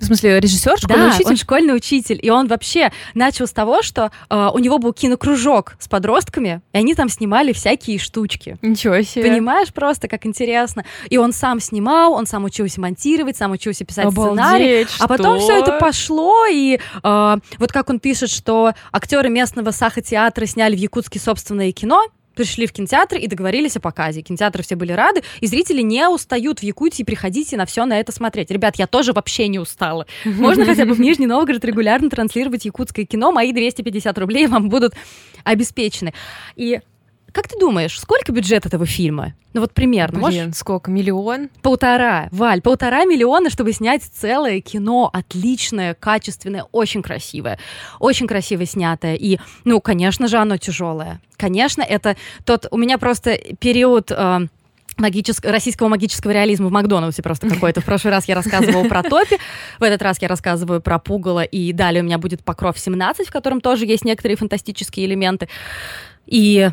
В 0.00 0.04
смысле, 0.04 0.40
режиссер, 0.40 0.78
школьный 0.78 1.08
да, 1.10 1.14
учитель? 1.14 1.26
он 1.30 1.36
школьный 1.36 1.76
учитель, 1.76 2.18
и 2.22 2.30
он 2.30 2.46
вообще 2.46 2.90
начал 3.14 3.46
с 3.46 3.52
того, 3.52 3.82
что 3.82 4.10
а, 4.28 4.50
у 4.50 4.58
него 4.58 4.78
был 4.78 4.92
кинокружок 4.92 5.76
с 5.78 5.88
подростками, 5.88 6.62
и 6.72 6.78
они 6.78 6.94
там 6.94 7.08
снимали 7.08 7.52
всякие 7.52 7.98
штучки. 7.98 8.56
Ничего 8.62 9.02
себе. 9.02 9.28
Понимаешь 9.28 9.72
просто, 9.72 10.08
как 10.08 10.26
интересно. 10.26 10.84
И 11.08 11.18
он 11.18 11.32
сам 11.32 11.60
снимал, 11.60 12.14
он 12.14 12.26
сам 12.26 12.44
учился 12.44 12.80
монтировать, 12.80 13.36
сам 13.36 13.52
учился 13.52 13.84
писать 13.84 14.10
сценарий. 14.10 14.82
Обалдеть, 14.82 14.88
А 14.98 15.08
потом 15.08 15.38
что? 15.38 15.44
все 15.44 15.58
это 15.60 15.78
пошло, 15.78 16.46
и 16.46 16.78
э, 17.02 17.36
вот 17.58 17.72
как 17.72 17.90
он 17.90 18.00
пишет, 18.00 18.30
что 18.30 18.72
актеры 18.92 19.28
местного 19.28 19.70
саха-театра 19.70 20.46
сняли 20.46 20.76
в 20.76 20.78
Якутске 20.78 21.18
собственное 21.18 21.72
кино, 21.72 22.02
пришли 22.40 22.66
в 22.66 22.72
кинотеатр 22.72 23.16
и 23.16 23.26
договорились 23.26 23.76
о 23.76 23.80
показе. 23.80 24.22
Кинотеатры 24.22 24.62
все 24.62 24.74
были 24.74 24.92
рады, 24.92 25.22
и 25.40 25.46
зрители 25.46 25.82
не 25.82 26.08
устают 26.08 26.60
в 26.60 26.62
Якутии, 26.62 27.02
приходите 27.02 27.58
на 27.58 27.66
все 27.66 27.84
на 27.84 28.00
это 28.00 28.12
смотреть. 28.12 28.50
Ребят, 28.50 28.76
я 28.76 28.86
тоже 28.86 29.12
вообще 29.12 29.46
не 29.48 29.58
устала. 29.58 30.06
Можно 30.24 30.64
хотя 30.64 30.86
бы 30.86 30.94
в 30.94 31.00
Нижний 31.00 31.26
Новгород 31.26 31.62
регулярно 31.64 32.08
транслировать 32.08 32.64
якутское 32.64 33.04
кино, 33.04 33.30
мои 33.30 33.52
250 33.52 34.16
рублей 34.18 34.46
вам 34.46 34.70
будут 34.70 34.94
обеспечены. 35.44 36.14
И 36.56 36.80
как 37.32 37.48
ты 37.48 37.58
думаешь, 37.58 37.98
сколько 37.98 38.32
бюджет 38.32 38.66
этого 38.66 38.86
фильма? 38.86 39.34
Ну 39.52 39.60
вот 39.60 39.72
примерно, 39.72 40.20
можешь 40.20 40.38
Блин, 40.38 40.52
сколько? 40.54 40.90
Миллион? 40.90 41.48
Полтора, 41.62 42.28
Валь, 42.30 42.60
полтора 42.60 43.04
миллиона, 43.04 43.50
чтобы 43.50 43.72
снять 43.72 44.02
целое 44.04 44.60
кино, 44.60 45.10
отличное, 45.12 45.94
качественное, 45.94 46.64
очень 46.72 47.02
красивое, 47.02 47.58
очень 47.98 48.26
красиво 48.26 48.64
снятое. 48.64 49.14
И, 49.14 49.38
ну, 49.64 49.80
конечно 49.80 50.28
же, 50.28 50.38
оно 50.38 50.56
тяжелое. 50.56 51.20
Конечно, 51.36 51.82
это 51.82 52.16
тот... 52.44 52.66
У 52.70 52.76
меня 52.76 52.98
просто 52.98 53.38
период... 53.58 54.10
э, 54.10 54.46
магичес- 54.98 55.40
российского 55.42 55.88
магического 55.88 56.30
реализма 56.30 56.68
в 56.68 56.72
Макдональдсе 56.72 57.22
просто 57.22 57.48
какой-то. 57.48 57.80
В 57.80 57.84
прошлый 57.84 58.12
раз 58.12 58.28
я 58.28 58.34
рассказывала 58.34 58.86
про 58.86 59.02
Топи, 59.02 59.38
в 59.78 59.82
этот 59.82 60.02
раз 60.02 60.20
я 60.20 60.28
рассказываю 60.28 60.80
про 60.80 60.98
Пугало, 60.98 61.42
и 61.42 61.72
далее 61.72 62.02
у 62.02 62.04
меня 62.06 62.18
будет 62.18 62.44
Покров 62.44 62.78
17, 62.78 63.26
в 63.26 63.32
котором 63.32 63.60
тоже 63.60 63.86
есть 63.86 64.04
некоторые 64.04 64.36
фантастические 64.36 65.06
элементы. 65.06 65.48
И 66.26 66.70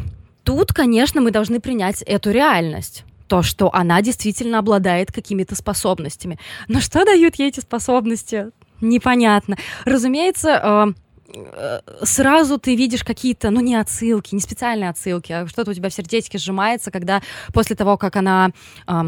тут, 0.48 0.72
конечно, 0.72 1.20
мы 1.20 1.32
должны 1.32 1.60
принять 1.60 2.02
эту 2.04 2.32
реальность. 2.32 3.04
То, 3.28 3.44
что 3.44 3.70
она 3.76 4.02
действительно 4.02 4.60
обладает 4.60 5.12
какими-то 5.12 5.56
способностями. 5.56 6.40
Но 6.70 6.80
что 6.80 7.04
дают 7.04 7.36
ей 7.36 7.50
эти 7.50 7.60
способности? 7.60 8.52
Непонятно. 8.80 9.58
Разумеется, 9.84 10.96
э, 11.34 11.34
э, 11.36 11.80
сразу 12.04 12.58
ты 12.60 12.78
видишь 12.78 13.04
какие-то, 13.04 13.50
ну, 13.50 13.60
не 13.60 13.76
отсылки, 13.76 14.34
не 14.34 14.40
специальные 14.40 14.90
отсылки, 14.90 15.34
а 15.34 15.48
что-то 15.48 15.72
у 15.72 15.74
тебя 15.74 15.90
в 15.90 15.94
сердечке 15.94 16.38
сжимается, 16.38 16.92
когда 16.92 17.22
после 17.54 17.76
того, 17.76 17.98
как 17.98 18.16
она 18.16 18.52
э, 18.88 19.02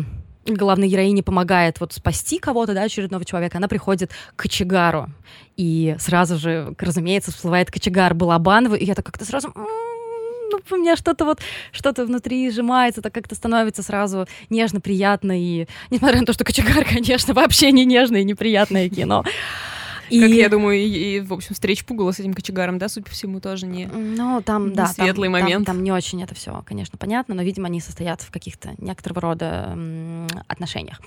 главной 0.45 0.89
героине 0.89 1.23
помогает 1.23 1.79
вот 1.79 1.93
спасти 1.93 2.39
кого-то, 2.39 2.73
да, 2.73 2.81
очередного 2.81 3.23
человека, 3.23 3.59
она 3.59 3.69
приходит 3.69 4.11
к 4.35 4.41
кочегару. 4.41 5.07
И 5.55 5.95
сразу 5.99 6.37
же, 6.37 6.75
разумеется, 6.77 7.31
всплывает 7.31 7.71
кочегар 7.71 8.13
Балабанова, 8.13 8.75
и 8.75 8.85
это 8.85 9.03
как-то 9.03 9.23
сразу... 9.23 9.53
м, 9.55 9.88
Ну, 10.51 10.59
у 10.71 10.77
меня 10.77 10.95
что-то 10.95 11.25
вот, 11.25 11.39
что-то 11.71 12.05
внутри 12.05 12.49
сжимается, 12.49 13.01
так 13.01 13.13
как-то 13.13 13.35
становится 13.35 13.83
сразу 13.83 14.27
нежно, 14.49 14.81
приятно, 14.81 15.39
и 15.39 15.67
несмотря 15.89 16.19
на 16.19 16.25
то, 16.25 16.33
что 16.33 16.43
кочегар, 16.43 16.85
конечно, 16.89 17.33
вообще 17.33 17.71
не 17.71 17.85
нежное 17.85 18.21
и 18.21 18.25
неприятное 18.25 18.89
кино. 18.89 19.23
И... 20.09 20.21
Как 20.21 20.31
я 20.31 20.49
думаю, 20.49 20.77
и, 20.79 21.17
и, 21.17 21.19
в 21.19 21.31
общем, 21.33 21.53
встреча 21.53 21.85
Пугала 21.85 22.11
с 22.11 22.19
этим 22.19 22.33
кочегаром, 22.33 22.79
да, 22.79 22.89
судя 22.89 23.05
по 23.05 23.11
всему, 23.11 23.39
тоже 23.39 23.67
не... 23.67 23.85
Ну, 23.85 24.41
там, 24.41 24.69
Не 24.69 24.75
да, 24.75 24.85
там- 24.85 24.93
светлый 24.95 25.27
там, 25.31 25.41
момент. 25.41 25.65
Там, 25.67 25.83
не 25.83 25.91
очень 25.91 26.23
это 26.23 26.33
все, 26.33 26.63
конечно, 26.65 26.97
понятно, 26.97 27.35
но, 27.35 27.43
видимо, 27.43 27.67
они 27.67 27.79
состоят 27.79 28.21
в 28.21 28.31
каких-то 28.31 28.73
некоторого 28.79 29.21
рода 29.21 29.77
отношениях. 30.47 30.99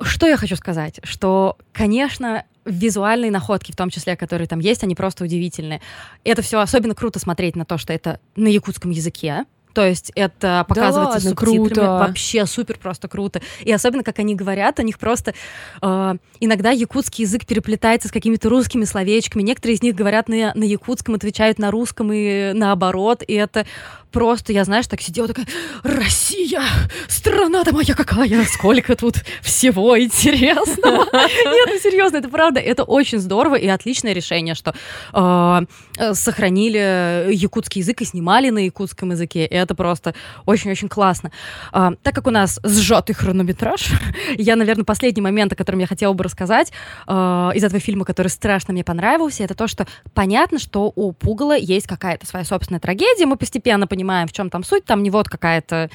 Что 0.00 0.26
я 0.26 0.36
хочу 0.36 0.56
сказать? 0.56 1.00
Что, 1.02 1.56
конечно, 1.72 2.44
визуальные 2.64 3.30
находки, 3.30 3.72
в 3.72 3.76
том 3.76 3.90
числе, 3.90 4.16
которые 4.16 4.48
там 4.48 4.58
есть, 4.58 4.82
они 4.82 4.94
просто 4.94 5.24
удивительные. 5.24 5.80
Это 6.24 6.42
все 6.42 6.60
особенно 6.60 6.94
круто 6.94 7.18
смотреть 7.18 7.56
на 7.56 7.64
то, 7.64 7.78
что 7.78 7.92
это 7.92 8.20
на 8.36 8.48
якутском 8.48 8.90
языке. 8.90 9.44
То 9.74 9.86
есть 9.86 10.12
это 10.14 10.64
показывается 10.68 11.14
ладно, 11.14 11.20
с 11.20 11.28
субтитрами. 11.30 11.66
круто. 11.66 11.82
Вообще 11.82 12.46
супер 12.46 12.78
просто 12.78 13.08
круто. 13.08 13.42
И 13.60 13.72
особенно, 13.72 14.04
как 14.04 14.20
они 14.20 14.36
говорят, 14.36 14.78
у 14.78 14.82
них 14.82 14.98
просто 15.00 15.34
э, 15.82 16.14
иногда 16.38 16.70
якутский 16.70 17.24
язык 17.24 17.44
переплетается 17.44 18.08
с 18.08 18.12
какими-то 18.12 18.48
русскими 18.48 18.84
словечками. 18.84 19.42
Некоторые 19.42 19.74
из 19.74 19.82
них 19.82 19.96
говорят 19.96 20.28
на, 20.28 20.52
на 20.54 20.62
якутском, 20.62 21.16
отвечают 21.16 21.58
на 21.58 21.72
русском 21.72 22.12
и 22.12 22.52
наоборот. 22.54 23.24
И 23.26 23.34
это 23.34 23.66
просто, 24.14 24.52
я, 24.52 24.64
знаешь, 24.64 24.86
так 24.86 25.00
сидела 25.00 25.26
такая, 25.26 25.46
Россия, 25.82 26.62
страна-то 27.08 27.74
моя 27.74 27.94
какая, 27.94 28.44
сколько 28.44 28.94
тут 28.94 29.16
всего 29.42 30.00
интересного. 30.00 31.04
Нет, 31.12 31.68
ну 31.68 31.78
серьезно, 31.82 32.18
это 32.18 32.28
правда, 32.28 32.60
это 32.60 32.84
очень 32.84 33.18
здорово 33.18 33.56
и 33.56 33.66
отличное 33.66 34.12
решение, 34.12 34.54
что 34.54 34.72
э, 35.12 35.60
э, 35.98 36.14
сохранили 36.14 37.32
якутский 37.32 37.80
язык 37.80 38.02
и 38.02 38.04
снимали 38.04 38.50
на 38.50 38.60
якутском 38.60 39.10
языке. 39.10 39.46
И 39.46 39.54
это 39.54 39.74
просто 39.74 40.14
очень-очень 40.46 40.88
классно. 40.88 41.32
А, 41.72 41.94
так 42.04 42.14
как 42.14 42.28
у 42.28 42.30
нас 42.30 42.60
сжатый 42.62 43.16
хронометраж, 43.16 43.88
я, 44.38 44.54
наверное, 44.54 44.84
последний 44.84 45.22
момент, 45.22 45.52
о 45.52 45.56
котором 45.56 45.80
я 45.80 45.88
хотела 45.88 46.12
бы 46.12 46.22
рассказать 46.22 46.72
э, 47.08 47.12
из 47.56 47.64
этого 47.64 47.80
фильма, 47.80 48.04
который 48.04 48.28
страшно 48.28 48.72
мне 48.72 48.84
понравился, 48.84 49.42
это 49.42 49.56
то, 49.56 49.66
что 49.66 49.88
понятно, 50.14 50.60
что 50.60 50.92
у 50.94 51.10
Пугала 51.10 51.56
есть 51.56 51.88
какая-то 51.88 52.26
своя 52.26 52.44
собственная 52.44 52.80
трагедия, 52.80 53.26
мы 53.26 53.36
постепенно 53.36 53.88
понимаем, 53.88 54.03
в 54.26 54.32
чем 54.32 54.50
там 54.50 54.64
суть, 54.64 54.84
там 54.84 55.02
не 55.02 55.10
вот 55.10 55.28
какая-то, 55.28 55.90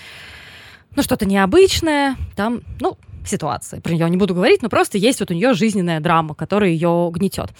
ну, 0.95 1.03
что-то 1.03 1.25
необычное, 1.25 2.15
там, 2.35 2.61
ну, 2.79 2.97
ситуация. 3.25 3.81
Про 3.81 3.93
нее 3.93 4.09
не 4.09 4.17
буду 4.17 4.33
говорить, 4.33 4.61
но 4.61 4.69
просто 4.69 4.97
есть 4.97 5.19
вот 5.19 5.31
у 5.31 5.33
нее 5.33 5.53
жизненная 5.53 5.99
драма, 5.99 6.35
которая 6.35 6.69
ее 6.69 7.09
гнетет. 7.13 7.51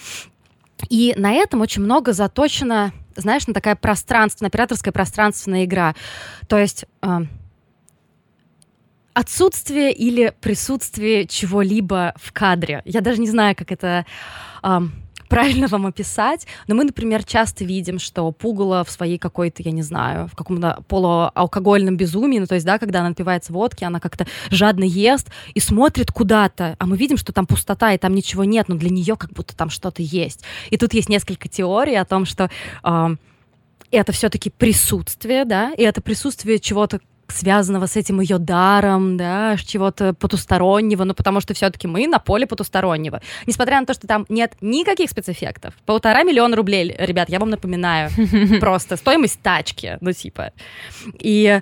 И 0.90 1.14
на 1.18 1.34
этом 1.34 1.62
очень 1.62 1.82
много 1.82 2.14
заточено, 2.14 2.94
знаешь, 3.16 3.48
на 3.48 3.54
такая 3.54 3.76
пространственная, 3.76 4.50
операторская 4.50 4.94
пространственная 4.94 5.66
игра. 5.66 5.94
То 6.48 6.58
есть 6.58 6.86
э, 7.02 7.20
отсутствие 9.14 9.92
или 9.92 10.34
присутствие 10.40 11.28
чего-либо 11.28 12.14
в 12.16 12.32
кадре. 12.32 12.82
Я 12.86 13.02
даже 13.02 13.20
не 13.20 13.28
знаю, 13.28 13.56
как 13.56 13.72
это 13.72 14.06
э, 14.64 14.80
правильно 15.30 15.68
вам 15.68 15.86
описать, 15.86 16.48
но 16.68 16.76
мы, 16.76 16.84
например, 16.84 17.24
часто 17.24 17.64
видим, 17.64 18.00
что 18.00 18.30
Пугало 18.32 18.84
в 18.84 18.92
своей 18.92 19.18
какой-то, 19.18 19.64
я 19.64 19.72
не 19.72 19.84
знаю, 19.84 20.28
в 20.28 20.36
каком-то 20.36 20.84
полуалкогольном 20.88 21.96
безумии, 21.96 22.40
ну, 22.40 22.48
то 22.48 22.56
есть, 22.56 22.66
да, 22.66 22.80
когда 22.80 23.00
она 23.00 23.10
напивается 23.10 23.54
водки, 23.54 23.84
она 23.84 24.00
как-то 24.00 24.28
жадно 24.50 24.84
ест 24.84 25.30
и 25.54 25.60
смотрит 25.60 26.12
куда-то, 26.12 26.76
а 26.80 26.86
мы 26.86 26.98
видим, 26.98 27.18
что 27.18 27.32
там 27.32 27.46
пустота, 27.46 27.94
и 27.94 27.98
там 27.98 28.14
ничего 28.14 28.44
нет, 28.44 28.68
но 28.68 28.76
для 28.76 28.90
нее 28.90 29.16
как 29.16 29.32
будто 29.32 29.56
там 29.56 29.70
что-то 29.70 30.02
есть. 30.02 30.44
И 30.72 30.78
тут 30.78 30.94
есть 30.94 31.10
несколько 31.10 31.48
теорий 31.48 31.96
о 31.96 32.06
том, 32.06 32.26
что 32.26 32.50
э, 32.84 33.16
это 33.92 34.12
все-таки 34.12 34.50
присутствие, 34.50 35.46
да, 35.46 35.72
и 35.74 35.84
это 35.84 36.02
присутствие 36.02 36.60
чего-то 36.60 37.00
связанного 37.32 37.86
с 37.86 37.96
этим 37.96 38.20
ее 38.22 38.38
даром, 38.38 39.18
да, 39.18 39.56
чего-то 39.58 40.14
потустороннего, 40.14 41.04
ну, 41.04 41.14
потому 41.14 41.42
что 41.42 41.54
все-таки 41.54 41.88
мы 41.88 42.08
на 42.08 42.20
поле 42.20 42.48
потустороннего. 42.48 43.22
Несмотря 43.46 43.80
на 43.80 43.86
то, 43.86 43.94
что 43.94 44.08
там 44.08 44.26
нет 44.30 44.54
никаких 44.62 45.10
спецэффектов. 45.10 45.74
Полтора 45.86 46.24
миллиона 46.24 46.56
рублей, 46.56 46.96
ребят, 46.98 47.30
я 47.30 47.40
вам 47.40 47.50
напоминаю. 47.50 48.10
Просто 48.60 48.98
стоимость 48.98 49.42
тачки, 49.42 49.98
ну, 50.02 50.12
типа. 50.12 50.52
И 51.20 51.62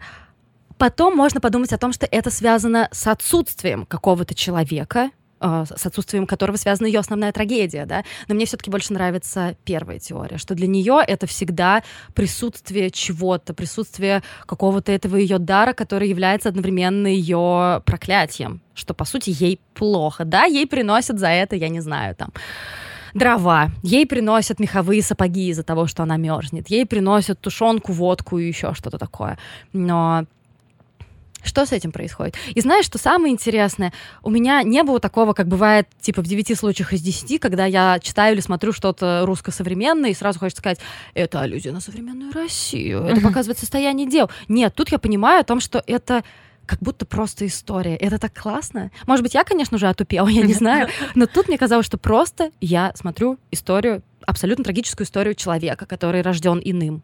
потом 0.77 1.15
можно 1.15 1.41
подумать 1.41 1.73
о 1.73 1.77
том, 1.77 1.93
что 1.93 2.07
это 2.09 2.29
связано 2.29 2.89
с 2.91 3.07
отсутствием 3.07 3.85
какого-то 3.85 4.35
человека, 4.35 5.11
с 5.39 5.85
отсутствием 5.85 6.25
которого 6.27 6.57
связана 6.57 6.87
ее 6.87 6.99
основная 6.99 7.31
трагедия, 7.31 7.85
да. 7.85 8.03
Но 8.27 8.35
мне 8.35 8.45
все-таки 8.45 8.71
больше 8.71 8.93
нравится 8.93 9.55
первая 9.63 9.99
теория, 9.99 10.37
что 10.37 10.55
для 10.55 10.67
нее 10.67 11.01
это 11.05 11.27
всегда 11.27 11.83
присутствие 12.13 12.89
чего-то, 12.91 13.53
присутствие 13.53 14.23
какого-то 14.45 14.91
этого 14.91 15.15
ее 15.15 15.39
дара, 15.39 15.73
который 15.73 16.09
является 16.09 16.49
одновременно 16.49 17.07
ее 17.07 17.81
проклятием, 17.85 18.61
что 18.73 18.93
по 18.93 19.05
сути 19.05 19.35
ей 19.37 19.59
плохо, 19.73 20.25
да, 20.25 20.45
ей 20.45 20.67
приносят 20.67 21.19
за 21.19 21.27
это, 21.27 21.55
я 21.55 21.69
не 21.69 21.81
знаю, 21.81 22.15
там 22.15 22.31
дрова, 23.13 23.69
ей 23.83 24.05
приносят 24.05 24.59
меховые 24.59 25.01
сапоги 25.01 25.49
из-за 25.49 25.63
того, 25.63 25.87
что 25.87 26.03
она 26.03 26.17
мерзнет, 26.17 26.69
ей 26.69 26.85
приносят 26.85 27.39
тушенку, 27.39 27.91
водку 27.91 28.37
и 28.37 28.47
еще 28.47 28.73
что-то 28.73 28.97
такое. 28.97 29.37
Но 29.73 30.25
что 31.47 31.65
с 31.65 31.71
этим 31.71 31.91
происходит? 31.91 32.35
И 32.53 32.61
знаешь, 32.61 32.85
что 32.85 32.97
самое 32.97 33.33
интересное? 33.33 33.93
У 34.23 34.29
меня 34.29 34.63
не 34.63 34.83
было 34.83 34.99
такого, 34.99 35.33
как 35.33 35.47
бывает, 35.47 35.87
типа, 35.99 36.21
в 36.21 36.27
9 36.27 36.57
случаях 36.57 36.93
из 36.93 37.01
10, 37.01 37.39
когда 37.39 37.65
я 37.65 37.99
читаю 38.01 38.33
или 38.33 38.41
смотрю 38.41 38.71
что-то 38.73 39.23
русско-современное, 39.25 40.11
и 40.11 40.13
сразу 40.13 40.39
хочется 40.39 40.61
сказать, 40.61 40.79
это 41.13 41.41
аллюзия 41.41 41.71
на 41.71 41.79
современную 41.79 42.31
Россию, 42.31 43.03
это 43.03 43.21
показывает 43.21 43.59
состояние 43.59 44.07
дел. 44.07 44.29
Нет, 44.47 44.75
тут 44.75 44.89
я 44.89 44.99
понимаю 44.99 45.41
о 45.41 45.43
том, 45.43 45.59
что 45.59 45.83
это 45.87 46.23
как 46.65 46.79
будто 46.79 47.05
просто 47.05 47.47
история. 47.47 47.95
Это 47.95 48.19
так 48.19 48.33
классно. 48.33 48.91
Может 49.07 49.23
быть, 49.23 49.33
я, 49.33 49.43
конечно 49.43 49.77
же, 49.77 49.87
отупела, 49.87 50.27
я 50.27 50.41
не 50.41 50.53
знаю, 50.53 50.89
но 51.15 51.25
тут 51.25 51.47
мне 51.47 51.57
казалось, 51.57 51.85
что 51.85 51.97
просто 51.97 52.51
я 52.59 52.91
смотрю 52.95 53.39
историю, 53.51 54.03
абсолютно 54.25 54.65
трагическую 54.65 55.07
историю 55.07 55.33
человека, 55.33 55.85
который 55.85 56.21
рожден 56.21 56.61
иным. 56.63 57.03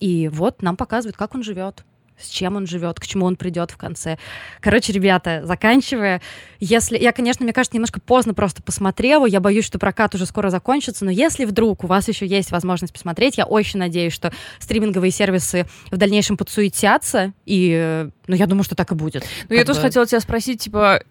И 0.00 0.28
вот 0.28 0.60
нам 0.60 0.76
показывают, 0.76 1.16
как 1.16 1.34
он 1.34 1.42
живет 1.42 1.84
с 2.18 2.28
чем 2.28 2.56
он 2.56 2.66
живет, 2.66 3.00
к 3.00 3.06
чему 3.06 3.26
он 3.26 3.36
придет 3.36 3.70
в 3.70 3.76
конце. 3.76 4.18
Короче, 4.60 4.92
ребята, 4.92 5.42
заканчивая, 5.44 6.22
если... 6.60 6.98
Я, 6.98 7.12
конечно, 7.12 7.44
мне 7.44 7.52
кажется, 7.52 7.76
немножко 7.76 8.00
поздно 8.00 8.34
просто 8.34 8.62
посмотрела, 8.62 9.26
я 9.26 9.40
боюсь, 9.40 9.64
что 9.64 9.78
прокат 9.78 10.14
уже 10.14 10.26
скоро 10.26 10.50
закончится, 10.50 11.04
но 11.04 11.10
если 11.10 11.44
вдруг 11.44 11.84
у 11.84 11.86
вас 11.86 12.08
еще 12.08 12.26
есть 12.26 12.50
возможность 12.50 12.92
посмотреть, 12.92 13.38
я 13.38 13.44
очень 13.44 13.78
надеюсь, 13.78 14.12
что 14.12 14.32
стриминговые 14.58 15.10
сервисы 15.10 15.66
в 15.90 15.96
дальнейшем 15.96 16.36
подсуетятся, 16.36 17.32
и 17.44 18.08
ну, 18.26 18.34
я 18.34 18.46
думаю, 18.46 18.64
что 18.64 18.74
так 18.74 18.92
и 18.92 18.94
будет. 18.94 19.24
Ну, 19.48 19.54
я 19.54 19.64
тоже 19.64 19.80
хотела 19.80 20.06
тебя 20.06 20.20
спросить, 20.20 20.60
типа... 20.60 21.02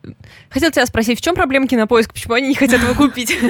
Хотела 0.49 0.71
тебя 0.71 0.85
спросить, 0.85 1.19
в 1.19 1.21
чем 1.21 1.35
проблема 1.35 1.67
кинопоиска? 1.67 2.13
Почему 2.13 2.33
они 2.35 2.49
не 2.49 2.55
хотят 2.55 2.81
его 2.81 2.93
купить? 2.93 3.37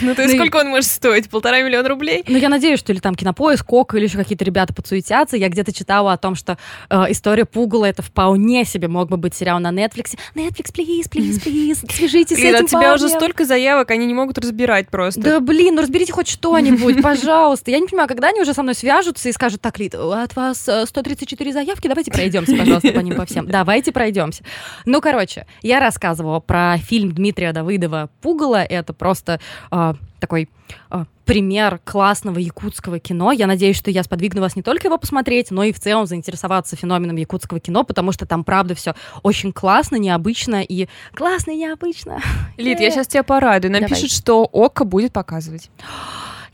Ну, 0.00 0.14
то 0.14 0.22
есть 0.22 0.34
ну, 0.34 0.40
сколько 0.40 0.56
он 0.58 0.68
может 0.68 0.90
стоить? 0.90 1.28
Полтора 1.28 1.62
миллиона 1.62 1.88
рублей? 1.88 2.24
Ну, 2.26 2.36
я 2.36 2.48
надеюсь, 2.48 2.78
что 2.78 2.92
или 2.92 3.00
там 3.00 3.14
кинопоиск, 3.14 3.64
Кока, 3.64 3.96
или 3.96 4.04
еще 4.04 4.16
какие-то 4.18 4.44
ребята 4.44 4.74
подсуетятся. 4.74 5.36
Я 5.36 5.48
где-то 5.48 5.72
читала 5.72 6.12
о 6.12 6.16
том, 6.16 6.34
что 6.34 6.58
э, 6.90 7.04
история 7.10 7.44
Пугала 7.44 7.86
это 7.86 8.02
вполне 8.02 8.64
себе 8.64 8.88
мог 8.88 9.08
бы 9.08 9.16
быть 9.16 9.34
сериал 9.34 9.60
на 9.60 9.70
Netflix. 9.70 10.16
Netflix, 10.34 10.72
please, 10.72 11.08
please, 11.10 11.42
please, 11.44 11.92
свяжитесь 11.92 12.36
с 12.36 12.40
этим 12.40 12.64
от 12.64 12.70
тебя 12.70 12.94
уже 12.94 13.08
столько 13.08 13.44
заявок, 13.44 13.90
они 13.90 14.06
не 14.06 14.14
могут 14.14 14.38
разбирать 14.38 14.88
просто. 14.88 15.20
Да, 15.20 15.40
блин, 15.40 15.74
ну 15.74 15.82
разберите 15.82 16.12
хоть 16.12 16.28
что-нибудь, 16.28 17.02
пожалуйста. 17.02 17.70
Я 17.70 17.78
не 17.78 17.86
понимаю, 17.86 18.08
когда 18.08 18.28
они 18.28 18.40
уже 18.40 18.54
со 18.54 18.62
мной 18.62 18.74
свяжутся 18.74 19.28
и 19.28 19.32
скажут, 19.32 19.60
так, 19.60 19.78
Лид, 19.78 19.94
от 19.94 20.36
вас 20.36 20.68
134 20.84 21.50
э, 21.50 21.52
заявки, 21.52 21.88
давайте 21.88 22.10
пройдемся, 22.10 22.56
пожалуйста, 22.56 22.81
по 22.82 23.00
ним 23.00 23.16
по 23.16 23.24
всем. 23.26 23.46
Давайте 23.46 23.92
пройдемся. 23.92 24.44
Ну, 24.84 25.00
короче, 25.00 25.46
я 25.62 25.80
рассказывала 25.80 26.40
про 26.40 26.78
фильм 26.78 27.12
Дмитрия 27.12 27.52
Давыдова 27.52 28.10
«Пугало». 28.20 28.62
Это 28.62 28.92
просто 28.92 29.40
э, 29.70 29.94
такой 30.18 30.48
э, 30.90 31.04
пример 31.24 31.80
классного 31.84 32.38
якутского 32.38 32.98
кино. 32.98 33.32
Я 33.32 33.46
надеюсь, 33.46 33.76
что 33.76 33.90
я 33.90 34.02
сподвигну 34.02 34.40
вас 34.40 34.56
не 34.56 34.62
только 34.62 34.88
его 34.88 34.98
посмотреть, 34.98 35.50
но 35.50 35.64
и 35.64 35.72
в 35.72 35.80
целом 35.80 36.06
заинтересоваться 36.06 36.76
феноменом 36.76 37.16
якутского 37.16 37.60
кино, 37.60 37.84
потому 37.84 38.12
что 38.12 38.26
там, 38.26 38.44
правда, 38.44 38.74
все 38.74 38.94
очень 39.22 39.52
классно, 39.52 39.96
необычно 39.96 40.62
и 40.62 40.88
классно 41.14 41.52
и 41.52 41.56
необычно. 41.56 42.20
Лид, 42.56 42.80
я 42.80 42.90
сейчас 42.90 43.06
тебя 43.08 43.22
порадую. 43.22 43.72
Нам 43.72 43.84
пишут, 43.86 44.10
что 44.10 44.44
Ока 44.44 44.84
будет 44.84 45.12
показывать. 45.12 45.70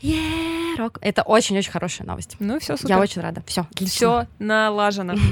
Yeah, 0.01 0.75
рок. 0.77 0.97
Это 1.01 1.23
очень-очень 1.23 1.71
хорошая 1.71 2.07
новость. 2.07 2.37
Ну, 2.39 2.59
все 2.59 2.77
супер. 2.77 2.89
Я 2.89 2.99
очень 2.99 3.21
рада. 3.21 3.43
Все, 3.45 3.67
Все 3.85 4.27
налажено. 4.39 5.15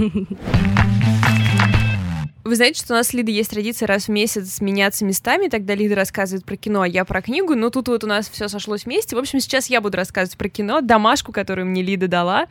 Вы 2.48 2.56
знаете, 2.56 2.80
что 2.82 2.94
у 2.94 2.98
нас 2.98 3.08
с 3.08 3.14
Лидой 3.14 3.34
есть 3.34 3.50
традиция 3.50 3.88
раз 3.88 4.06
в 4.06 4.10
месяц 4.10 4.62
меняться 4.62 5.04
местами, 5.04 5.50
тогда 5.50 5.76
Лида 5.76 5.96
рассказывает 5.96 6.46
про 6.46 6.56
кино, 6.56 6.82
а 6.84 6.88
я 6.88 7.04
про 7.04 7.22
книгу, 7.22 7.56
но 7.56 7.70
тут 7.70 7.90
вот 7.90 8.06
у 8.06 8.08
нас 8.08 8.30
все 8.30 8.48
сошлось 8.48 8.86
вместе. 8.86 9.18
В 9.18 9.20
общем, 9.20 9.42
сейчас 9.42 9.70
я 9.70 9.82
буду 9.82 9.98
рассказывать 9.98 10.38
про 10.38 10.48
кино, 10.48 10.80
домашку, 10.80 11.34
которую 11.34 11.68
мне 11.68 11.82
Лида 11.82 12.08
дала. 12.08 12.48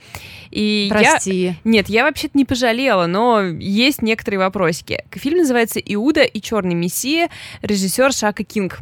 И 0.50 0.88
Прости. 0.90 1.34
Я... 1.34 1.54
Нет, 1.64 1.88
я 1.88 2.04
вообще-то 2.04 2.36
не 2.36 2.44
пожалела, 2.44 3.06
но 3.06 3.40
есть 3.40 4.02
некоторые 4.02 4.38
вопросики. 4.38 5.02
Фильм 5.12 5.38
называется 5.38 5.80
«Иуда 5.80 6.24
и 6.24 6.42
черный 6.42 6.74
мессия», 6.74 7.30
режиссер 7.62 8.12
Шака 8.12 8.44
Кинг. 8.44 8.80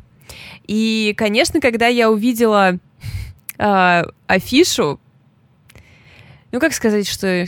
И, 0.66 1.14
конечно, 1.16 1.60
когда 1.60 1.86
я 1.86 2.10
увидела 2.10 2.80
э, 3.58 4.02
афишу, 4.26 5.00
ну, 6.52 6.60
как 6.60 6.72
сказать, 6.72 7.08
что, 7.08 7.46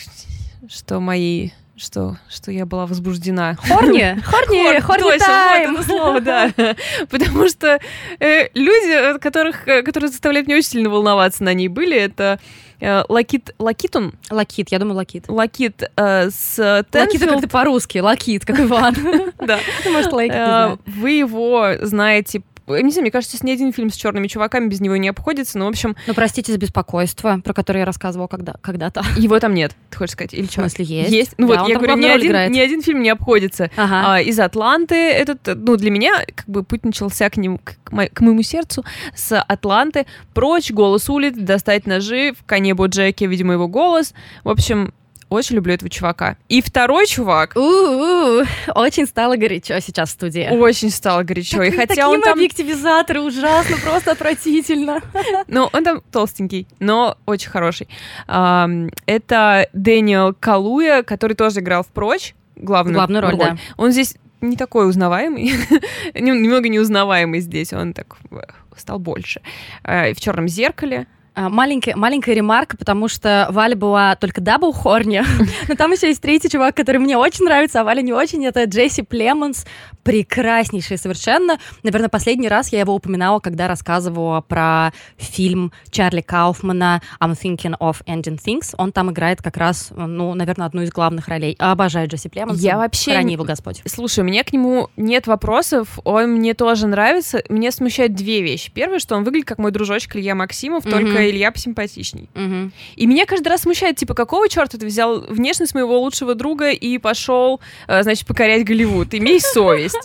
что 0.69 1.01
мои 1.01 1.51
что, 1.77 2.17
что 2.29 2.51
я 2.51 2.65
была 2.65 2.87
возбуждена. 2.87 3.57
Horny? 3.57 4.19
Horny, 4.25 4.81
horny 4.81 5.19
time! 5.19 5.83
Слово, 5.83 6.21
да. 6.21 6.51
Потому 7.11 7.49
что 7.49 7.79
э, 8.19 8.49
люди, 8.55 9.19
которых, 9.19 9.69
э, 9.69 9.83
которые 9.83 10.11
заставляют 10.11 10.49
меня 10.49 10.57
очень 10.57 10.71
сильно 10.71 10.89
волноваться 10.89 11.45
на 11.45 11.53
ней 11.53 11.69
были, 11.69 11.97
это 11.99 12.41
э, 12.81 13.05
Лакит, 13.09 13.55
Лакитун? 13.59 14.15
Лакит, 14.31 14.71
я 14.71 14.79
думаю, 14.79 14.97
Лакит. 14.97 15.27
Лакит 15.29 15.83
э, 15.97 16.31
Стенфилд. 16.31 17.21
Лакит 17.21 17.31
как-то 17.31 17.49
по-русски, 17.49 17.99
Лакит, 17.99 18.45
как 18.47 18.59
Иван. 18.59 18.97
Да. 19.39 19.59
Может, 19.85 20.13
Лакит, 20.13 20.35
э, 20.35 20.77
Вы 20.87 21.11
его 21.11 21.75
знаете 21.83 22.43
не 22.69 22.91
знаю, 22.91 23.03
мне 23.03 23.11
кажется, 23.11 23.39
ни 23.43 23.51
один 23.51 23.73
фильм 23.73 23.91
с 23.91 23.97
черными 23.97 24.27
чуваками 24.27 24.69
без 24.69 24.81
него 24.81 24.97
не 24.97 25.09
обходится, 25.09 25.59
но, 25.59 25.67
в 25.67 25.69
общем... 25.69 25.97
Ну, 26.07 26.15
простите 26.15 26.53
за 26.53 26.59
беспокойство, 26.59 27.41
про 27.43 27.55
которое 27.55 27.81
я 27.81 27.85
рассказывала 27.85 28.27
когда, 28.27 28.55
когда-то. 28.61 29.03
Его 29.17 29.39
там 29.39 29.55
нет, 29.55 29.73
ты 29.91 29.99
хочешь 29.99 30.13
сказать, 30.13 30.35
или 30.35 30.47
что? 30.47 30.63
В 30.63 30.71
смысле, 30.71 30.85
есть? 30.85 31.11
Есть. 31.11 31.35
Ну 31.39 31.49
да, 31.49 31.61
вот, 31.61 31.69
я 31.69 31.77
говорю, 31.77 31.97
ни 31.97 32.07
один, 32.07 32.53
ни 32.53 32.59
один 32.59 32.83
фильм 32.83 33.03
не 33.03 33.11
обходится. 33.11 33.71
Ага. 33.77 34.15
А, 34.15 34.21
из 34.21 34.39
Атланты 34.41 34.95
этот, 34.95 35.41
ну, 35.47 35.77
для 35.77 35.91
меня, 35.91 36.25
как 36.35 36.47
бы, 36.47 36.63
путь 36.63 36.85
начался 36.85 37.31
к 37.31 37.37
нему, 37.37 37.59
к, 37.59 37.77
к 37.85 38.21
моему 38.21 38.43
сердцу 38.43 38.85
с 39.15 39.41
Атланты. 39.41 40.07
Прочь, 40.35 40.71
голос 40.71 41.09
улиц, 41.09 41.35
достать 41.37 41.87
ножи, 41.87 42.33
в 42.33 42.45
коне 42.45 42.75
Боджеке, 42.75 43.27
видимо, 43.27 43.55
его 43.55 43.69
голос. 43.69 44.15
В 44.45 44.49
общем, 44.49 44.93
очень 45.29 45.57
люблю 45.57 45.75
этого 45.75 45.91
чувака. 45.91 46.37
И 46.49 46.63
второй 46.63 47.07
чувак... 47.07 47.57
У-у-у, 47.57 48.45
очень 48.75 49.07
стало 49.07 49.37
горячо 49.37 49.81
сейчас 49.81 50.11
в 50.11 50.13
студии. 50.13 50.49
Очень 50.51 50.91
стало 50.91 51.23
горячо. 51.23 51.59
Так, 51.59 51.67
и 51.67 51.71
хотя 51.71 51.87
такие 51.87 52.07
он 52.07 52.23
там... 52.23 52.35
объективизаторы, 52.35 53.21
ужасно, 53.21 53.77
просто 53.79 54.13
отвратительно. 54.13 55.01
Ну, 55.49 55.69
он 55.73 55.85
там 55.85 56.03
толстенький, 56.13 56.67
но 56.81 57.17
очень 57.27 57.51
хороший. 57.51 57.89
Это 58.27 59.69
Дэниел 59.73 60.35
Калуя, 60.35 61.03
который 61.03 61.35
тоже 61.35 61.61
играл 61.61 61.83
в 61.83 61.89
«Прочь», 61.89 62.35
главную, 62.57 62.95
главную 62.95 63.23
роль, 63.23 63.37
да. 63.37 63.57
Он 63.77 63.93
здесь 63.93 64.17
не 64.41 64.57
такой 64.57 64.89
узнаваемый, 64.89 65.53
немного 66.15 66.69
неузнаваемый 66.69 67.41
здесь, 67.41 67.73
он 67.73 67.93
так 67.93 68.17
э, 68.31 68.41
стал 68.77 68.99
больше. 68.99 69.41
Э, 69.83 70.13
в 70.13 70.21
черном 70.21 70.49
зеркале 70.49 71.07
маленькая, 71.37 71.95
маленькая 71.97 72.35
ремарка, 72.35 72.77
потому 72.77 73.09
что 73.09 73.47
Валя 73.51 73.77
была 73.77 74.17
только 74.17 74.41
double 74.41 74.73
horny, 74.73 75.23
но 75.69 75.75
там 75.75 75.93
еще 75.93 76.09
есть 76.09 76.23
третий 76.23 76.49
чувак, 76.49 76.75
который 76.75 76.99
мне 76.99 77.17
очень 77.17 77.45
нравится, 77.45 77.81
а 77.81 77.85
Валя 77.85 78.03
не 78.03 78.13
очень, 78.13 78.45
это 78.47 78.65
Джесси 78.65 79.03
Племонс, 79.03 79.67
прекраснейший 80.03 80.99
совершенно. 80.99 81.59
Наверное, 81.83 82.09
последний 82.09 82.49
раз 82.49 82.73
я 82.73 82.81
его 82.81 82.95
упоминала, 82.95 83.41
когда 83.41 83.67
рассказывала 83.67 84.41
про 84.41 84.93
фильм 85.17 85.73
Чарли 85.91 86.21
Кауфмана 86.21 87.03
«I'm 87.21 87.37
thinking 87.37 87.77
of 87.79 88.05
ending 88.07 88.39
things». 88.39 88.75
Он 88.79 88.93
там 88.93 89.11
играет 89.11 89.43
как 89.43 89.57
раз, 89.57 89.91
ну, 89.97 90.33
наверное, 90.35 90.67
одну 90.67 90.83
из 90.83 90.91
главных 90.91 91.27
ролей. 91.27 91.57
Обожаю 91.59 92.09
Джесси 92.09 92.29
Племонса. 92.29 92.63
Я 92.63 92.77
вообще... 92.77 93.13
Храни 93.13 93.33
его 93.33 93.45
Господь. 93.45 93.83
Слушай, 93.85 94.23
меня 94.23 94.45
к 94.45 94.53
нему 94.53 94.91
нет 94.97 95.27
вопросов, 95.27 95.99
он 96.05 96.37
мне 96.37 96.55
тоже 96.55 96.87
нравится. 96.87 97.43
Меня 97.49 97.73
смущают 97.73 98.15
две 98.15 98.43
вещи. 98.43 98.71
Первое, 98.73 99.01
что 99.01 99.17
он 99.17 99.25
выглядит 99.25 99.49
как 99.49 99.59
мой 99.59 99.73
дружочек 99.73 100.15
Илья 100.15 100.37
Максимов, 100.37 100.85
только 100.85 101.26
Илья 101.31 101.51
посимпатичней. 101.51 102.29
Угу. 102.35 102.71
И 102.97 103.07
меня 103.07 103.27
каждый 103.27 103.49
раз 103.49 103.63
смущает, 103.63 103.97
типа, 103.97 104.15
какого 104.15 104.49
черта 104.49 104.79
ты 104.79 104.87
взял 104.87 105.21
внешность 105.21 105.75
моего 105.75 106.01
лучшего 106.01 106.35
друга 106.35 106.71
и 106.71 106.99
пошел, 106.99 107.61
э, 107.89 108.03
значит, 108.03 108.27
покорять 108.27 108.65
Голливуд? 108.65 109.15
Имей 109.15 109.41
совесть. 109.41 109.99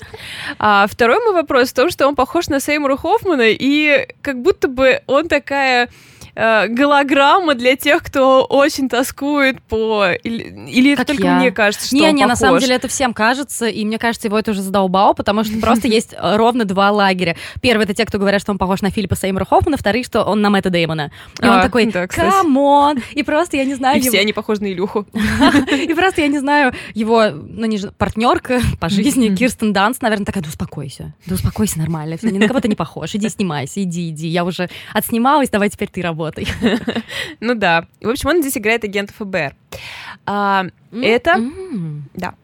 А 0.60 0.88
второй 0.88 1.20
мой 1.20 1.34
вопрос 1.34 1.70
в 1.70 1.74
том, 1.74 1.90
что 1.90 2.08
он 2.08 2.16
похож 2.16 2.48
на 2.48 2.60
Сеймура 2.60 2.98
Хоффмана, 2.98 3.50
и 3.50 4.08
как 4.22 4.42
будто 4.42 4.68
бы 4.68 5.02
он 5.08 5.28
такая 5.28 5.90
э, 6.36 6.68
голограмма 6.68 7.56
для 7.56 7.76
тех, 7.76 8.04
кто 8.04 8.44
очень 8.44 8.90
тоскует 8.90 9.62
по... 9.64 10.12
Или, 10.24 10.44
или 10.68 10.94
это 10.94 11.06
только 11.06 11.24
я. 11.24 11.36
мне 11.38 11.52
кажется, 11.52 11.88
что 11.88 11.96
не, 11.96 12.10
он 12.10 12.16
Не, 12.16 12.26
на 12.26 12.36
самом 12.36 12.60
деле 12.60 12.76
это 12.76 12.88
всем 12.88 13.14
кажется, 13.14 13.68
и 13.68 13.84
мне 13.86 13.98
кажется, 13.98 14.28
его 14.28 14.40
это 14.40 14.52
уже 14.52 14.62
задолбало, 14.62 15.14
потому 15.14 15.44
что 15.44 15.58
просто 15.60 15.88
есть 15.90 16.14
э, 16.14 16.36
ровно 16.36 16.66
два 16.66 16.92
лагеря. 16.92 17.36
Первый— 17.62 17.84
это 17.86 17.94
те, 17.94 18.06
кто 18.06 18.18
говорят, 18.18 18.42
что 18.42 18.52
он 18.52 18.58
похож 18.58 18.82
на 18.82 18.90
Филиппа 18.90 19.16
Сеймора 19.16 19.46
Хоффмана, 19.46 19.78
вторые, 19.78 20.04
что 20.04 20.24
он 20.24 20.42
на 20.42 20.50
Мэтта 20.50 20.70
Деймона. 20.70 21.12
И 21.42 21.46
а, 21.46 21.58
он 21.58 21.62
такой, 21.62 21.92
come 21.92 22.53
on! 22.53 23.00
И 23.12 23.24
просто, 23.24 23.58
я 23.58 23.66
не 23.66 23.76
знаю... 23.76 23.98
И 23.98 24.02
все 24.02 24.20
они 24.20 24.34
похожи 24.34 24.62
на 24.62 24.72
Илюху. 24.72 25.06
И 25.72 25.94
просто, 25.94 26.22
я 26.22 26.28
не 26.28 26.40
знаю, 26.40 26.74
его, 26.94 27.30
ну, 27.32 27.66
не 27.66 27.80
партнерка 27.98 28.62
по 28.80 28.90
жизни, 28.90 29.36
Кирстен 29.36 29.74
Данст, 29.74 30.02
наверное, 30.02 30.26
такая, 30.26 30.44
да 30.44 30.50
успокойся, 30.50 31.14
да 31.26 31.36
успокойся 31.36 31.80
нормально, 31.80 32.18
ни 32.22 32.38
на 32.38 32.48
кого 32.48 32.60
ты 32.60 32.68
не 32.68 32.76
похож, 32.76 33.16
иди 33.16 33.30
снимайся, 33.30 33.84
иди, 33.84 34.10
иди, 34.10 34.28
я 34.28 34.46
уже 34.46 34.70
отснималась, 34.94 35.50
давай 35.50 35.70
теперь 35.70 35.90
ты 35.90 36.02
работай 36.02 36.21
работой. 36.22 36.48
Ну 37.40 37.56
да. 37.56 37.86
В 38.02 38.10
общем, 38.10 38.30
он 38.30 38.42
здесь 38.42 38.58
играет 38.58 38.84
агента 38.84 39.14
ФБР. 39.14 39.56
А, 40.26 40.66
это... 40.92 41.42
Да. 42.14 42.36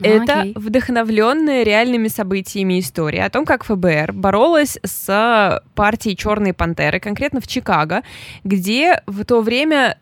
Это 0.00 0.40
окей. 0.40 0.54
вдохновленная 0.56 1.62
реальными 1.62 2.08
событиями 2.08 2.80
история 2.80 3.24
о 3.24 3.30
том, 3.30 3.44
как 3.44 3.64
ФБР 3.64 4.12
боролась 4.14 4.78
с 4.82 5.62
партией 5.74 6.16
Черные 6.16 6.54
пантеры, 6.54 6.98
конкретно 6.98 7.40
в 7.40 7.46
Чикаго, 7.46 8.02
где 8.42 9.02
в 9.06 9.22
то 9.26 9.42
время 9.42 9.98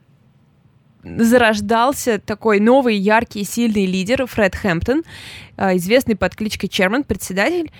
зарождался 1.03 2.21
такой 2.21 2.61
новый, 2.61 2.97
яркий, 2.97 3.45
сильный 3.45 3.87
лидер 3.87 4.27
Фред 4.27 4.55
Хэмптон, 4.55 5.03
а, 5.57 5.77
известный 5.77 6.15
под 6.15 6.37
кличкой 6.37 6.69
Черман, 6.69 7.03
председатель. 7.03 7.73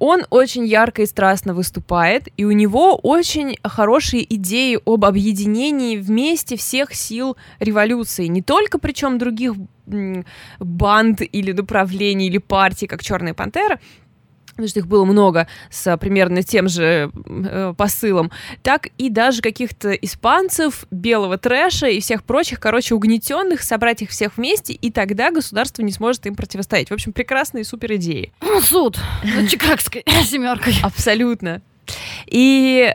Он 0.00 0.24
очень 0.30 0.64
ярко 0.64 1.02
и 1.02 1.06
страстно 1.06 1.52
выступает, 1.52 2.28
и 2.38 2.44
у 2.46 2.52
него 2.52 2.96
очень 2.96 3.56
хорошие 3.62 4.24
идеи 4.34 4.78
об 4.86 5.04
объединении 5.04 5.98
вместе 5.98 6.56
всех 6.56 6.94
сил 6.94 7.36
революции. 7.58 8.26
Не 8.26 8.40
только 8.40 8.78
причем 8.78 9.18
других 9.18 9.54
банд 10.58 11.20
или 11.20 11.52
направлений 11.52 12.28
или 12.28 12.38
партий, 12.38 12.86
как 12.86 13.02
Черная 13.02 13.34
пантера, 13.34 13.78
потому 14.60 14.68
что 14.68 14.80
их 14.80 14.86
было 14.86 15.04
много 15.04 15.46
с 15.70 15.86
а, 15.86 15.96
примерно 15.96 16.42
тем 16.42 16.68
же 16.68 17.10
э, 17.14 17.74
посылом, 17.76 18.30
так 18.62 18.88
и 18.98 19.08
даже 19.08 19.40
каких-то 19.40 19.92
испанцев, 19.92 20.84
белого 20.90 21.38
трэша 21.38 21.86
и 21.86 22.00
всех 22.00 22.24
прочих, 22.24 22.60
короче, 22.60 22.94
угнетенных, 22.94 23.62
собрать 23.62 24.02
их 24.02 24.10
всех 24.10 24.36
вместе, 24.36 24.74
и 24.74 24.90
тогда 24.90 25.30
государство 25.30 25.82
не 25.82 25.92
сможет 25.92 26.26
им 26.26 26.34
противостоять. 26.34 26.90
В 26.90 26.94
общем, 26.94 27.12
прекрасные 27.12 27.64
супер 27.64 27.94
идеи. 27.94 28.32
Суд 28.62 28.98
над 29.24 29.48
чикагской 29.48 30.04
семеркой. 30.24 30.74
Абсолютно. 30.82 31.62
И, 32.26 32.94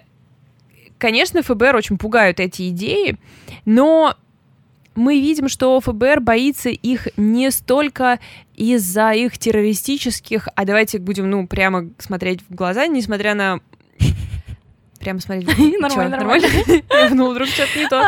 конечно, 1.00 1.42
ФБР 1.42 1.76
очень 1.76 1.98
пугают 1.98 2.40
эти 2.40 2.70
идеи, 2.70 3.18
но 3.66 4.16
мы 4.96 5.20
видим, 5.20 5.50
что 5.50 5.80
ФБР 5.80 6.22
боится 6.22 6.70
их 6.70 7.08
не 7.18 7.52
столько 7.52 8.20
из-за 8.56 9.12
их 9.12 9.38
террористических, 9.38 10.48
а 10.56 10.66
давайте 10.66 11.00
будем, 11.00 11.30
ну, 11.30 11.48
прямо 11.48 11.90
смотреть 12.00 12.42
в 12.50 12.56
глаза, 12.56 12.88
несмотря 12.88 13.36
на... 13.36 13.60
Прямо 15.06 15.20
смотреть... 15.20 15.48
Нормально, 15.80 16.18
нормально. 16.18 16.48
Ну, 17.12 17.30
вдруг 17.30 17.48
что-то 17.48 17.78
не 17.78 17.88
то. 17.88 18.02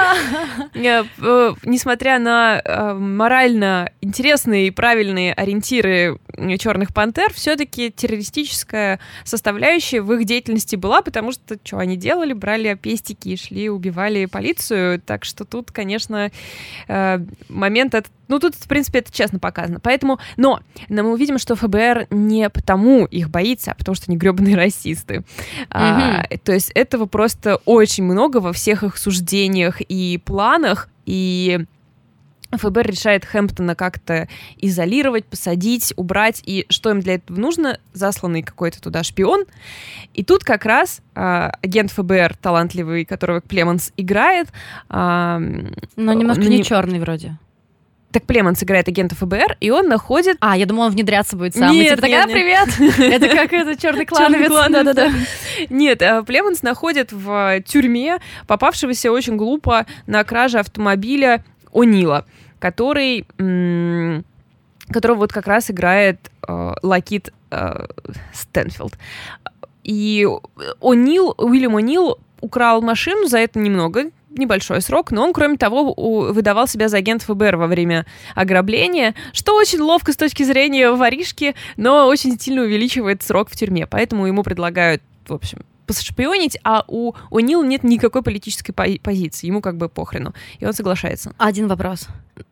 Э, 1.20 1.54
Несмотря 1.64 2.18
на 2.18 2.60
э, 2.64 2.94
морально 2.94 3.92
интересные 4.02 4.68
и 4.68 4.72
правильные 4.72 5.34
ориентиры 5.34 6.18
черных 6.58 6.94
пантер, 6.94 7.34
все-таки 7.34 7.92
террористическая 7.92 9.00
составляющая 9.24 10.02
в 10.02 10.12
их 10.14 10.26
деятельности 10.26 10.76
была, 10.76 11.04
потому 11.04 11.32
что 11.32 11.58
что 11.64 11.78
они 11.78 11.98
делали, 11.98 12.34
брали 12.34 12.74
пестики 12.74 13.30
и 13.30 13.38
шли, 13.38 13.70
убивали 13.70 14.26
полицию. 14.26 15.00
Так 15.00 15.24
что 15.24 15.46
тут, 15.46 15.72
конечно, 15.72 16.32
э, 16.88 17.20
момент 17.50 17.94
этот 17.94 18.12
ну, 18.28 18.40
тут, 18.40 18.56
в 18.56 18.68
принципе, 18.68 19.00
это 19.00 19.12
честно 19.12 19.40
показано. 19.40 19.80
Поэтому, 19.80 20.20
но, 20.36 20.62
но 20.90 21.04
мы 21.04 21.14
увидим, 21.14 21.38
что 21.38 21.56
ФБР 21.56 22.08
не 22.10 22.50
потому 22.50 23.06
их 23.06 23.30
боится, 23.30 23.72
а 23.72 23.76
потому 23.76 23.96
что 23.96 24.06
они 24.08 24.18
гребаные 24.18 24.56
расисты. 24.58 25.24
А, 25.70 26.24
то 26.44 26.54
есть 26.54 26.72
этого 26.72 27.06
просто 27.06 27.58
очень 27.66 28.04
много 28.04 28.38
во 28.38 28.54
всех 28.54 28.84
их 28.84 28.98
суждениях 28.98 29.82
и 29.82 30.22
планах, 30.24 30.90
и 31.06 31.66
ФБР 32.52 32.88
решает 32.88 33.26
Хэмптона 33.26 33.76
как-то 33.76 34.28
изолировать, 34.58 35.26
посадить, 35.26 35.94
убрать, 35.98 36.42
и 36.46 36.66
что 36.70 36.92
им 36.92 37.02
для 37.02 37.16
этого 37.16 37.38
нужно? 37.38 37.80
Засланный 37.94 38.42
какой-то 38.42 38.82
туда 38.82 39.04
шпион. 39.04 39.46
И 40.14 40.24
тут 40.24 40.44
как 40.44 40.66
раз 40.66 41.02
а, 41.14 41.52
агент 41.62 41.92
ФБР, 41.92 42.38
талантливый, 42.38 43.04
которого 43.06 43.42
Племонс 43.42 43.92
играет, 43.98 44.48
а, 44.90 45.40
Но 45.40 46.14
немножко 46.14 46.44
ну, 46.44 46.50
не 46.50 46.58
не- 46.58 46.64
черный 46.64 47.00
вроде. 47.00 47.38
Так 48.12 48.24
Племонс 48.24 48.64
играет 48.64 48.88
агента 48.88 49.16
ФБР, 49.16 49.58
и 49.60 49.70
он 49.70 49.88
находит 49.88 50.38
А, 50.40 50.58
я 50.58 50.66
думала, 50.66 50.86
он 50.86 50.92
внедряться 50.92 51.36
будет 51.36 51.56
сам. 51.56 51.74
И 51.74 51.78
Нет, 51.78 51.90
типа 51.96 52.02
такая, 52.04 52.26
нет, 52.26 52.34
привет! 52.34 53.00
Это 53.14 53.30
как 53.30 53.54
это 53.54 53.80
черный 53.80 54.06
клановец. 54.06 54.50
Да-да-да. 54.50 55.12
Нет, 55.70 56.02
а, 56.02 56.24
Племонс 56.24 56.64
находит 56.64 57.12
в 57.12 57.62
тюрьме 57.66 58.20
попавшегося 58.48 59.12
очень 59.12 59.36
глупо 59.36 59.86
на 60.06 60.24
краже 60.24 60.60
автомобиля 60.60 61.44
О'Нила, 61.74 62.26
который, 62.60 63.26
которого 64.90 65.18
вот 65.20 65.34
как 65.34 65.48
раз 65.48 65.70
играет 65.70 66.32
э, 66.48 66.74
Лакит 66.82 67.34
э, 67.52 67.88
Стэнфилд. 68.34 68.98
И 69.84 70.26
О'Нил, 70.82 71.34
Уильям 71.38 71.76
О'Нил 71.76 72.18
украл 72.42 72.82
машину 72.82 73.28
за 73.28 73.40
это 73.40 73.60
немного, 73.60 74.12
небольшой 74.38 74.82
срок, 74.82 75.12
но 75.12 75.24
он, 75.24 75.34
кроме 75.34 75.58
того, 75.58 75.94
выдавал 76.32 76.68
себя 76.68 76.90
за 76.90 76.98
агент 76.98 77.22
ФБР 77.24 77.58
во 77.58 77.68
время 77.68 78.06
ограбления, 78.36 79.16
что 79.34 79.56
очень 79.56 79.80
ловко 79.80 80.14
с 80.14 80.18
точки 80.18 80.44
зрения 80.44 80.92
воришки, 80.92 81.56
но 81.76 82.08
очень 82.08 82.40
сильно 82.40 82.64
увеличивает 82.64 83.24
срок 83.24 83.50
в 83.50 83.56
тюрьме. 83.56 83.88
Поэтому 83.88 84.26
ему 84.28 84.44
предлагают, 84.44 85.02
в 85.28 85.34
общем, 85.34 85.60
пошпионить, 85.86 86.58
а 86.64 86.84
у 86.88 87.14
О'Нила 87.32 87.66
нет 87.66 87.84
никакой 87.84 88.22
политической 88.22 88.74
по- 88.74 89.00
позиции, 89.02 89.48
ему 89.48 89.62
как 89.62 89.78
бы 89.78 89.88
похрену, 89.88 90.34
и 90.60 90.66
он 90.66 90.74
соглашается. 90.74 91.34
Один 91.38 91.68
вопрос. 91.68 92.08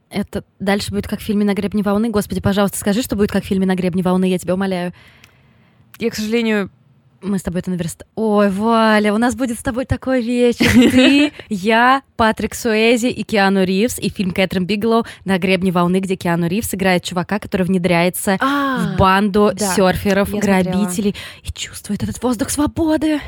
Это 0.09 0.45
дальше 0.59 0.91
будет 0.91 1.07
как 1.07 1.19
в 1.19 1.23
фильме 1.23 1.43
«На 1.43 1.53
гребне 1.53 1.83
волны». 1.83 2.09
Господи, 2.09 2.39
пожалуйста, 2.39 2.77
скажи, 2.77 3.01
что 3.01 3.17
будет 3.17 3.31
как 3.31 3.43
в 3.43 3.47
фильме 3.47 3.65
«На 3.65 3.75
гребне 3.75 4.03
волны», 4.03 4.25
я 4.29 4.39
тебя 4.39 4.53
умоляю. 4.53 4.93
Я, 5.99 6.09
к 6.09 6.15
сожалению, 6.15 6.69
Мы 7.25 7.39
с 7.39 7.41
тобой 7.41 7.61
это 7.61 7.71
наверст... 7.71 8.03
Ой, 8.13 8.51
Валя, 8.51 9.11
у 9.11 9.17
нас 9.17 9.35
будет 9.35 9.57
с 9.59 9.63
тобой 9.63 9.85
такой 9.85 10.21
вечер. 10.21 10.71
Ты, 10.71 11.31
я, 11.49 12.03
Патрик 12.17 12.53
Суэзи 12.53 13.07
и 13.07 13.23
Киану 13.23 13.63
Ривз, 13.63 13.97
и 13.97 14.09
фильм 14.09 14.29
Кэтрин 14.29 14.67
Бигелоу 14.67 15.05
«На 15.25 15.39
гребне 15.39 15.71
волны», 15.71 16.01
где 16.01 16.15
Киану 16.15 16.47
Ривз 16.47 16.75
играет 16.75 17.03
чувака, 17.03 17.39
который 17.39 17.63
внедряется 17.63 18.37
в 18.39 18.97
банду 18.97 19.51
серферов, 19.57 20.29
грабителей 20.29 21.15
и 21.43 21.51
чувствует 21.51 22.03
этот 22.03 22.21
воздух 22.21 22.51
свободы. 22.51 23.19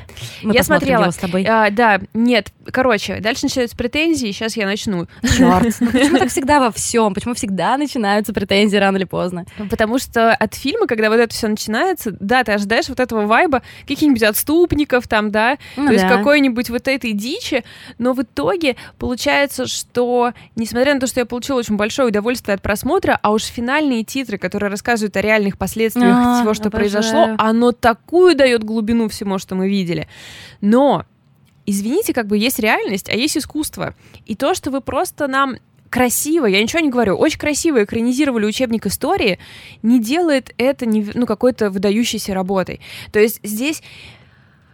Я 0.43 0.61
смотрела. 0.61 1.09
с 1.09 1.15
тобой. 1.15 1.43
А, 1.49 1.71
да, 1.71 1.99
нет, 2.13 2.53
короче, 2.71 3.19
дальше 3.19 3.45
начинаются 3.45 3.75
претензии, 3.75 4.31
сейчас 4.31 4.55
я 4.57 4.67
начну. 4.67 5.07
Черт, 5.23 5.75
ну 5.79 5.91
почему 5.91 6.19
так 6.19 6.29
всегда 6.29 6.59
во 6.59 6.71
всем? 6.71 7.15
Почему 7.15 7.33
всегда 7.33 7.77
начинаются 7.77 8.31
претензии 8.31 8.77
рано 8.77 8.97
или 8.97 9.05
поздно? 9.05 9.45
Потому 9.71 9.97
что 9.97 10.33
от 10.33 10.53
фильма, 10.53 10.85
когда 10.85 11.09
вот 11.09 11.15
это 11.15 11.33
все 11.33 11.47
начинается, 11.47 12.15
да, 12.19 12.43
ты 12.43 12.51
ожидаешь 12.51 12.89
вот 12.89 12.99
этого 12.99 13.25
вайба 13.25 13.63
каких-нибудь 13.87 14.23
отступников 14.23 15.07
там, 15.07 15.31
да, 15.31 15.57
Ну 15.75 15.87
то 15.87 15.93
есть 15.93 16.05
да. 16.07 16.17
какой-нибудь 16.17 16.69
вот 16.69 16.87
этой 16.87 17.13
дичи, 17.13 17.63
но 17.97 18.13
в 18.13 18.21
итоге 18.21 18.75
получается, 18.99 19.65
что, 19.65 20.33
несмотря 20.55 20.93
на 20.93 20.99
то, 20.99 21.07
что 21.07 21.19
я 21.19 21.25
получила 21.25 21.59
очень 21.59 21.75
большое 21.77 22.09
удовольствие 22.09 22.55
от 22.55 22.61
просмотра, 22.61 23.19
а 23.21 23.31
уж 23.31 23.43
финальные 23.43 24.03
титры, 24.03 24.37
которые 24.37 24.69
рассказывают 24.69 25.15
о 25.17 25.21
реальных 25.21 25.57
последствиях 25.57 26.13
А, 26.15 26.39
всего, 26.39 26.53
что 26.53 26.67
обожаю. 26.67 26.71
произошло, 26.81 27.35
оно 27.37 27.71
такую 27.71 28.35
дает 28.35 28.63
глубину 28.63 29.07
всему, 29.09 29.39
что 29.39 29.55
мы 29.55 29.69
видели. 29.69 30.07
Но, 30.61 31.05
извините, 31.65 32.13
как 32.13 32.27
бы 32.27 32.37
есть 32.37 32.59
реальность, 32.59 33.09
а 33.09 33.13
есть 33.13 33.37
искусство. 33.37 33.93
И 34.25 34.35
то, 34.35 34.53
что 34.53 34.71
вы 34.71 34.81
просто 34.81 35.27
нам 35.27 35.55
красиво, 35.89 36.45
я 36.45 36.61
ничего 36.61 36.79
не 36.79 36.89
говорю, 36.89 37.15
очень 37.15 37.39
красиво 37.39 37.83
экранизировали 37.83 38.45
учебник 38.45 38.85
истории, 38.85 39.39
не 39.81 39.99
делает 39.99 40.53
это 40.57 40.85
ну, 40.87 41.25
какой-то 41.25 41.69
выдающейся 41.69 42.33
работой. 42.33 42.81
То 43.11 43.19
есть 43.19 43.39
здесь 43.43 43.81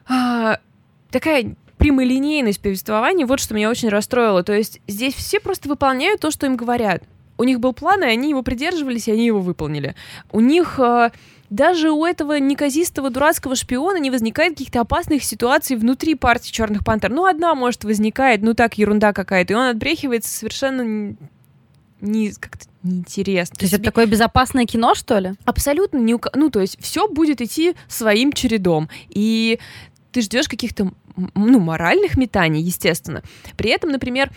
а, 0.07 0.59
такая 1.11 1.55
прямолинейность 1.77 2.61
повествования, 2.61 3.25
вот 3.25 3.39
что 3.39 3.53
меня 3.53 3.69
очень 3.69 3.89
расстроило. 3.89 4.43
То 4.43 4.53
есть 4.53 4.79
здесь 4.87 5.13
все 5.13 5.39
просто 5.39 5.69
выполняют 5.69 6.21
то, 6.21 6.31
что 6.31 6.45
им 6.45 6.55
говорят. 6.55 7.03
У 7.37 7.43
них 7.43 7.59
был 7.59 7.73
план, 7.73 8.03
и 8.03 8.07
они 8.07 8.29
его 8.29 8.43
придерживались, 8.43 9.07
и 9.07 9.11
они 9.11 9.25
его 9.25 9.41
выполнили. 9.41 9.95
У 10.31 10.39
них 10.39 10.79
а, 10.79 11.11
даже 11.49 11.91
у 11.91 12.05
этого 12.05 12.39
неказистого 12.39 13.09
дурацкого 13.09 13.55
шпиона 13.55 13.97
не 13.97 14.09
возникает 14.11 14.53
каких-то 14.53 14.81
опасных 14.81 15.23
ситуаций 15.23 15.75
внутри 15.77 16.15
партии 16.15 16.51
Черных 16.51 16.83
Пантер. 16.83 17.11
Ну, 17.11 17.25
одна, 17.25 17.53
может, 17.55 17.83
возникает, 17.83 18.41
ну 18.41 18.53
так, 18.53 18.77
ерунда 18.77 19.13
какая-то, 19.13 19.53
и 19.53 19.55
он 19.55 19.67
отбрехивается 19.67 20.35
совершенно 20.35 21.15
не, 22.01 22.31
как-то 22.31 22.65
неинтересно. 22.83 23.55
То 23.55 23.63
есть 23.63 23.73
это 23.73 23.83
такое 23.83 24.05
безопасное 24.05 24.65
кино, 24.65 24.93
что 24.93 25.19
ли? 25.19 25.33
абсолютно 25.45 25.97
не 25.97 26.13
ука- 26.13 26.31
ну 26.35 26.49
то 26.49 26.59
есть 26.59 26.77
все 26.81 27.07
будет 27.07 27.41
идти 27.41 27.75
своим 27.87 28.33
чередом 28.33 28.89
и 29.09 29.59
ты 30.11 30.21
ждешь 30.21 30.49
каких-то 30.49 30.91
ну 31.15 31.59
моральных 31.59 32.17
метаний 32.17 32.61
естественно 32.61 33.23
при 33.55 33.69
этом 33.69 33.91
например 33.91 34.31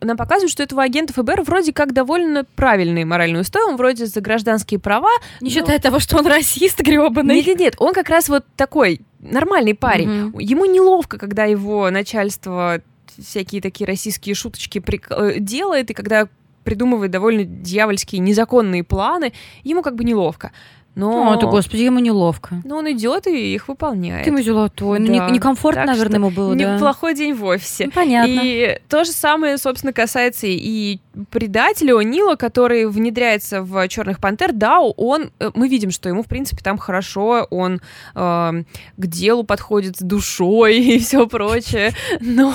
нам 0.00 0.16
показывают 0.16 0.50
что 0.52 0.62
этого 0.62 0.82
агента 0.82 1.12
ФБР 1.12 1.42
вроде 1.42 1.72
как 1.72 1.92
довольно 1.92 2.44
правильные 2.56 3.04
моральные 3.04 3.42
устои 3.42 3.62
он 3.68 3.76
вроде 3.76 4.06
за 4.06 4.20
гражданские 4.20 4.80
права 4.80 5.10
Не 5.40 5.48
но- 5.48 5.54
считая 5.54 5.78
того, 5.78 5.98
что 5.98 6.16
он 6.18 6.26
расист 6.26 6.80
гребаный. 6.80 7.34
нет, 7.36 7.46
нет, 7.46 7.58
нет, 7.60 7.74
он 7.78 7.92
как 7.94 8.08
раз 8.08 8.28
вот 8.28 8.44
такой 8.56 9.00
нормальный 9.20 9.74
парень. 9.74 10.08
Мгм. 10.08 10.38
Ему 10.38 10.64
неловко, 10.64 11.18
когда 11.18 11.44
его 11.44 11.90
начальство 11.90 12.80
всякие 13.18 13.60
такие 13.60 13.86
российские 13.86 14.34
шуточки 14.34 14.78
прик- 14.78 15.10
э, 15.14 15.38
делает, 15.40 15.90
и 15.90 15.94
когда 15.94 16.28
придумывает 16.64 17.10
довольно 17.10 17.44
дьявольские 17.44 18.20
незаконные 18.20 18.84
планы, 18.84 19.32
ему 19.64 19.82
как 19.82 19.94
бы 19.96 20.04
неловко. 20.04 20.52
Но... 21.00 21.32
О, 21.32 21.36
ты, 21.36 21.46
господи, 21.46 21.82
ему 21.82 21.98
неловко. 21.98 22.60
Но 22.64 22.76
он 22.78 22.90
идет 22.92 23.26
и 23.26 23.54
их 23.54 23.68
выполняет. 23.68 24.24
Ты 24.24 24.30
ему 24.30 24.42
золотой. 24.42 24.98
Ну, 24.98 25.06
Да. 25.06 25.26
не- 25.28 25.32
некомфортно, 25.32 25.82
Так 25.86 25.92
наверное, 25.94 26.16
ему 26.18 26.30
было, 26.30 26.54
да. 26.54 26.74
Неплохой 26.74 27.14
день 27.14 27.34
в 27.34 27.44
офисе. 27.44 27.86
Ну, 27.86 27.90
Понятно. 27.92 28.40
И 28.42 28.78
то 28.88 29.04
же 29.04 29.12
самое, 29.12 29.56
собственно, 29.58 29.92
касается 29.92 30.46
и 30.46 30.98
предателя 31.30 31.94
О'Нила, 31.94 32.36
который 32.36 32.86
внедряется 32.86 33.62
в 33.62 33.88
Черных 33.88 34.20
Пантер. 34.20 34.52
Да, 34.52 34.80
он, 34.80 35.30
э, 35.40 35.50
мы 35.54 35.68
видим, 35.68 35.90
что 35.90 36.08
ему, 36.08 36.22
в 36.22 36.26
принципе, 36.26 36.62
там 36.62 36.78
хорошо, 36.78 37.46
он 37.50 37.80
э, 38.14 38.62
к 38.96 39.06
делу 39.06 39.44
подходит 39.44 39.96
с 39.96 40.00
душой 40.00 40.78
и 40.78 40.98
все 40.98 41.26
прочее. 41.26 41.92
Но 42.20 42.52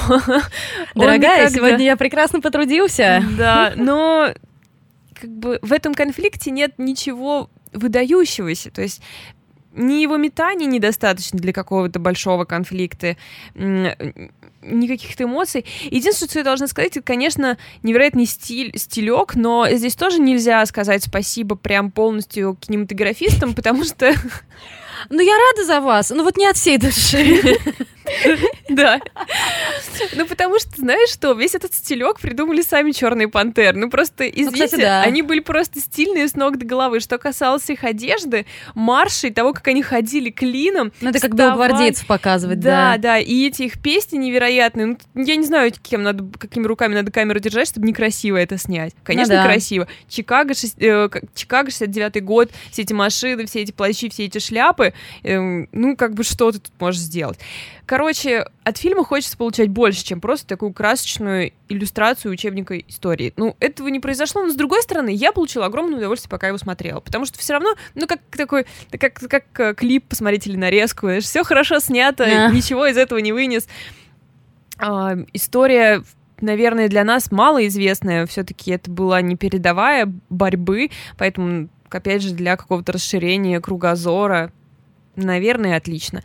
Дорогая, 0.93 1.49
сегодня 1.49 1.85
я 1.85 1.95
прекрасно 1.95 2.41
потрудился. 2.41 3.23
Да, 3.37 3.73
но 3.75 4.29
как 5.19 5.29
бы 5.29 5.59
в 5.61 5.71
этом 5.71 5.93
конфликте 5.93 6.51
нет 6.51 6.73
ничего 6.77 7.49
выдающегося. 7.75 8.71
То 8.71 8.81
есть 8.81 9.01
ни 9.73 10.01
его 10.01 10.17
метаний 10.17 10.65
недостаточно 10.65 11.37
для 11.37 11.53
какого-то 11.53 11.99
большого 11.99 12.45
конфликта, 12.45 13.17
никаких 13.53 15.21
эмоций. 15.21 15.65
Единственное, 15.83 16.29
что 16.29 16.39
я 16.39 16.45
должна 16.45 16.67
сказать, 16.67 16.91
это, 16.91 17.05
конечно, 17.05 17.57
невероятный 17.83 18.25
стиль, 18.25 18.77
стилек, 18.77 19.35
но 19.35 19.67
здесь 19.69 19.95
тоже 19.95 20.19
нельзя 20.19 20.65
сказать 20.65 21.03
спасибо 21.03 21.55
прям 21.55 21.91
полностью 21.91 22.57
кинематографистам, 22.59 23.53
потому 23.53 23.83
что 23.83 24.13
Ну, 25.09 25.19
я 25.19 25.33
рада 25.37 25.65
за 25.65 25.81
вас, 25.81 26.09
но 26.09 26.23
вот 26.23 26.37
не 26.37 26.47
от 26.47 26.55
всей 26.57 26.77
души. 26.77 27.57
Да. 28.69 28.99
Ну, 30.15 30.25
потому 30.25 30.59
что, 30.59 30.71
знаешь 30.77 31.09
что, 31.09 31.33
весь 31.33 31.55
этот 31.55 31.73
стилек 31.73 32.19
придумали 32.19 32.61
сами 32.61 32.91
черные 32.91 33.27
пантеры. 33.27 33.77
Ну, 33.77 33.89
просто, 33.89 34.27
извините, 34.27 34.65
кстати, 34.65 34.81
да. 34.81 35.01
они 35.03 35.21
были 35.21 35.39
просто 35.39 35.79
стильные 35.79 36.27
с 36.27 36.35
ног 36.35 36.57
до 36.57 36.65
головы. 36.65 36.99
Что 36.99 37.17
касалось 37.17 37.69
их 37.69 37.83
одежды, 37.83 38.45
маршей, 38.73 39.31
того, 39.31 39.53
как 39.53 39.67
они 39.67 39.81
ходили 39.83 40.29
клином. 40.29 40.91
Ну, 41.01 41.09
это 41.09 41.19
как 41.19 41.31
бы 41.31 41.37
вставали. 41.43 41.69
гвардейцев 41.71 42.07
показывать, 42.07 42.59
Да, 42.59 42.93
да. 42.93 42.97
да, 42.97 43.17
и 43.19 43.47
эти 43.47 43.63
их 43.63 43.81
песни 43.81 44.17
невероятные. 44.17 44.97
Ну, 45.13 45.23
я 45.23 45.35
не 45.35 45.45
знаю, 45.45 45.71
кем 45.81 46.03
надо, 46.03 46.25
какими 46.37 46.65
руками 46.65 46.95
надо 46.95 47.11
камеру 47.11 47.39
держать, 47.39 47.67
чтобы 47.67 47.87
некрасиво 47.87 48.37
это 48.37 48.57
снять. 48.57 48.93
Конечно, 49.03 49.35
Ну 49.35 49.41
да. 49.41 49.45
красиво. 49.47 49.87
Чикаго, 50.09 50.53
шесть- 50.53 50.81
э, 50.81 51.09
Чикаго 51.33 51.69
69 51.71 52.23
год, 52.23 52.51
все 52.71 52.81
эти 52.83 52.93
машины, 52.93 53.45
все 53.45 53.61
эти 53.61 53.71
плащи, 53.71 54.09
все 54.09 54.25
эти 54.25 54.39
шляпы. 54.39 54.93
эм, 55.23 55.67
ну, 55.71 55.95
как 55.95 56.13
бы 56.13 56.23
что 56.23 56.51
ты 56.51 56.59
тут 56.59 56.71
можешь 56.79 57.01
сделать? 57.01 57.39
Короче, 57.85 58.47
от 58.63 58.77
фильма 58.77 59.03
хочется 59.03 59.37
получать 59.37 59.69
больше, 59.69 60.03
чем 60.03 60.19
просто 60.19 60.47
такую 60.47 60.73
красочную 60.73 61.53
иллюстрацию 61.69 62.31
учебника 62.31 62.77
истории. 62.79 63.33
Ну, 63.37 63.55
этого 63.59 63.89
не 63.89 63.99
произошло, 63.99 64.41
но 64.43 64.49
с 64.49 64.55
другой 64.55 64.81
стороны, 64.81 65.09
я 65.09 65.31
получила 65.31 65.67
огромное 65.67 65.97
удовольствие, 65.97 66.29
пока 66.29 66.47
его 66.47 66.57
смотрела. 66.57 66.99
Потому 66.99 67.25
что 67.25 67.37
все 67.37 67.53
равно, 67.53 67.75
ну, 67.93 68.07
как 68.07 68.21
такой, 68.31 68.65
как, 68.91 69.13
как 69.19 69.59
э, 69.59 69.73
клип, 69.75 70.05
посмотрите 70.07 70.49
или 70.49 70.57
нарезку, 70.57 71.09
все 71.19 71.43
хорошо 71.43 71.79
снято, 71.79 72.25
Да. 72.25 72.49
ничего 72.49 72.87
из 72.87 72.97
этого 72.97 73.19
не 73.19 73.31
вынес. 73.31 73.67
А, 74.77 75.15
история 75.33 76.03
наверное, 76.41 76.89
для 76.89 77.03
нас 77.03 77.31
малоизвестная. 77.31 78.25
Все-таки 78.25 78.71
это 78.71 78.91
была 78.91 79.21
непередовая 79.21 80.11
борьбы, 80.29 80.89
поэтому, 81.17 81.69
опять 81.89 82.21
же, 82.21 82.33
для 82.33 82.57
какого-то 82.57 82.91
расширения 82.91 83.61
кругозора, 83.61 84.51
наверное, 85.15 85.77
отлично. 85.77 86.23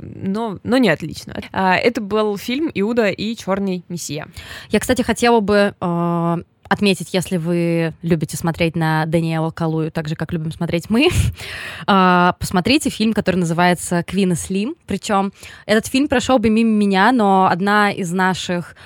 Но, 0.00 0.58
но 0.62 0.78
не 0.78 0.88
отлично. 0.88 1.40
А, 1.52 1.76
это 1.76 2.00
был 2.00 2.36
фильм 2.36 2.70
«Иуда 2.74 3.08
и 3.08 3.36
черный 3.36 3.84
мессия». 3.88 4.28
Я, 4.70 4.80
кстати, 4.80 5.02
хотела 5.02 5.40
бы 5.40 5.74
э, 5.80 6.36
отметить, 6.68 7.14
если 7.14 7.36
вы 7.36 7.94
любите 8.02 8.36
смотреть 8.36 8.76
на 8.76 9.06
Даниэла 9.06 9.50
Калую, 9.50 9.90
так 9.90 10.08
же, 10.08 10.16
как 10.16 10.32
любим 10.32 10.52
смотреть 10.52 10.90
мы, 10.90 11.08
э, 11.86 12.32
посмотрите 12.38 12.90
фильм, 12.90 13.12
который 13.12 13.36
называется 13.36 14.02
«Квин 14.02 14.32
и 14.32 14.34
Слим». 14.34 14.76
Причем 14.86 15.32
этот 15.66 15.86
фильм 15.86 16.08
прошел 16.08 16.38
бы 16.38 16.50
мимо 16.50 16.70
меня, 16.70 17.12
но 17.12 17.48
одна 17.50 17.90
из 17.90 18.12
наших 18.12 18.76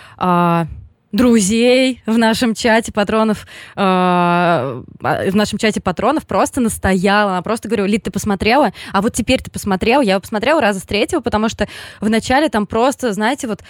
друзей 1.12 2.02
в 2.06 2.18
нашем 2.18 2.54
чате 2.54 2.92
патронов, 2.92 3.46
э, 3.76 3.80
в 3.80 5.34
нашем 5.34 5.58
чате 5.58 5.80
патронов 5.80 6.26
просто 6.26 6.60
настояла. 6.60 7.32
Она 7.32 7.42
просто 7.42 7.68
говорила, 7.68 7.86
Лид, 7.86 8.02
ты 8.02 8.10
посмотрела? 8.10 8.72
А 8.92 9.00
вот 9.00 9.14
теперь 9.14 9.40
ты 9.40 9.50
посмотрел? 9.50 10.00
Я 10.00 10.20
посмотрела 10.20 10.60
раза 10.60 10.80
с 10.80 10.84
третьего, 10.84 11.20
потому 11.20 11.48
что 11.48 11.66
вначале 12.00 12.48
там 12.48 12.66
просто, 12.66 13.12
знаете, 13.12 13.46
вот 13.46 13.62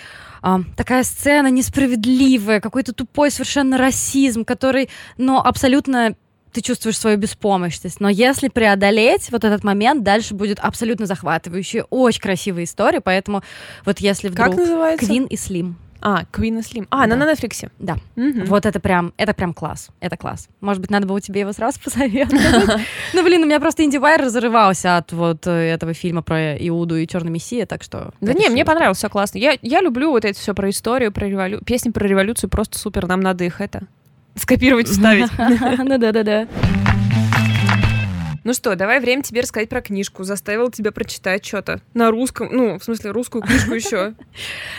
а, 0.43 0.61
такая 0.77 1.05
сцена 1.05 1.49
несправедливая, 1.49 2.61
какой-то 2.61 2.93
тупой 2.93 3.31
совершенно 3.31 3.79
расизм, 3.79 4.45
который, 4.45 4.91
ну, 5.17 5.39
абсолютно 5.39 6.17
ты 6.53 6.61
чувствуешь 6.63 6.99
свою 6.99 7.19
беспомощность. 7.19 8.01
Но 8.01 8.09
если 8.09 8.49
преодолеть 8.49 9.31
вот 9.31 9.45
этот 9.45 9.65
момент, 9.65 10.03
дальше 10.03 10.35
будет 10.35 10.59
абсолютно 10.59 11.07
захватывающая, 11.07 11.85
очень 11.91 12.21
красивая 12.21 12.65
история. 12.65 13.01
Поэтому 13.01 13.43
вот 13.85 14.01
если 14.01 14.29
вдруг... 14.29 14.49
Как 14.49 14.57
называется? 14.57 15.07
Квин 15.07 15.27
и 15.27 15.37
Слим. 15.37 15.77
А, 16.01 16.23
Queen 16.33 16.59
и 16.59 16.63
Slim. 16.63 16.87
А, 16.91 17.05
она 17.05 17.17
Да. 17.17 17.25
на 17.27 17.33
Netflix. 17.33 17.71
Да. 17.79 17.97
Мгм. 18.17 18.45
Вот 18.47 18.67
это 18.67 18.79
прям, 18.81 19.13
это 19.17 19.35
прям 19.35 19.53
класс. 19.53 19.89
Это 20.01 20.17
класс. 20.17 20.49
Может 20.61 20.81
быть, 20.81 20.91
надо 20.91 21.07
было 21.07 21.21
тебе 21.21 21.41
его 21.41 21.53
сразу 21.53 21.81
посоветовать. 21.85 22.81
Ну, 23.15 23.25
блин, 23.25 23.43
у 23.43 23.47
меня 23.47 23.59
просто 23.61 23.85
Инди 23.85 23.97
Вайр 23.97 24.21
разрывался 24.21 24.97
от 24.99 25.13
вот 25.13 25.47
э, 25.47 25.51
этого 25.51 25.95
фильма 25.95 26.23
про 26.23 26.55
Иуду 26.57 26.97
и 26.97 27.07
Черный 27.07 27.31
Мессия, 27.31 27.67
так 27.67 27.83
что... 27.83 28.13
Да 28.21 28.33
не, 28.33 28.49
мне 28.49 28.65
понравилось, 28.65 28.99
все 28.99 29.09
классно. 29.09 29.39
Я, 29.39 29.57
я 29.63 29.81
люблю 29.81 30.11
вот 30.11 30.25
это 30.25 30.39
все 30.39 30.55
про 30.55 30.69
историю, 30.71 31.11
про 31.13 31.27
революцию. 31.27 31.65
Песни 31.65 31.91
про 31.91 32.07
революцию 32.07 32.51
просто 32.51 32.79
супер. 32.79 33.07
Нам 33.07 33.21
надо 33.21 33.45
их 33.45 33.61
это 33.61 33.83
скопировать, 34.37 34.89
вставить. 34.89 35.31
Ну 35.79 35.99
да-да-да. 35.99 36.47
Ну 38.45 38.55
что, 38.55 38.77
давай 38.77 39.01
время 39.01 39.23
тебе 39.23 39.41
рассказать 39.41 39.69
про 39.69 39.81
книжку. 39.81 40.25
Заставила 40.25 40.71
тебя 40.71 40.93
прочитать 40.93 41.45
что-то 41.45 41.81
на 41.95 42.11
русском. 42.11 42.49
Ну, 42.51 42.79
в 42.79 42.85
смысле, 42.85 43.11
русскую 43.11 43.43
книжку 43.43 43.75
еще. 43.75 44.15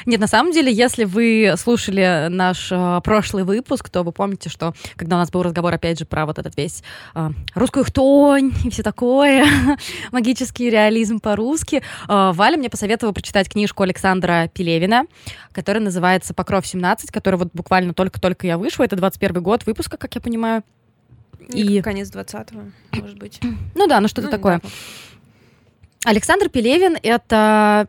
Нет, 0.05 0.19
на 0.19 0.27
самом 0.27 0.51
деле, 0.51 0.71
если 0.71 1.03
вы 1.03 1.53
слушали 1.57 2.27
наш 2.29 2.71
э, 2.71 3.01
прошлый 3.03 3.43
выпуск, 3.43 3.89
то 3.89 4.03
вы 4.03 4.11
помните, 4.11 4.49
что 4.49 4.73
когда 4.95 5.17
у 5.17 5.19
нас 5.19 5.31
был 5.31 5.43
разговор, 5.43 5.73
опять 5.73 5.99
же, 5.99 6.05
про 6.05 6.25
вот 6.25 6.39
этот 6.39 6.55
весь 6.57 6.83
э, 7.15 7.29
русскую 7.53 7.83
хтонь 7.85 8.53
и 8.63 8.69
все 8.69 8.83
такое, 8.83 9.45
магический 10.11 10.69
реализм 10.69 11.19
по-русски, 11.19 11.77
э, 12.07 12.31
Валя 12.33 12.57
мне 12.57 12.69
посоветовала 12.69 13.13
прочитать 13.13 13.49
книжку 13.49 13.83
Александра 13.83 14.49
Пелевина, 14.53 15.03
которая 15.51 15.83
называется 15.83 16.33
«Покров 16.33 16.63
17», 16.63 17.11
которая 17.11 17.39
вот 17.39 17.49
буквально 17.53 17.93
только-только 17.93 18.47
я 18.47 18.57
вышла. 18.57 18.83
Это 18.83 18.95
21 18.95 19.41
год 19.43 19.65
выпуска, 19.65 19.97
как 19.97 20.15
я 20.15 20.21
понимаю. 20.21 20.63
И 21.49 21.81
конец 21.81 22.09
20-го, 22.11 22.61
может 23.01 23.17
быть. 23.17 23.39
Ну 23.75 23.87
да, 23.87 23.99
ну 23.99 24.07
что-то 24.07 24.27
Ну, 24.27 24.31
такое. 24.31 24.61
да. 24.63 24.69
Александр 26.05 26.49
Пелевин— 26.49 26.97
это 27.03 27.87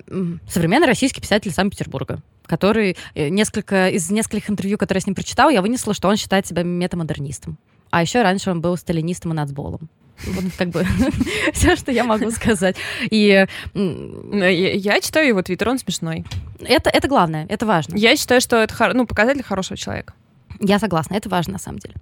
современный 0.48 0.86
российский 0.88 1.20
писатель 1.20 1.52
Санкт-Петербурга, 1.52 2.20
который 2.46 2.96
э, 3.14 3.28
несколько, 3.28 3.88
из 3.88 4.10
нескольких 4.10 4.50
интервью, 4.50 4.78
которые 4.78 4.98
я 4.98 5.02
с 5.02 5.06
ним 5.06 5.14
прочитала, 5.14 5.50
я 5.50 5.62
вынесла, 5.62 5.94
что 5.94 6.08
он 6.08 6.16
считает 6.16 6.46
себя 6.46 6.62
метамодернистом. 6.64 7.56
А 7.90 8.02
еще 8.02 8.22
раньше 8.22 8.50
он 8.50 8.60
был 8.60 8.76
сталинистом 8.76 9.32
и 9.32 9.34
нацболом. 9.34 9.88
Вот 10.26 10.44
как 10.58 10.68
бы 10.70 10.84
все, 11.52 11.76
что 11.76 11.92
я 11.92 12.04
могу 12.04 12.30
сказать. 12.30 12.76
И 13.10 13.46
Я, 13.74 15.00
читаю 15.00 15.28
его 15.28 15.42
твиттер, 15.42 15.68
он 15.68 15.78
смешной. 15.78 16.24
это, 16.60 16.90
это 16.90 17.08
главное, 17.08 17.46
это 17.48 17.64
важно. 17.64 17.96
Я 17.96 18.16
считаю, 18.16 18.40
что 18.40 18.56
это 18.56 18.92
ну, 18.94 19.06
показатель 19.06 19.42
хорошего 19.42 19.76
человека. 19.76 20.14
Я 20.60 20.78
согласна, 20.78 21.14
это 21.14 21.28
важно 21.28 21.54
на 21.54 21.58
самом 21.58 21.78
деле. 21.78 21.94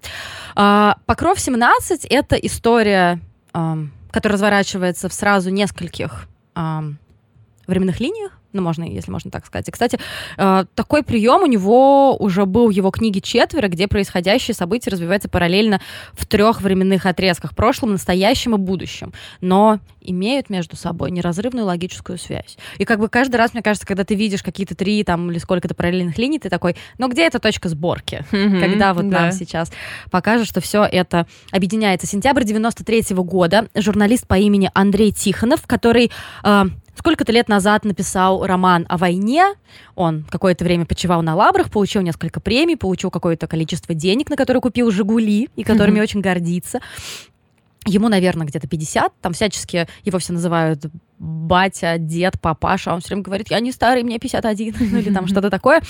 А, 0.57 0.97
Покров 1.07 1.41
17 1.41 2.05
это 2.05 2.37
история, 2.37 3.21
которая 3.53 4.35
разворачивается 4.35 5.09
в 5.09 5.13
сразу 5.13 5.51
нескольких 5.51 6.29
временных 7.67 8.01
линиях. 8.01 8.38
Ну, 8.53 8.63
можно, 8.63 8.85
если 8.85 9.11
можно 9.11 9.31
так 9.31 9.45
сказать. 9.45 9.69
И, 9.69 9.71
кстати, 9.71 9.99
э, 10.39 10.65
такой 10.75 11.03
прием 11.03 11.43
у 11.43 11.47
него 11.47 12.17
уже 12.17 12.47
был 12.47 12.69
в 12.69 12.71
его 12.71 12.91
книге 12.91 13.21
«Четверо», 13.21 13.69
где 13.69 13.89
происходящие 13.89 14.55
события 14.55 14.91
развиваются 14.91 15.29
параллельно 15.29 15.81
в 16.13 16.27
трех 16.27 16.63
временных 16.63 17.05
отрезках— 17.05 17.55
прошлом, 17.57 17.93
настоящем 17.93 18.55
и 18.55 18.59
будущем, 18.59 19.13
но 19.41 19.81
имеют 20.01 20.49
между 20.49 20.77
собой 20.77 21.11
неразрывную 21.11 21.67
логическую 21.67 22.19
связь. 22.19 22.57
И 22.79 22.85
как 22.85 23.01
бы 23.01 23.09
каждый 23.09 23.37
раз, 23.37 23.53
мне 23.53 23.63
кажется, 23.63 23.87
когда 23.87 24.05
ты 24.05 24.15
видишь 24.15 24.43
какие-то 24.43 24.75
три 24.75 25.05
там 25.05 25.31
или 25.31 25.39
сколько-то 25.39 25.75
параллельных 25.75 26.17
линий, 26.17 26.39
ты 26.39 26.49
такой, 26.49 26.77
ну 26.97 27.09
где 27.09 27.27
эта 27.27 27.39
точка 27.41 27.69
сборки? 27.69 28.25
когда 28.31 28.95
вот 28.95 29.09
Да. 29.11 29.23
нам 29.23 29.33
сейчас 29.33 29.71
покажут, 30.11 30.47
что 30.49 30.61
все 30.61 30.85
это 30.85 31.27
объединяется. 31.53 32.07
Сентябрь 32.07 32.45
93 32.45 33.15
года 33.17 33.69
журналист 33.75 34.27
по 34.27 34.35
имени 34.35 34.71
Андрей 34.73 35.13
Тихонов, 35.13 35.67
который 35.67 36.11
э, 36.45 36.65
сколько-то 36.99 37.33
лет 37.33 37.49
назад 37.49 37.85
написал 37.85 38.45
роман 38.45 38.85
о 38.89 38.97
войне, 38.99 39.55
он 39.95 40.25
какое-то 40.29 40.65
время 40.65 40.85
почивал 40.85 41.23
на 41.23 41.35
лабрах, 41.35 41.71
получил 41.71 42.03
несколько 42.03 42.41
премий, 42.41 42.77
получил 42.77 43.11
какое-то 43.11 43.47
количество 43.47 43.95
денег, 43.95 44.31
на 44.31 44.37
которые 44.37 44.61
купил 44.61 44.91
«Жигули», 44.91 45.49
и 45.57 45.65
которыми 45.65 45.97
Мгм. 45.97 46.03
очень 46.03 46.21
гордится. 46.21 46.81
Ему, 47.87 48.09
наверное, 48.09 48.47
где-то 48.47 48.67
50, 48.69 49.13
там 49.23 49.33
всячески 49.33 49.87
его 50.05 50.19
все 50.19 50.33
называют 50.33 50.85
батя, 51.19 51.97
дед, 51.99 52.39
папаша, 52.41 52.91
а 52.91 52.95
он 52.95 53.01
все 53.01 53.09
время 53.11 53.23
говорит, 53.23 53.51
я 53.51 53.61
не 53.61 53.73
старый, 53.73 54.03
мне 54.03 54.19
51, 54.19 54.75
ну 54.91 54.99
или 54.99 55.13
там 55.13 55.27
что-то 55.27 55.49
такое. 55.49 55.81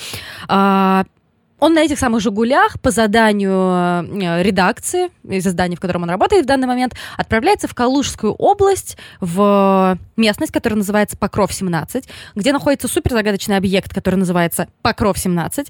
Он 1.59 1.73
на 1.73 1.81
этих 1.81 1.99
самых 1.99 2.21
«Жигулях» 2.21 2.79
по 2.79 2.91
заданию 2.91 3.51
э, 3.51 4.43
редакции 4.43 5.09
из 5.23 5.45
издания, 5.45 5.75
в 5.75 5.79
котором 5.79 6.03
он 6.03 6.09
работает 6.09 6.45
в 6.45 6.47
данный 6.47 6.67
момент, 6.67 6.95
отправляется 7.17 7.67
в 7.67 7.75
Калужскую 7.75 8.33
область, 8.33 8.97
в 9.19 9.97
местность, 10.15 10.51
которая 10.53 10.77
называется 10.77 11.17
Покров-17, 11.17 12.05
где 12.35 12.53
находится 12.53 12.87
супер 12.87 13.11
загадочный 13.11 13.57
объект, 13.57 13.93
который 13.93 14.15
называется 14.15 14.67
Покров-17. 14.81 15.67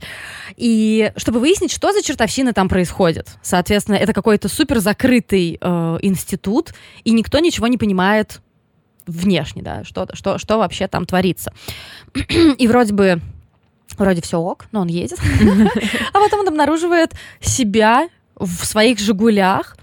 И 0.58 1.12
чтобы 1.16 1.40
выяснить, 1.40 1.72
что 1.72 1.92
за 1.92 2.04
чертовщина 2.04 2.54
там 2.54 2.70
происходит. 2.70 3.28
Соответственно, 3.42 3.96
это 3.96 4.14
какой-то 4.14 4.48
супер 4.48 4.80
закрытый 4.80 5.58
э, 5.60 5.98
институт, 6.02 6.74
и 7.04 7.12
никто 7.12 7.40
ничего 7.40 7.68
не 7.68 7.78
понимает 7.78 8.42
внешне, 9.08 9.64
да, 9.64 9.84
что, 9.84 10.08
что, 10.14 10.38
что 10.38 10.58
вообще 10.58 10.88
там 10.88 11.06
творится. 11.06 11.52
И 12.58 12.68
вроде 12.68 12.94
бы 12.94 13.22
вроде 14.00 14.22
все 14.22 14.40
ок, 14.40 14.66
но 14.72 14.82
он 14.82 14.88
едет. 14.88 15.20
А 16.14 16.20
потом 16.20 16.42
он 16.42 16.48
обнаруживает 16.48 17.14
себя 17.42 18.10
в 18.36 18.66
своих 18.66 19.00
«Жигулях», 19.00 19.76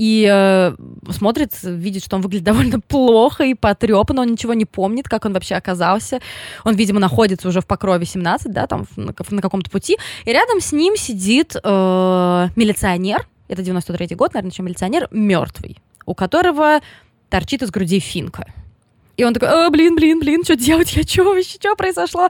и 0.00 0.26
э, 0.26 0.74
смотрит, 1.10 1.52
видит, 1.62 2.02
что 2.02 2.16
он 2.16 2.22
выглядит 2.22 2.44
довольно 2.44 2.80
плохо 2.80 3.44
и 3.44 3.52
потрепанно, 3.52 4.22
он 4.22 4.28
ничего 4.28 4.54
не 4.54 4.64
помнит, 4.64 5.08
как 5.08 5.26
он 5.26 5.34
вообще 5.34 5.56
оказался. 5.56 6.20
Он, 6.64 6.74
видимо, 6.74 7.00
находится 7.00 7.48
уже 7.48 7.60
в 7.60 7.66
Покрове 7.66 8.06
17, 8.06 8.50
да, 8.50 8.66
там 8.66 8.86
на, 8.96 9.12
на 9.30 9.42
каком-то 9.42 9.70
пути. 9.70 9.98
И 10.24 10.32
рядом 10.32 10.60
с 10.60 10.72
ним 10.72 10.96
сидит 10.96 11.54
э, 11.54 12.48
милиционер, 12.56 13.28
это 13.48 13.60
93-й 13.60 14.14
год, 14.14 14.32
наверное, 14.32 14.52
еще 14.52 14.62
милиционер, 14.62 15.08
мертвый, 15.10 15.76
у 16.06 16.14
которого 16.14 16.80
торчит 17.28 17.62
из 17.62 17.70
груди 17.70 17.98
финка. 17.98 18.46
И 19.20 19.24
он 19.24 19.34
такой, 19.34 19.50
а, 19.50 19.68
блин, 19.68 19.96
блин, 19.96 20.18
блин, 20.18 20.42
что 20.44 20.56
делать? 20.56 20.96
Я 20.96 21.02
что 21.02 21.24
вообще, 21.24 21.58
что 21.60 21.76
произошло? 21.76 22.28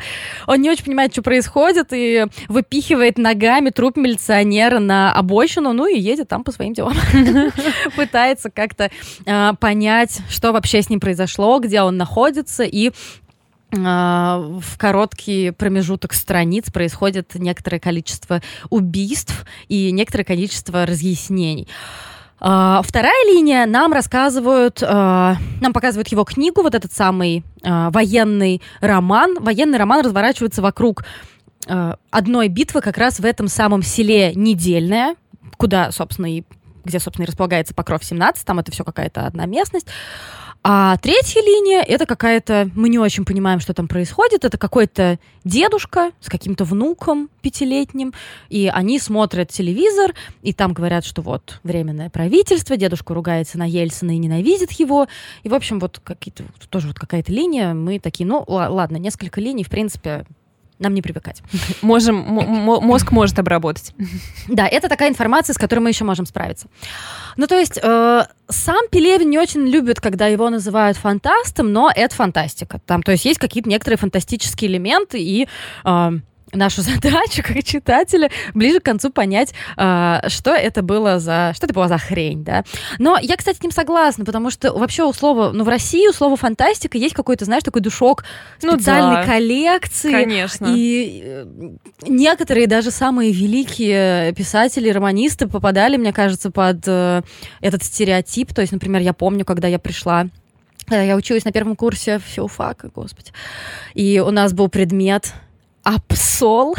Он 0.49 0.61
не 0.61 0.69
очень 0.71 0.87
понимает, 0.87 1.13
что 1.13 1.23
происходит, 1.23 1.93
и 1.93 2.27
выпихивает 2.49 3.17
ногами 3.17 3.71
труп 3.71 3.97
милиционера 3.97 4.81
на 4.81 5.13
обочину, 5.13 5.73
ну 5.73 5.87
и 5.87 5.97
едет 5.97 6.27
там 6.27 6.43
по 6.43 6.51
своим 6.51 6.75
делам. 6.75 6.97
Пытается 7.97 8.51
как-то 8.51 8.91
а, 9.25 9.55
понять, 9.55 10.19
что 10.29 10.51
вообще 10.51 10.83
с 10.83 10.91
ним 10.91 10.99
произошло, 10.99 11.61
где 11.61 11.81
он 11.83 11.97
находится, 11.97 12.65
и 12.65 12.91
а, 13.73 14.39
в 14.61 14.77
короткий 14.77 15.53
промежуток 15.53 16.13
страниц 16.13 16.73
происходит 16.73 17.37
некоторое 17.37 17.79
количество 17.79 18.43
убийств 18.69 19.47
и 19.69 19.93
некоторое 19.93 20.25
количество 20.25 20.87
разъяснений. 20.87 21.69
Uh, 22.41 22.81
вторая 22.83 23.27
линия 23.27 23.67
нам 23.67 23.93
рассказывают, 23.93 24.83
uh, 24.83 25.37
нам 25.61 25.73
показывают 25.75 26.09
его 26.09 26.25
книгу, 26.25 26.63
вот 26.63 26.75
этот 26.75 26.91
самый 26.91 27.45
uh, 27.63 27.93
военный 27.93 28.63
роман. 28.81 29.37
Военный 29.41 29.79
роман 29.79 30.05
разворачивается 30.05 30.63
вокруг 30.63 31.05
одной 32.11 32.49
битвы 32.49 32.81
как 32.81 32.97
раз 32.97 33.21
в 33.21 33.25
этом 33.25 33.47
самом 33.47 33.83
селе 33.83 34.35
Недельное, 34.35 35.15
куда, 35.57 35.93
собственно, 35.93 36.27
и 36.27 36.43
где, 36.85 36.99
собственно, 36.99 37.25
и 37.25 37.29
располагается 37.29 37.75
Покров 37.75 38.03
17, 38.03 38.45
там 38.45 38.59
это 38.59 38.73
все 38.73 38.83
какая-то 38.83 39.27
одна 39.27 39.47
местность. 39.47 39.87
А 40.63 40.99
третья 40.99 41.41
линия— 41.41 41.83
это 41.89 42.05
какая-то... 42.05 42.71
Мы 42.75 42.91
не 42.91 42.99
очень 42.99 43.25
понимаем, 43.25 43.61
что 43.61 43.73
там 43.73 43.89
происходит. 43.89 44.45
Это 44.45 44.59
какой-то 44.59 45.19
дедушка 45.43 46.13
с 46.21 46.29
каким-то 46.29 46.65
внуком 46.65 47.31
пятилетним, 47.41 48.13
и 48.51 48.71
они 48.73 48.99
смотрят 48.99 49.49
телевизор, 49.49 50.15
и 50.43 50.53
там 50.53 50.75
говорят, 50.75 51.07
что 51.07 51.23
вот 51.23 51.61
временное 51.63 52.11
правительство, 52.11 52.77
дедушка 52.77 53.15
ругается 53.15 53.57
на 53.57 53.67
Ельцина 53.67 54.11
и 54.11 54.19
ненавидит 54.19 54.73
его. 54.73 55.07
И, 55.45 55.49
в 55.49 55.55
общем, 55.55 55.79
вот 55.79 55.99
какие-то... 56.05 56.45
Тоже 56.69 56.89
вот 56.89 56.99
какая-то 56.99 57.33
линия. 57.33 57.73
Мы 57.73 57.99
такие, 57.99 58.27
ну, 58.27 58.45
ладно, 58.47 58.99
несколько 58.99 59.41
линий, 59.41 59.65
в 59.65 59.71
принципе, 59.71 60.27
нам 60.81 60.95
не 60.95 61.03
привыкать. 61.03 61.43
Можем, 61.83 62.17
мозг 62.17 63.13
может 63.13 63.39
обработать. 63.39 63.93
Да, 64.49 64.67
это 64.67 64.89
такая 64.89 65.09
информация, 65.09 65.55
с 65.55 65.59
которой 65.59 65.81
мы 65.81 65.91
еще 65.91 66.05
можем 66.05 66.27
справиться. 66.27 66.67
Ну, 67.37 67.47
то 67.47 67.55
есть, 67.59 67.79
э, 67.83 68.23
сам 68.49 68.89
Пелевин 68.91 69.31
не 69.31 69.39
очень 69.39 69.67
любит, 69.67 70.01
когда 70.01 70.27
его 70.27 70.51
называют 70.51 70.97
фантастом, 70.97 71.73
но 71.73 71.91
это 71.95 72.15
фантастика. 72.15 72.81
Там, 72.87 73.03
то 73.03 73.13
есть, 73.13 73.25
есть 73.25 73.39
какие-то 73.39 73.69
некоторые 73.69 73.99
фантастические 73.99 74.71
элементы, 74.71 75.19
и 75.21 75.47
э, 75.85 76.11
нашу 76.53 76.83
задачу 76.83 77.43
как 77.43 77.63
читателя 77.65 78.31
ближе 78.55 78.81
к 78.81 78.85
концу 78.85 79.11
понять, 79.11 79.53
э, 79.77 80.21
что 80.29 80.53
это 80.53 80.83
было 80.83 81.19
за 81.19 81.53
что 81.55 81.67
это 81.67 81.75
была 81.75 81.89
за 81.89 81.99
хрень, 81.99 82.45
да. 82.45 82.65
Но 82.99 83.19
я, 83.21 83.37
кстати, 83.37 83.59
с 83.59 83.63
ним 83.63 83.73
согласна, 83.73 84.25
потому 84.25 84.51
что 84.51 84.73
вообще 84.73 85.05
у 85.05 85.13
слова, 85.13 85.53
ну 85.53 85.65
в 85.65 85.69
России 85.69 86.09
у 86.09 86.13
слова 86.13 86.37
фантастика 86.37 86.99
есть 86.99 87.15
какой-то, 87.15 87.45
знаешь, 87.45 87.63
такой 87.63 87.83
душок 87.83 88.25
специальной 88.59 89.21
ну, 89.21 89.23
да. 89.23 89.25
коллекции. 89.25 90.11
Конечно. 90.11 90.67
И 90.71 91.23
э, 91.25 91.47
некоторые 92.07 92.67
даже 92.67 92.91
самые 92.91 93.33
великие 93.33 94.33
писатели, 94.35 94.91
романисты 94.91 95.47
попадали, 95.47 95.97
мне 95.97 96.13
кажется, 96.13 96.51
под 96.51 96.83
э, 96.87 97.23
этот 97.61 97.83
стереотип. 97.83 98.55
То 98.55 98.61
есть, 98.61 98.73
например, 98.73 99.03
я 99.03 99.13
помню, 99.13 99.45
когда 99.45 99.69
я 99.69 99.79
пришла 99.79 100.27
я 100.91 101.15
училась 101.17 101.45
на 101.45 101.53
первом 101.53 101.77
курсе 101.77 102.19
филфака, 102.19 102.91
господи. 102.93 103.31
И 103.95 104.19
у 104.19 104.31
нас 104.31 104.53
был 104.53 104.69
предмет 104.69 105.35
Апсол. 105.83 106.77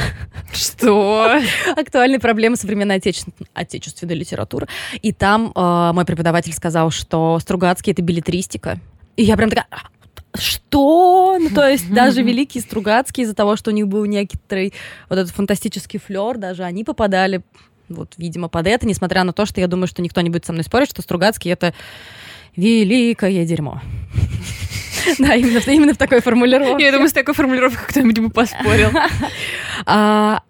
Что? 0.54 1.39
Актуальные 1.76 2.20
проблемы 2.20 2.56
современной 2.56 2.95
отече... 2.95 3.26
отечественной 3.54 4.16
литературы. 4.16 4.68
И 5.02 5.12
там 5.12 5.52
э, 5.56 5.91
мой 5.93 6.06
преподаватель 6.06 6.54
сказал, 6.54 6.91
что 6.91 7.39
Стругацкий— 7.39 7.91
это 7.93 8.02
билетристика. 8.02 8.80
И 9.18 9.24
я 9.24 9.38
прям 9.38 9.49
такая... 9.49 9.68
«А, 9.72 9.88
что? 10.38 11.38
Ну, 11.39 11.49
то 11.49 11.68
есть 11.68 11.91
даже 11.91 12.22
великие 12.22 12.62
Стругацкие 12.62 13.26
из-за 13.26 13.36
того, 13.36 13.56
что 13.56 13.72
у 13.72 13.74
них 13.74 13.88
был 13.88 14.06
некоторый 14.06 14.74
вот 15.10 15.20
этот 15.20 15.32
фантастический 15.32 15.99
флер, 15.99 16.38
даже 16.38 16.64
они 16.64 16.84
попадали 16.84 17.41
вот, 17.89 18.14
видимо, 18.18 18.47
под 18.47 18.68
это, 18.68 18.88
несмотря 18.88 19.24
на 19.24 19.34
то, 19.34 19.45
что 19.45 19.60
я 19.60 19.68
думаю, 19.68 19.88
что 19.88 20.02
никто 20.02 20.22
не 20.22 20.30
будет 20.30 20.45
со 20.45 20.54
мной 20.54 20.64
спорить, 20.64 20.89
что 20.89 21.02
Стругацкий— 21.02 21.52
это 21.52 21.74
великое 22.56 23.45
дерьмо. 23.45 23.82
Да, 25.20 25.36
именно, 25.36 25.60
именно 25.60 25.93
в 25.93 25.97
такой 25.97 26.22
формулировке. 26.22 26.84
Я 26.84 26.91
думаю, 26.91 27.10
с 27.10 27.14
такой 27.14 27.34
формулировкой 27.34 27.86
кто-нибудь 27.88 28.20
бы 28.20 28.30
поспорил. 28.30 28.89
А, 29.86 30.43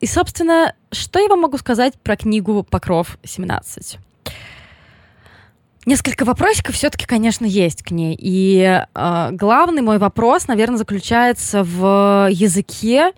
и, 0.00 0.06
собственно, 0.06 0.74
что 0.92 1.18
я 1.18 1.28
вам 1.28 1.40
могу 1.40 1.58
сказать 1.58 1.94
про 2.00 2.16
книгу 2.16 2.62
«Покров 2.62 3.18
17»? 3.24 3.98
Несколько 5.86 6.24
вопросиков 6.24 6.74
все-таки, 6.74 7.04
конечно, 7.04 7.44
есть 7.44 7.82
к 7.82 7.90
ней. 7.90 8.16
И 8.18 8.60
э, 8.94 9.28
главный 9.32 9.82
мой 9.82 9.98
вопрос, 9.98 10.46
наверное, 10.46 10.76
заключается 10.76 11.64
в 11.64 12.28
языке. 12.30 13.12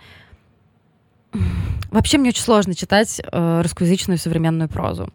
Вообще 1.90 2.18
мне 2.18 2.30
очень 2.30 2.42
сложно 2.42 2.74
читать 2.74 3.20
э, 3.20 3.60
русскоязычную 3.62 4.16
современную 4.16 4.68
прозу. 4.68 5.12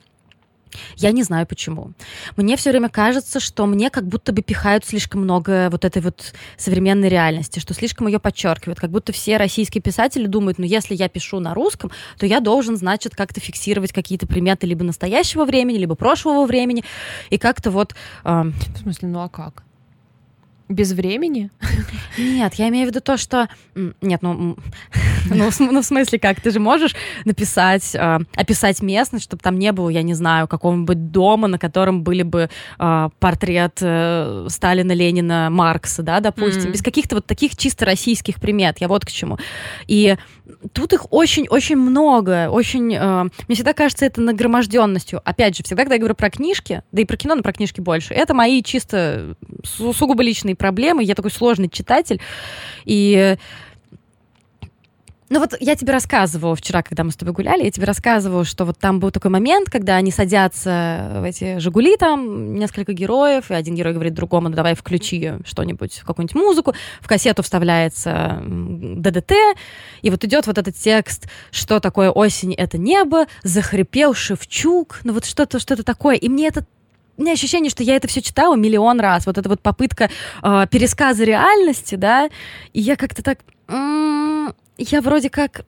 Я 0.96 1.12
не 1.12 1.24
знаю 1.24 1.46
почему. 1.48 1.94
Мне 2.36 2.58
все 2.58 2.72
время 2.72 2.90
кажется, 2.90 3.40
что 3.40 3.66
мне 3.66 3.90
как 3.90 4.08
будто 4.08 4.34
бы 4.34 4.42
пихают 4.42 4.86
слишком 4.86 5.22
много 5.22 5.70
вот 5.72 5.86
этой 5.86 6.02
вот 6.02 6.34
современной 6.58 7.10
реальности, 7.10 7.60
что 7.60 7.74
слишком 7.74 8.08
ее 8.08 8.20
подчеркивают, 8.20 8.80
как 8.80 8.92
будто 8.92 9.12
все 9.12 9.38
российские 9.38 9.82
писатели 9.82 10.28
думают, 10.28 10.58
ну 10.58 10.66
если 10.66 10.96
я 10.96 11.10
пишу 11.10 11.40
на 11.40 11.54
русском, 11.54 11.92
то 12.18 12.26
я 12.26 12.40
должен, 12.40 12.78
значит, 12.78 13.16
как-то 13.16 13.40
фиксировать 13.40 13.92
какие-то 13.94 14.28
приметы 14.28 14.68
либо 14.68 14.84
настоящего 14.84 15.46
времени, 15.46 15.78
либо 15.78 15.96
прошлого 15.96 16.46
времени, 16.46 16.84
и 17.30 17.38
как-то 17.38 17.72
вот... 17.72 17.96
Э... 18.24 18.44
В 18.44 18.78
смысле, 18.80 19.10
ну 19.10 19.20
а 19.22 19.30
как? 19.30 19.64
Без 20.70 20.92
времени? 20.92 21.50
Нет, 22.18 22.56
я 22.56 22.68
имею 22.68 22.88
в 22.88 22.90
виду 22.90 23.00
то, 23.00 23.16
что... 23.16 23.48
Нет, 24.02 24.22
ну, 24.22 24.58
ну, 25.36 25.50
ну 25.60 25.82
в 25.82 25.86
смысле 25.86 26.20
как? 26.20 26.42
Ты 26.42 26.52
же 26.52 26.60
можешь 26.60 26.96
написать, 27.26 27.96
э, 27.96 28.20
описать 28.36 28.82
местность, 28.82 29.26
чтобы 29.26 29.42
там 29.42 29.60
не 29.60 29.72
было, 29.72 29.90
я 29.90 30.02
не 30.02 30.14
знаю, 30.14 30.48
какого-нибудь 30.48 31.12
дома, 31.12 31.48
на 31.48 31.60
котором 31.60 32.04
были 32.04 32.24
бы 32.24 32.50
э, 32.80 33.10
портрет 33.20 33.78
э, 33.82 34.48
Сталина, 34.50 34.92
Ленина, 34.92 35.50
Маркса, 35.50 36.04
да, 36.04 36.20
допустим, 36.20 36.72
без 36.72 36.82
каких-то 36.82 37.16
вот 37.16 37.26
таких 37.26 37.56
чисто 37.56 37.86
российских 37.86 38.40
примет. 38.40 38.80
Я 38.80 38.88
вот 38.88 39.06
к 39.06 39.12
чему. 39.12 39.38
И 39.88 40.16
тут 40.74 40.94
их 40.94 41.12
очень-очень 41.12 41.76
много. 41.76 42.50
Очень... 42.50 42.94
Э, 42.94 43.24
мне 43.48 43.56
всегда 43.56 43.74
кажется 43.74 44.06
это 44.06 44.22
нагроможденностью. 44.22 45.22
Опять 45.24 45.58
же, 45.58 45.64
всегда, 45.64 45.84
когда 45.84 45.96
я 45.96 46.00
говорю 46.00 46.16
про 46.16 46.30
книжки, 46.30 46.84
да 46.92 47.02
и 47.02 47.06
про 47.06 47.18
кино, 47.18 47.36
но 47.36 47.44
про 47.44 47.54
книжки 47.54 47.82
больше, 47.82 48.14
это 48.14 48.34
мои 48.34 48.62
чисто 48.64 49.36
сугубо 49.64 50.24
личные 50.24 50.56
проблемы, 50.56 51.04
я 51.04 51.16
такой 51.16 51.32
сложный 51.32 51.70
читатель, 51.70 52.22
и 52.86 53.38
ну 55.30 55.40
вот 55.40 55.56
я 55.60 55.76
тебе 55.76 55.94
рассказывала 55.94 56.56
вчера, 56.56 56.82
когда 56.82 57.04
мы 57.04 57.12
с 57.12 57.16
тобой 57.16 57.34
гуляли, 57.34 57.64
я 57.64 57.72
тебе 57.72 57.86
рассказывала, 57.86 58.46
что 58.46 58.66
вот 58.66 58.78
там 58.80 59.00
был 59.00 59.12
такой 59.12 59.30
момент, 59.32 59.70
когда 59.70 59.96
они 59.96 60.12
садятся 60.12 61.18
в 61.20 61.24
эти 61.24 61.60
«Жигули», 61.60 61.98
там 61.98 62.56
несколько 62.56 62.94
героев, 62.94 63.52
и 63.52 63.54
один 63.54 63.76
герой 63.76 63.94
говорит 63.94 64.14
другому, 64.14 64.50
ну 64.50 64.56
давай 64.56 64.76
включи 64.76 65.34
что-нибудь, 65.46 66.02
какую-нибудь 66.06 66.36
музыку, 66.36 66.74
в 67.02 67.08
кассету 67.08 67.44
вставляется 67.44 68.42
ДДТ, 68.46 69.34
и 70.02 70.10
вот 70.10 70.24
идет 70.24 70.48
вот 70.48 70.58
этот 70.58 70.76
текст, 70.76 71.28
что 71.52 71.80
такое 71.80 72.10
осень— 72.10 72.54
это 72.58 72.78
небо, 72.78 73.26
захрипел 73.44 74.14
Шевчук, 74.14 75.02
ну 75.04 75.14
вот 75.14 75.26
что-то 75.26 75.60
что 75.60 75.82
такое, 75.84 76.16
и 76.16 76.30
мне 76.30 76.48
это 76.48 76.66
у 77.18 77.24
меня 77.24 77.34
ощущение, 77.34 77.72
что 77.72 77.84
я 77.84 77.96
это 77.96 78.08
все 78.08 78.22
читала 78.22 78.56
миллион 78.56 79.00
раз. 79.00 79.26
Вот 79.26 79.40
эта 79.40 79.50
вот 79.50 79.60
попытка 79.60 80.10
э, 80.44 80.68
пересказа 80.70 81.24
реальности, 81.24 81.96
да, 81.96 82.30
и 82.74 82.80
я 82.80 82.96
как-то 82.96 83.24
так... 83.24 83.40
М- 83.68 84.54
я 84.78 85.02
вроде 85.02 85.30
как, 85.30 85.66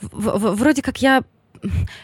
вроде 0.00 0.82
как 0.82 1.00
я 1.02 1.22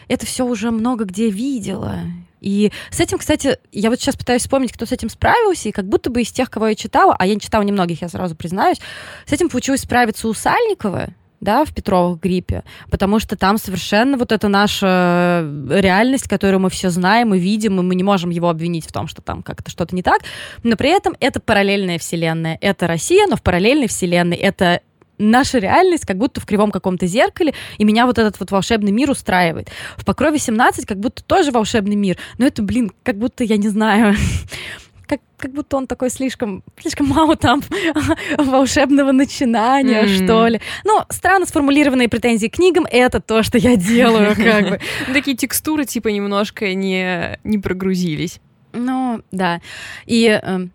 это 0.07 0.25
все 0.25 0.45
уже 0.45 0.71
много 0.71 1.05
где 1.05 1.29
видела. 1.29 1.99
И 2.41 2.71
с 2.91 2.99
этим, 2.99 3.17
кстати, 3.17 3.57
я 3.71 3.89
вот 3.89 3.99
сейчас 3.99 4.15
пытаюсь 4.15 4.43
вспомнить, 4.43 4.71
кто 4.71 4.85
с 4.85 4.91
этим 4.91 5.09
справился, 5.09 5.69
и 5.69 5.71
как 5.71 5.87
будто 5.87 6.09
бы 6.09 6.21
из 6.21 6.31
тех, 6.31 6.49
кого 6.49 6.67
я 6.67 6.75
читала, 6.75 7.15
а 7.17 7.25
я 7.25 7.33
не 7.33 7.39
читала 7.39 7.63
немногих, 7.63 8.01
я 8.01 8.09
сразу 8.09 8.35
признаюсь, 8.35 8.79
с 9.25 9.31
этим 9.31 9.49
получилось 9.49 9.81
справиться 9.81 10.27
у 10.27 10.33
Сальникова, 10.33 11.09
да, 11.41 11.65
в 11.65 11.73
Петровых 11.73 12.19
гриппе, 12.19 12.63
потому 12.91 13.19
что 13.19 13.35
там 13.35 13.57
совершенно 13.57 14.17
вот 14.17 14.31
эта 14.31 14.47
наша 14.47 15.49
реальность, 15.69 16.27
которую 16.27 16.59
мы 16.59 16.69
все 16.69 16.89
знаем 16.89 17.33
и 17.33 17.39
видим, 17.39 17.79
и 17.79 17.83
мы 17.83 17.95
не 17.95 18.03
можем 18.03 18.29
его 18.29 18.49
обвинить 18.49 18.85
в 18.85 18.91
том, 18.91 19.07
что 19.07 19.21
там 19.21 19.41
как-то 19.41 19.71
что-то 19.71 19.95
не 19.95 20.03
так, 20.03 20.21
но 20.63 20.75
при 20.75 20.89
этом 20.89 21.15
это 21.19 21.39
параллельная 21.39 21.97
вселенная. 21.97 22.57
Это 22.61 22.87
Россия, 22.87 23.27
но 23.27 23.35
в 23.35 23.41
параллельной 23.41 23.87
вселенной. 23.87 24.37
Это 24.37 24.81
наша 25.17 25.59
реальность 25.59 26.05
как 26.05 26.17
будто 26.17 26.41
в 26.41 26.45
кривом 26.45 26.71
каком-то 26.71 27.07
зеркале, 27.07 27.53
и 27.77 27.83
меня 27.83 28.05
вот 28.05 28.17
этот 28.17 28.39
вот 28.39 28.51
волшебный 28.51 28.91
мир 28.91 29.09
устраивает. 29.09 29.69
В 29.97 30.05
«Покрове 30.05 30.37
17» 30.37 30.85
как 30.85 30.99
будто 30.99 31.23
тоже 31.23 31.51
волшебный 31.51 31.95
мир, 31.95 32.17
но 32.37 32.45
это, 32.45 32.61
блин, 32.61 32.91
как 33.03 33.17
будто, 33.17 33.43
я 33.43 33.57
не 33.57 33.69
знаю, 33.69 34.15
как, 35.07 35.19
как 35.37 35.51
будто 35.51 35.77
он 35.77 35.87
такой 35.87 36.09
слишком, 36.09 36.63
слишком 36.79 37.07
мало 37.07 37.35
там 37.35 37.61
волшебного 38.37 39.11
начинания, 39.11 40.03
mm-hmm. 40.03 40.25
что 40.25 40.47
ли. 40.47 40.61
Ну, 40.83 41.01
странно 41.09 41.45
сформулированные 41.45 42.09
претензии 42.09 42.47
к 42.47 42.55
книгам— 42.55 42.85
это 42.91 43.19
то, 43.19 43.43
что 43.43 43.57
я 43.57 43.75
делаю, 43.75 44.35
как 44.35 44.69
бы. 44.69 44.79
Такие 45.13 45.37
текстуры, 45.37 45.85
типа, 45.85 46.09
немножко 46.09 46.73
не, 46.73 47.39
не 47.43 47.57
прогрузились. 47.57 48.39
Ну, 48.73 49.21
да. 49.31 49.61
И 50.05 50.27
э, 50.41 50.67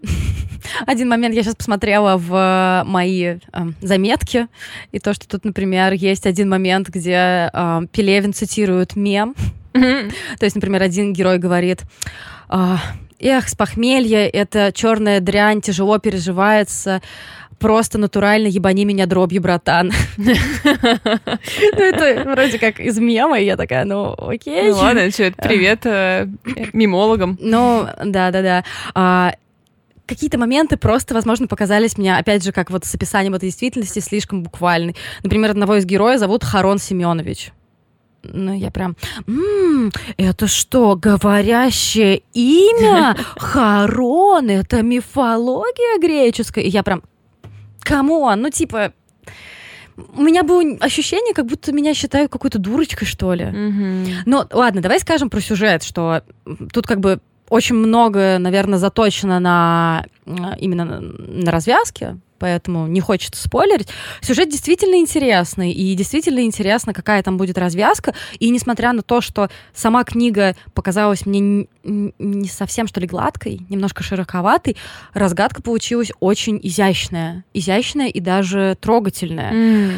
один 0.87 1.09
момент 1.09 1.35
я 1.35 1.43
сейчас 1.43 1.57
посмотрела 1.57 2.17
в 2.17 2.85
мои 2.87 3.25
э, 3.25 3.39
заметки, 3.81 4.49
и 4.93 4.99
то, 4.99 5.15
что 5.15 5.29
тут, 5.29 5.45
например, 5.45 5.93
есть 5.93 6.27
один 6.27 6.49
момент, 6.49 6.89
где 6.89 7.51
э, 7.53 7.81
Пелевин 7.93 8.33
цитирует 8.33 8.97
мем. 8.97 9.35
То 9.73 10.45
есть, 10.45 10.57
например, 10.57 10.83
один 10.83 11.13
герой 11.13 11.39
говорит... 11.39 11.83
Э, 12.49 12.77
Эх, 13.23 13.51
с 13.51 13.55
похмелья, 13.55 14.27
это 14.27 14.73
черная 14.75 15.21
дрянь, 15.21 15.61
тяжело 15.61 15.99
переживается 15.99 17.03
просто 17.61 17.99
натурально 17.99 18.49
ебани 18.49 18.85
меня 18.85 19.07
дробью, 19.07 19.41
братан. 19.41 19.93
Ну, 20.17 21.85
это 21.85 22.25
вроде 22.29 22.59
как 22.59 22.81
из 22.81 22.99
мема, 22.99 23.39
и 23.39 23.45
я 23.45 23.57
такая, 23.57 23.85
ну, 23.85 24.15
окей. 24.19 24.71
Ну 24.71 24.77
ладно, 24.77 25.11
что, 25.11 25.33
привет 25.37 25.81
э, 25.85 26.27
мимологам. 26.73 27.39
Ну, 27.41 27.87
да-да-да 28.03 28.65
а, 28.95 29.35
какие-то 30.11 30.39
моменты 30.39 30.77
просто, 30.77 31.15
возможно, 31.15 31.47
показались 31.47 31.97
мне, 31.97 32.17
опять 32.17 32.45
же, 32.45 32.51
как 32.51 32.71
вот 32.71 32.85
с 32.85 32.93
описанием 32.93 33.35
этой 33.35 33.47
действительности, 33.47 34.01
слишком 34.01 34.43
буквальны. 34.43 34.97
Например, 35.23 35.53
одного 35.53 35.77
из 35.77 35.87
героев 35.87 36.19
зовут 36.19 36.43
Харон 36.43 36.79
Семенович. 36.79 37.53
Ну, 38.25 38.53
я 38.53 38.73
прям, 38.73 38.97
м-м, 39.29 39.93
это 40.17 40.49
что, 40.49 40.97
говорящее 40.97 42.23
имя? 42.35 43.17
Харон, 43.37 44.51
это 44.51 44.83
мифология 44.83 45.99
греческая. 46.01 46.65
И 46.65 46.69
я 46.69 46.83
прям, 46.83 47.03
come 47.81 48.16
on, 48.16 48.43
ну 48.43 48.51
типа, 48.51 48.93
у 49.97 50.23
меня 50.23 50.43
было 50.43 50.63
ощущение, 50.81 51.35
как 51.35 51.47
будто 51.47 51.73
меня 51.73 51.95
считают 51.95 52.33
какой-то 52.33 52.59
дурочкой, 52.59 53.07
что 53.07 53.33
ли. 53.33 53.45
Mm-hmm. 53.45 54.15
Но 54.27 54.47
ладно, 54.51 54.83
давай 54.83 54.99
скажем 54.99 55.31
про 55.31 55.41
сюжет, 55.41 55.85
что 55.85 56.23
тут 56.73 56.87
как 56.87 56.99
бы 56.99 57.21
очень 57.51 57.75
много, 57.75 58.39
наверное, 58.39 58.79
заточено 58.79 59.39
на 59.41 60.07
именно 60.59 61.01
на 61.01 61.51
развязке, 61.51 62.17
поэтому 62.39 62.87
не 62.87 63.01
хочется 63.01 63.43
спойлерить. 63.43 63.89
Сюжет 64.23 64.49
действительно 64.49 64.97
интересный, 64.97 65.73
и 65.73 65.95
действительно 65.95 66.41
интересно, 66.41 66.95
какая 66.95 67.23
там 67.23 67.37
будет 67.37 67.59
развязка. 67.59 68.15
И 68.39 68.51
несмотря 68.51 68.93
на 68.93 69.03
то, 69.03 69.21
что 69.21 69.51
сама 69.75 70.05
книга 70.05 70.57
показалась 70.73 71.27
мне 71.27 71.67
не 71.85 72.49
совсем, 72.49 72.87
что 72.87 73.01
ли, 73.01 73.07
гладкой, 73.07 73.61
немножко 73.69 74.03
широковатой, 74.03 74.77
разгадка 75.13 75.61
получилась 75.61 76.13
очень 76.21 76.59
изящная. 76.63 77.45
Изящная 77.53 78.09
и 78.09 78.21
даже 78.21 78.77
трогательная. 78.81 79.53
Mm. 79.53 79.93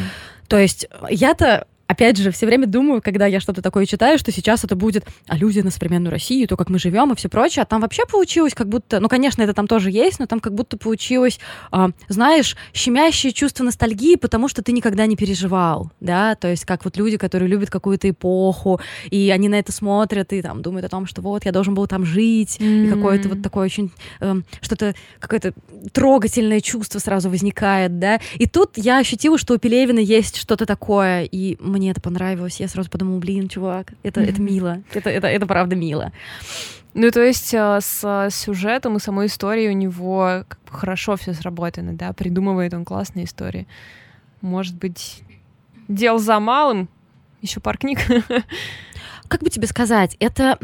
То 0.47 0.57
есть 0.57 0.87
я-то 1.09 1.65
опять 1.93 2.17
же, 2.17 2.31
все 2.31 2.45
время 2.45 2.67
думаю, 2.67 3.01
когда 3.01 3.25
я 3.25 3.39
что-то 3.39 3.61
такое 3.61 3.85
читаю, 3.85 4.19
что 4.19 4.31
сейчас 4.31 4.63
это 4.63 4.75
будет 4.75 5.05
аллюзия 5.27 5.63
на 5.63 5.71
современную 5.71 6.11
Россию, 6.11 6.47
то, 6.47 6.57
как 6.57 6.69
мы 6.69 6.79
живем 6.79 7.11
и 7.11 7.15
все 7.15 7.29
прочее. 7.29 7.63
А 7.63 7.65
там 7.65 7.81
вообще 7.81 8.03
получилось 8.05 8.53
как 8.53 8.67
будто, 8.67 8.99
ну, 8.99 9.07
конечно, 9.07 9.41
это 9.41 9.53
там 9.53 9.67
тоже 9.67 9.91
есть, 9.91 10.19
но 10.19 10.25
там 10.25 10.39
как 10.39 10.53
будто 10.53 10.77
получилось, 10.77 11.39
э, 11.71 11.87
знаешь, 12.09 12.55
щемящее 12.73 13.33
чувство 13.33 13.63
ностальгии, 13.63 14.15
потому 14.15 14.47
что 14.47 14.61
ты 14.61 14.71
никогда 14.71 15.05
не 15.05 15.15
переживал, 15.15 15.91
да, 15.99 16.35
то 16.35 16.47
есть 16.47 16.65
как 16.65 16.83
вот 16.85 16.97
люди, 16.97 17.17
которые 17.17 17.49
любят 17.49 17.69
какую-то 17.69 18.09
эпоху, 18.09 18.79
и 19.09 19.31
они 19.33 19.49
на 19.49 19.55
это 19.55 19.71
смотрят 19.71 20.33
и 20.33 20.41
там 20.41 20.61
думают 20.61 20.85
о 20.85 20.89
том, 20.89 21.05
что 21.05 21.21
вот 21.21 21.45
я 21.45 21.51
должен 21.51 21.73
был 21.73 21.87
там 21.87 22.05
жить, 22.05 22.57
mm-hmm. 22.59 22.85
и 22.85 22.89
какое-то 22.89 23.29
вот 23.29 23.41
такое 23.41 23.65
очень, 23.65 23.91
э, 24.19 24.35
что-то, 24.61 24.95
какое-то 25.19 25.53
трогательное 25.91 26.61
чувство 26.61 26.99
сразу 26.99 27.29
возникает, 27.29 27.99
да. 27.99 28.19
И 28.39 28.47
тут 28.47 28.71
я 28.77 28.99
ощутила, 28.99 29.37
что 29.37 29.53
у 29.53 29.57
Пелевина 29.57 29.99
есть 29.99 30.37
что-то 30.37 30.65
такое, 30.65 31.23
и 31.23 31.57
мне 31.59 31.82
мне 31.83 31.91
это 31.91 32.01
понравилось. 32.01 32.59
Я 32.59 32.67
сразу 32.67 32.89
подумала, 32.89 33.19
блин, 33.19 33.49
чувак, 33.49 33.93
это, 34.03 34.21
mm-hmm. 34.21 34.29
это 34.29 34.41
мило. 34.41 34.83
Это, 34.93 35.09
это, 35.09 35.27
это 35.27 35.45
правда 35.45 35.75
мило. 35.75 36.11
Ну, 36.93 37.11
то 37.11 37.21
есть 37.21 37.53
э, 37.53 37.79
с 37.81 38.27
сюжетом 38.31 38.97
и 38.97 38.99
самой 38.99 39.25
историей 39.25 39.69
у 39.69 39.73
него 39.73 40.45
как 40.47 40.59
бы 40.63 40.77
хорошо 40.77 41.17
все 41.17 41.33
сработано, 41.33 41.93
да, 41.93 42.13
придумывает 42.13 42.73
он 42.73 42.85
классные 42.85 43.25
истории. 43.25 43.67
Может 44.41 44.75
быть, 44.75 45.23
дел 45.87 46.19
за 46.19 46.39
малым, 46.39 46.87
еще 47.41 47.59
пар 47.59 47.77
книг. 47.77 47.99
Как 49.27 49.41
бы 49.41 49.49
тебе 49.49 49.67
сказать, 49.67 50.15
это 50.19 50.59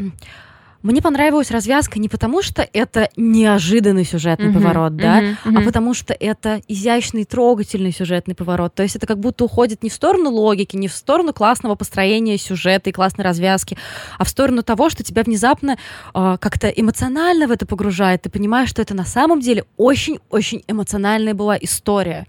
мне 0.82 1.02
понравилась 1.02 1.50
развязка 1.50 1.98
не 1.98 2.08
потому, 2.08 2.42
что 2.42 2.66
это 2.72 3.10
неожиданный 3.16 4.04
сюжетный 4.04 4.48
uh-huh, 4.48 4.54
поворот, 4.54 4.96
да, 4.96 5.20
uh-huh, 5.20 5.36
uh-huh. 5.44 5.58
а 5.58 5.64
потому 5.64 5.92
что 5.92 6.14
это 6.14 6.62
изящный, 6.68 7.24
трогательный 7.24 7.92
сюжетный 7.92 8.34
поворот. 8.34 8.74
То 8.74 8.82
есть 8.82 8.96
это 8.96 9.06
как 9.06 9.18
будто 9.18 9.44
уходит 9.44 9.82
не 9.82 9.90
в 9.90 9.92
сторону 9.92 10.30
логики, 10.30 10.76
не 10.76 10.88
в 10.88 10.92
сторону 10.92 11.34
классного 11.34 11.74
построения 11.74 12.38
сюжета 12.38 12.90
и 12.90 12.92
классной 12.92 13.24
развязки, 13.24 13.76
а 14.18 14.24
в 14.24 14.28
сторону 14.28 14.62
того, 14.62 14.88
что 14.88 15.04
тебя 15.04 15.22
внезапно 15.22 15.76
э, 16.14 16.36
как-то 16.40 16.68
эмоционально 16.68 17.46
в 17.46 17.50
это 17.50 17.66
погружает. 17.66 18.22
Ты 18.22 18.30
понимаешь, 18.30 18.70
что 18.70 18.80
это 18.80 18.94
на 18.94 19.04
самом 19.04 19.40
деле 19.40 19.64
очень-очень 19.76 20.64
эмоциональная 20.66 21.34
была 21.34 21.56
история, 21.60 22.26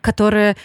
которая 0.00 0.56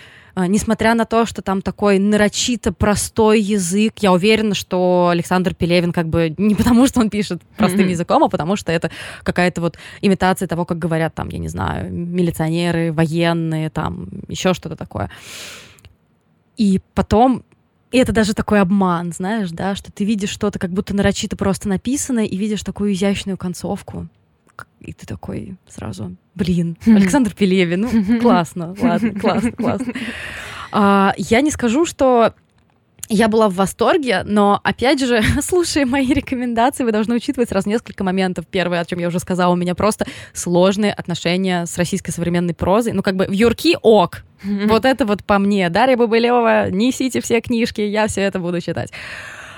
несмотря 0.47 0.93
на 0.95 1.05
то, 1.05 1.25
что 1.25 1.41
там 1.41 1.61
такой 1.61 1.99
нарочито 1.99 2.71
простой 2.71 3.41
язык, 3.41 3.99
я 3.99 4.11
уверена, 4.11 4.55
что 4.55 5.09
Александр 5.11 5.53
Пелевин 5.53 5.91
как 5.91 6.07
бы 6.07 6.33
не 6.37 6.55
потому, 6.55 6.87
что 6.87 6.99
он 6.99 7.09
пишет 7.09 7.41
простым 7.57 7.81
mm-hmm. 7.81 7.91
языком, 7.91 8.23
а 8.23 8.29
потому 8.29 8.55
что 8.55 8.71
это 8.71 8.91
какая-то 9.23 9.61
вот 9.61 9.77
имитация 10.01 10.47
того, 10.47 10.65
как 10.65 10.79
говорят 10.79 11.15
там, 11.15 11.29
я 11.29 11.39
не 11.39 11.49
знаю, 11.49 11.91
милиционеры, 11.91 12.91
военные, 12.91 13.69
там 13.69 14.07
еще 14.27 14.53
что-то 14.53 14.75
такое. 14.75 15.09
И 16.57 16.81
потом 16.93 17.43
и 17.91 17.97
это 17.97 18.11
даже 18.11 18.35
такой 18.35 18.61
обман, 18.61 19.11
знаешь, 19.11 19.49
да, 19.49 19.73
что 19.75 19.91
ты 19.91 20.05
видишь 20.05 20.29
что-то 20.29 20.59
как 20.59 20.71
будто 20.71 20.95
нарочито 20.95 21.35
просто 21.35 21.67
написанное 21.67 22.25
и 22.25 22.37
видишь 22.37 22.61
такую 22.61 22.93
изящную 22.93 23.37
концовку 23.37 24.07
и 24.79 24.93
ты 24.93 25.05
такой 25.05 25.57
сразу, 25.67 26.15
блин, 26.35 26.77
Александр 26.85 27.33
Пелевин, 27.33 27.81
ну, 27.81 28.19
классно, 28.19 28.75
ладно, 28.79 29.11
классно, 29.19 29.51
классно. 29.51 29.93
А, 30.71 31.13
я 31.17 31.41
не 31.41 31.51
скажу, 31.51 31.85
что 31.85 32.33
я 33.09 33.27
была 33.27 33.49
в 33.49 33.55
восторге, 33.55 34.21
но, 34.23 34.61
опять 34.63 34.99
же, 34.99 35.21
слушая 35.41 35.85
мои 35.85 36.07
рекомендации, 36.13 36.83
вы 36.83 36.91
должны 36.91 37.15
учитывать 37.15 37.49
сразу 37.49 37.67
несколько 37.67 38.03
моментов. 38.03 38.45
Первое, 38.45 38.79
о 38.79 38.85
чем 38.85 38.99
я 38.99 39.07
уже 39.07 39.19
сказала, 39.19 39.51
у 39.51 39.55
меня 39.55 39.73
просто 39.73 40.05
сложные 40.31 40.93
отношения 40.93 41.65
с 41.65 41.77
российской 41.77 42.11
современной 42.11 42.53
прозой. 42.53 42.93
Ну, 42.93 43.01
как 43.01 43.15
бы 43.15 43.25
в 43.25 43.31
Юрки 43.31 43.77
ок. 43.81 44.23
Вот 44.43 44.85
это 44.85 45.05
вот 45.05 45.25
по 45.25 45.39
мне. 45.39 45.69
Дарья 45.69 45.97
Бабылева, 45.97 46.69
несите 46.69 47.19
все 47.19 47.41
книжки, 47.41 47.81
я 47.81 48.07
все 48.07 48.21
это 48.21 48.39
буду 48.39 48.61
читать. 48.61 48.91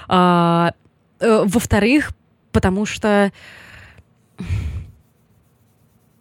А, 0.07 0.73
э, 1.19 1.43
во-вторых, 1.45 2.13
потому 2.51 2.85
что 2.85 3.31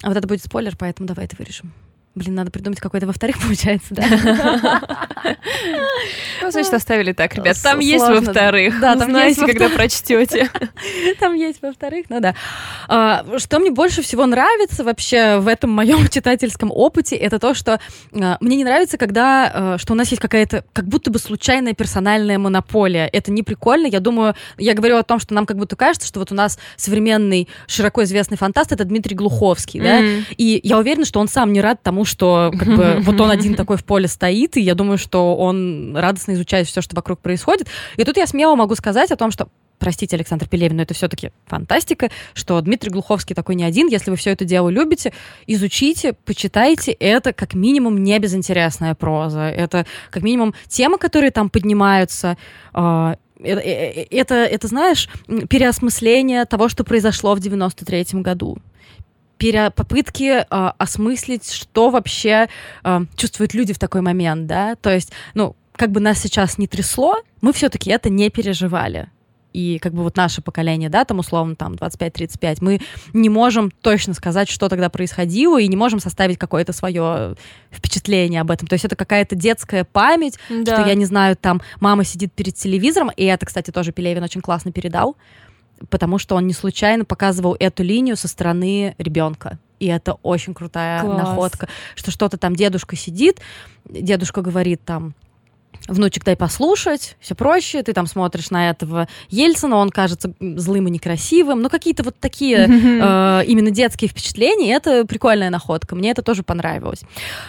вот 0.09 0.17
это 0.17 0.27
будет 0.27 0.43
спойлер, 0.43 0.77
поэтому 0.77 1.07
давай 1.07 1.27
это 1.27 1.37
вырежем. 1.37 1.73
Блин, 2.21 2.35
надо 2.35 2.51
придумать 2.51 2.79
какой-то 2.81 3.07
во-вторых, 3.07 3.37
получается, 3.43 3.95
да? 3.95 4.05
Ну, 6.43 6.51
значит, 6.51 6.75
оставили 6.75 7.13
так, 7.13 7.35
ребят. 7.35 7.57
Там 7.63 7.79
есть 7.79 8.05
во-вторых. 8.07 8.79
Да, 8.79 8.95
там 8.95 9.11
знаете, 9.11 9.47
когда 9.47 9.71
прочтете. 9.71 10.51
Там 11.19 11.35
есть 11.35 11.61
во-вторых, 11.63 12.07
ну 12.09 12.21
да. 12.21 12.35
А, 12.89 13.25
что 13.39 13.59
мне 13.59 13.71
больше 13.71 14.03
всего 14.03 14.27
нравится 14.27 14.85
вообще 14.85 15.39
в 15.39 15.49
этом 15.49 15.71
моем 15.71 16.09
читательском 16.11 16.71
опыте, 16.73 17.17
это 17.17 17.39
то, 17.39 17.55
что 17.55 17.81
а, 18.13 18.37
мне 18.41 18.57
не 18.57 18.65
нравится, 18.65 18.99
когда, 18.99 19.51
а, 19.53 19.79
что 19.79 19.93
у 19.93 19.97
нас 19.97 20.09
есть 20.09 20.21
какая-то, 20.21 20.65
как 20.73 20.87
будто 20.87 21.11
бы 21.11 21.19
случайная 21.19 21.75
персональная 21.75 22.39
монополия. 22.39 23.07
Это 23.07 23.31
не 23.31 23.43
прикольно. 23.43 23.87
Я 23.87 24.01
думаю, 24.01 24.35
я 24.59 24.75
говорю 24.75 24.97
о 24.97 25.03
том, 25.03 25.21
что 25.21 25.35
нам 25.35 25.47
как 25.47 25.57
будто 25.57 25.77
кажется, 25.77 26.09
что 26.09 26.21
вот 26.21 26.33
у 26.33 26.35
нас 26.35 26.59
современный, 26.77 27.49
широко 27.67 28.03
известный 28.05 28.37
фантаст— 28.37 28.73
это 28.73 28.85
Дмитрий 28.85 29.15
Глуховский, 29.15 29.81
да? 29.81 30.01
И 30.37 30.61
я 30.63 30.79
уверена, 30.79 31.05
что 31.05 31.21
он 31.21 31.29
сам 31.29 31.53
не 31.53 31.61
рад 31.61 31.83
тому, 31.83 32.01
тому, 32.01 32.05
что 32.11 32.53
как 32.59 32.69
бы, 32.69 32.97
вот 33.01 33.21
он 33.21 33.31
один 33.31 33.55
такой 33.55 33.77
в 33.77 33.85
поле 33.85 34.09
стоит, 34.09 34.57
и 34.57 34.61
я 34.61 34.75
думаю, 34.75 34.99
что 34.99 35.37
он 35.37 35.97
радостно 35.97 36.33
изучает 36.33 36.67
все, 36.67 36.83
что 36.83 36.95
вокруг 36.95 37.21
происходит. 37.21 37.69
И 37.97 38.05
тут 38.05 38.17
я 38.17 38.27
смело 38.27 38.55
могу 38.55 38.75
сказать 38.75 39.11
о 39.11 39.17
том, 39.17 39.31
что 39.31 39.49
простите, 39.79 40.15
Александр 40.15 40.47
Пелевин, 40.49 40.77
но 40.77 40.83
это 40.83 40.95
все-таки 40.95 41.31
фантастика, 41.47 42.11
что 42.35 42.61
Дмитрий 42.61 42.91
Глуховский 42.91 43.35
такой 43.35 43.55
не 43.55 43.65
один. 43.65 43.89
Если 43.89 44.11
вы 44.11 44.17
все 44.17 44.31
это 44.31 44.45
дело 44.45 44.69
любите, 44.69 45.13
изучите, 45.47 46.13
почитайте. 46.13 46.93
Это 46.93 47.33
как 47.33 47.55
минимум 47.55 48.05
не 48.05 48.19
безинтересная 48.19 48.95
проза. 48.95 49.49
Это 49.49 49.87
как 50.11 50.23
минимум 50.23 50.55
темы, 50.69 50.99
которые 50.99 51.31
там 51.31 51.49
поднимаются. 51.49 52.37
А, 52.73 53.17
это, 53.43 53.61
э, 53.61 54.03
э, 54.03 54.07
это, 54.11 54.35
это, 54.35 54.69
знаешь, 54.69 55.09
переосмысление 55.27 56.45
того, 56.45 56.69
что 56.69 56.85
произошло 56.85 57.35
в 57.35 57.39
93-м 57.39 58.23
году 58.23 58.59
пере, 59.41 59.71
попытки 59.71 60.45
э, 60.45 60.45
осмыслить, 60.79 61.51
что 61.51 61.91
вообще 61.91 62.49
э, 62.85 63.01
чувствуют 63.17 63.55
люди 63.55 63.73
в 63.73 63.79
такой 63.79 64.03
момент, 64.03 64.47
да, 64.47 64.77
то 64.77 64.95
есть, 64.95 65.13
ну, 65.35 65.57
как 65.73 65.91
бы 65.91 66.01
нас 66.01 66.19
сейчас 66.19 66.59
не 66.59 66.67
трясло, 66.67 67.17
мы 67.41 67.55
все-таки 67.55 67.91
это 67.91 68.11
не 68.11 68.29
переживали 68.29 69.09
и 69.53 69.79
как 69.81 69.95
бы 69.95 70.03
вот 70.03 70.17
наше 70.17 70.43
поколение, 70.43 70.89
да, 70.91 71.05
там 71.05 71.19
условно 71.19 71.57
там 71.57 71.73
25-35, 71.73 72.59
мы 72.61 72.81
не 73.13 73.29
можем 73.29 73.71
точно 73.71 74.15
сказать, 74.15 74.49
что 74.49 74.69
тогда 74.69 74.89
происходило, 74.91 75.61
и 75.61 75.67
не 75.67 75.77
можем 75.77 75.99
составить 76.01 76.39
какое-то 76.39 76.73
свое 76.73 77.35
впечатление 77.73 78.43
об 78.43 78.51
этом. 78.51 78.69
То 78.69 78.75
есть 78.75 78.85
это 78.85 78.95
какая-то 78.95 79.35
детская 79.35 79.85
память, 79.85 80.39
да. 80.49 80.77
что 80.77 80.89
я 80.89 80.95
не 80.95 81.05
знаю, 81.05 81.37
там 81.37 81.63
мама 81.81 82.05
сидит 82.05 82.33
перед 82.33 82.55
телевизором, 82.55 83.11
и 83.17 83.25
это, 83.25 83.45
кстати, 83.47 83.73
тоже 83.73 83.91
Пелевин 83.91 84.23
очень 84.23 84.41
классно 84.41 84.71
передал, 84.71 85.17
потому 85.89 86.19
что 86.19 86.35
он 86.35 86.47
не 86.47 86.53
случайно 86.53 87.05
показывал 87.05 87.57
эту 87.59 87.83
линию 87.83 88.17
со 88.17 88.29
стороны 88.29 88.95
ребенка. 88.99 89.59
И 89.79 89.87
это 89.87 90.15
очень 90.23 90.53
крутая 90.53 91.01
Класс. 91.01 91.19
находка, 91.19 91.69
что 91.95 92.11
что-то 92.11 92.37
там 92.37 92.55
дедушка 92.55 92.97
сидит, 92.97 93.41
дедушка 93.89 94.43
говорит 94.43 94.83
там, 94.85 95.15
внучек 95.89 96.25
дай 96.25 96.37
послушать, 96.37 97.17
все 97.21 97.35
проще, 97.35 97.83
ты 97.83 97.93
там 97.93 98.07
смотришь 98.07 98.51
на 98.51 98.71
этого 98.71 99.09
Ельцина, 99.29 99.77
он 99.77 99.91
кажется 99.91 100.33
злым 100.41 100.89
и 100.89 100.91
некрасивым, 100.91 101.63
но 101.63 101.69
какие-то 101.69 102.03
вот 102.03 102.17
такие 102.19 102.59
э, 102.69 103.45
именно 103.47 103.71
детские 103.71 104.09
впечатления, 104.09 104.75
это 104.75 105.05
прикольная 105.05 105.51
находка, 105.51 105.97
мне 105.97 106.11
это 106.11 106.23
тоже 106.23 106.43
понравилось. 106.43 107.01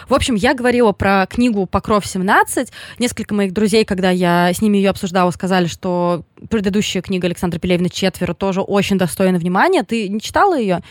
В 0.08 0.14
общем, 0.14 0.34
я 0.34 0.54
говорила 0.54 0.92
про 0.92 1.26
книгу 1.26 1.66
«Покров 1.66 2.04
17», 2.04 2.68
несколько 2.98 3.34
моих 3.34 3.52
друзей, 3.52 3.84
когда 3.84 4.10
я 4.10 4.52
с 4.52 4.60
ними 4.60 4.78
ее 4.78 4.90
обсуждала, 4.90 5.30
сказали, 5.30 5.66
что 5.66 6.24
предыдущая 6.50 7.02
книга 7.02 7.26
Александра 7.26 7.58
Пелевина 7.58 7.90
«Четверо» 7.90 8.34
тоже 8.34 8.60
очень 8.60 8.98
достойна 8.98 9.38
внимания, 9.38 9.82
ты 9.82 10.08
не 10.08 10.20
читала 10.20 10.58
ее? 10.58 10.82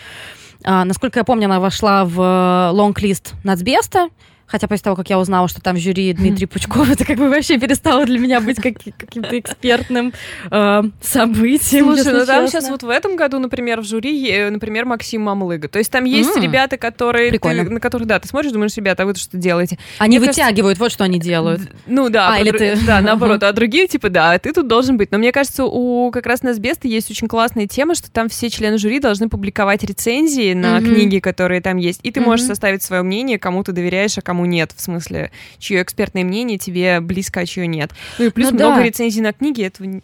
А, 0.63 0.86
насколько 0.86 1.19
я 1.19 1.23
помню, 1.23 1.45
она 1.45 1.59
вошла 1.59 2.05
в 2.05 2.71
лонг-лист 2.73 3.34
Нацбеста, 3.43 4.09
Хотя 4.52 4.68
после 4.68 4.84
того, 4.84 4.95
как 4.95 5.10
я 5.10 5.18
узнала, 5.18 5.47
что 5.47 5.62
там 5.62 5.78
в 5.78 5.80
жюри 5.80 6.12
Дмитрий 6.14 6.45
Пучков, 6.45 6.91
это 6.91 7.06
как 7.06 7.18
бы 7.18 7.30
вообще 7.30 7.58
перестало 7.58 8.06
для 8.06 8.20
меня 8.20 8.41
быть 8.41 8.58
как, 8.62 8.74
каким-то 8.97 9.39
экспертным 9.39 10.14
э, 10.49 10.84
событием. 11.02 11.86
Слушай, 11.86 12.14
ну 12.14 12.26
там 12.26 12.47
сейчас 12.47 12.70
вот 12.70 12.84
в 12.84 12.89
этом 12.89 13.16
году, 13.16 13.39
например, 13.39 13.82
в 13.82 13.86
жюри, 13.86 14.49
например, 14.49 14.86
Максим 14.86 15.22
Мамлыга. 15.22 15.70
То 15.70 15.80
есть 15.80 15.91
там 15.91 16.04
есть 16.04 16.36
mm. 16.36 16.41
ребята, 16.41 16.78
которые... 16.78 17.32
Ты, 17.32 17.64
на 17.64 17.80
которых, 17.80 18.08
да, 18.08 18.20
ты 18.20 18.28
смотришь, 18.28 18.52
думаешь, 18.52 18.76
ребята, 18.76 19.04
а 19.04 19.06
вы 19.06 19.16
что 19.16 19.38
делаете? 19.38 19.78
Они 19.99 20.20
мне 20.20 20.28
вытягивают, 20.28 20.78
кажется, 20.78 20.84
вот 20.84 20.91
что 20.91 21.04
они 21.06 21.20
делают. 21.20 21.62
Ну 21.86 22.10
да. 22.10 22.34
А, 22.34 22.39
или 22.39 22.52
ты... 22.52 22.78
Да, 22.86 23.02
наоборот. 23.02 23.43
А 23.43 23.54
другие, 23.54 23.88
типа, 23.88 24.10
да, 24.10 24.38
ты 24.38 24.52
тут 24.54 24.68
должен 24.68 24.97
быть. 24.97 25.12
Но 25.12 25.18
мне 25.18 25.32
кажется, 25.32 25.66
у 25.66 26.12
как 26.12 26.26
раз 26.26 26.43
Насбеста 26.43 26.88
есть 26.88 27.10
очень 27.10 27.28
классная 27.28 27.68
тема, 27.68 27.95
что 27.95 28.12
там 28.12 28.30
все 28.30 28.49
члены 28.49 28.78
жюри 28.78 28.99
должны 28.99 29.30
публиковать 29.30 29.84
рецензии 29.84 30.54
на 30.54 30.80
mm-hmm. 30.80 30.93
книги, 30.93 31.20
которые 31.20 31.62
там 31.62 31.78
есть. 31.78 32.02
И 32.04 32.12
ты 32.12 32.20
mm-hmm. 32.20 32.26
можешь 32.26 32.45
составить 32.45 32.84
свое 32.84 33.02
мнение, 33.02 33.39
кому 33.39 33.64
ты 33.64 33.72
доверяешь, 33.72 34.18
а 34.18 34.22
кому 34.22 34.40
кому 34.41 34.45
нет, 34.45 34.71
в 34.75 34.81
смысле, 34.81 35.31
чье 35.59 35.81
экспертное 35.83 36.23
мнение 36.23 36.57
тебе 36.57 36.99
близко, 36.99 37.41
а 37.41 37.45
чье 37.45 37.67
нет. 37.67 37.91
Ну 38.17 38.25
и 38.25 38.29
плюс 38.29 38.49
ну, 38.49 38.55
много 38.55 38.77
да. 38.77 38.83
рецензий 38.83 39.21
на 39.21 39.33
книги, 39.33 39.63
этого 39.63 40.01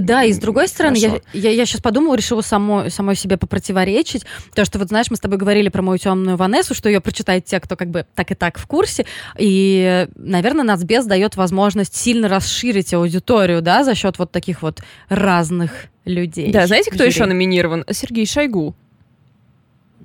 да, 0.00 0.22
и 0.22 0.34
с 0.34 0.38
другой 0.38 0.68
стороны, 0.68 0.96
я, 0.96 1.18
я, 1.32 1.50
я 1.50 1.64
сейчас 1.64 1.80
подумала, 1.80 2.14
решила 2.14 2.42
само, 2.42 2.90
самой 2.90 3.16
себе 3.16 3.38
попротиворечить. 3.38 4.26
То, 4.54 4.66
что 4.66 4.78
вот, 4.78 4.88
знаешь, 4.88 5.10
мы 5.10 5.16
с 5.16 5.20
тобой 5.20 5.38
говорили 5.38 5.70
про 5.70 5.80
мою 5.80 5.96
темную 5.96 6.36
Ванессу, 6.36 6.74
что 6.74 6.90
ее 6.90 7.00
прочитают 7.00 7.46
те, 7.46 7.58
кто 7.58 7.74
как 7.74 7.88
бы 7.88 8.04
так 8.14 8.30
и 8.30 8.34
так 8.34 8.58
в 8.58 8.66
курсе. 8.66 9.06
И, 9.38 10.06
наверное, 10.14 10.62
Нацбес 10.62 11.06
дает 11.06 11.36
возможность 11.36 11.96
сильно 11.96 12.28
расширить 12.28 12.92
аудиторию, 12.92 13.62
да, 13.62 13.82
за 13.82 13.94
счет 13.94 14.18
вот 14.18 14.30
таких 14.30 14.60
вот 14.60 14.82
разных 15.08 15.86
людей. 16.04 16.52
Да, 16.52 16.66
знаете, 16.66 16.90
кто 16.90 17.02
еще 17.02 17.24
номинирован? 17.24 17.86
Сергей 17.90 18.26
Шойгу. 18.26 18.74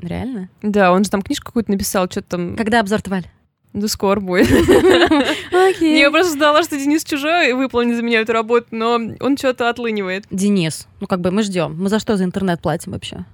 Реально? 0.03 0.49
Да, 0.61 0.91
он 0.91 1.03
же 1.03 1.09
там 1.09 1.21
книжку 1.21 1.47
какую-то 1.47 1.71
написал, 1.71 2.09
что-то 2.09 2.29
там... 2.29 2.55
Когда 2.55 2.79
обзор 2.79 3.01
тваль? 3.01 3.25
Да 3.73 3.87
скоро 3.87 4.19
будет. 4.19 4.49
Okay. 5.53 5.97
Я 5.97 6.11
просто 6.11 6.33
знала, 6.33 6.61
что 6.61 6.77
Денис 6.77 7.03
чужой 7.03 7.53
выполнит 7.53 7.95
за 7.95 8.03
меня 8.03 8.21
эту 8.21 8.33
работу, 8.33 8.67
но 8.71 8.99
он 9.19 9.37
что-то 9.37 9.69
отлынивает. 9.69 10.25
Денис, 10.29 10.87
ну 10.99 11.07
как 11.07 11.21
бы 11.21 11.31
мы 11.31 11.41
ждем. 11.41 11.75
Мы 11.81 11.89
за 11.89 11.99
что 11.99 12.17
за 12.17 12.25
интернет 12.25 12.61
платим 12.61 12.91
вообще? 12.91 13.25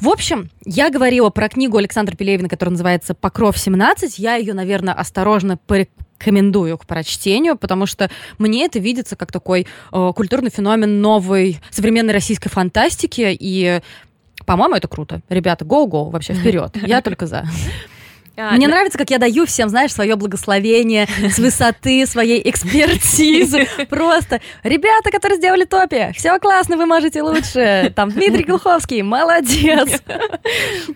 В 0.00 0.08
общем, 0.08 0.50
я 0.64 0.90
говорила 0.90 1.30
про 1.30 1.48
книгу 1.48 1.76
Александра 1.76 2.14
Пелевина, 2.14 2.48
которая 2.48 2.72
называется 2.72 3.14
«Покров 3.14 3.56
17». 3.56 4.14
Я 4.16 4.34
ее, 4.34 4.52
наверное, 4.52 4.94
осторожно 4.94 5.56
порекомендую 5.56 6.76
к 6.76 6.86
прочтению, 6.86 7.56
потому 7.56 7.86
что 7.86 8.10
мне 8.38 8.66
это 8.66 8.78
видится 8.78 9.16
как 9.16 9.32
такой 9.32 9.66
э, 9.92 10.12
культурный 10.14 10.50
феномен 10.50 11.00
новой 11.00 11.60
современной 11.70 12.12
российской 12.12 12.50
фантастики, 12.50 13.36
и, 13.38 13.80
по-моему, 14.44 14.76
это 14.76 14.88
круто. 14.88 15.22
Ребята, 15.30 15.64
go-go, 15.64 16.10
вообще 16.10 16.34
вперед. 16.34 16.76
Я 16.82 17.00
только 17.00 17.26
за. 17.26 17.46
А, 18.36 18.52
Мне 18.52 18.66
да. 18.66 18.74
нравится, 18.74 18.98
как 18.98 19.10
я 19.10 19.18
даю 19.18 19.46
всем, 19.46 19.68
знаешь, 19.68 19.92
свое 19.92 20.16
благословение 20.16 21.06
с 21.30 21.38
высоты 21.38 22.06
своей 22.06 22.48
экспертизы. 22.48 23.66
Просто 23.88 24.40
ребята, 24.62 25.10
которые 25.10 25.38
сделали 25.38 25.64
топи, 25.64 26.12
все 26.14 26.38
классно, 26.38 26.76
вы 26.76 26.86
можете 26.86 27.22
лучше. 27.22 27.92
Там 27.96 28.10
Дмитрий 28.10 28.44
Глуховский, 28.44 29.02
молодец. 29.02 30.02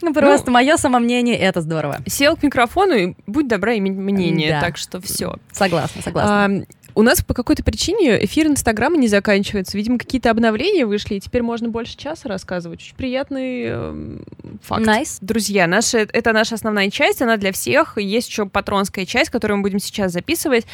Ну, 0.02 0.14
просто 0.14 0.50
мое 0.50 0.76
самомнение, 0.76 1.36
это 1.36 1.60
здорово. 1.60 1.98
Сел 2.06 2.36
к 2.36 2.42
микрофону 2.42 2.94
и 2.94 3.14
будь 3.26 3.48
добра 3.48 3.76
иметь 3.76 3.92
мнение, 3.92 4.58
так 4.60 4.76
что 4.76 5.00
все. 5.00 5.36
Согласна, 5.52 6.02
согласна. 6.02 6.64
У 6.94 7.02
нас 7.02 7.22
по 7.22 7.34
какой-то 7.34 7.62
причине 7.64 8.24
эфир 8.24 8.46
Инстаграма 8.46 8.96
не 8.96 9.08
заканчивается. 9.08 9.76
Видимо, 9.76 9.98
какие-то 9.98 10.30
обновления 10.30 10.86
вышли, 10.86 11.14
и 11.14 11.20
теперь 11.20 11.42
можно 11.42 11.68
больше 11.68 11.96
часа 11.96 12.28
рассказывать. 12.28 12.80
Очень 12.80 12.96
приятный 12.96 13.62
э, 13.66 14.18
факт. 14.62 14.82
Nice. 14.82 15.18
Друзья, 15.20 15.66
наша, 15.66 15.98
это 15.98 16.32
наша 16.32 16.54
основная 16.54 16.90
часть, 16.90 17.22
она 17.22 17.36
для 17.36 17.52
всех. 17.52 17.98
Есть 17.98 18.28
еще 18.28 18.46
патронская 18.46 19.06
часть, 19.06 19.30
которую 19.30 19.58
мы 19.58 19.62
будем 19.62 19.78
сейчас 19.78 20.12
записывать. 20.12 20.66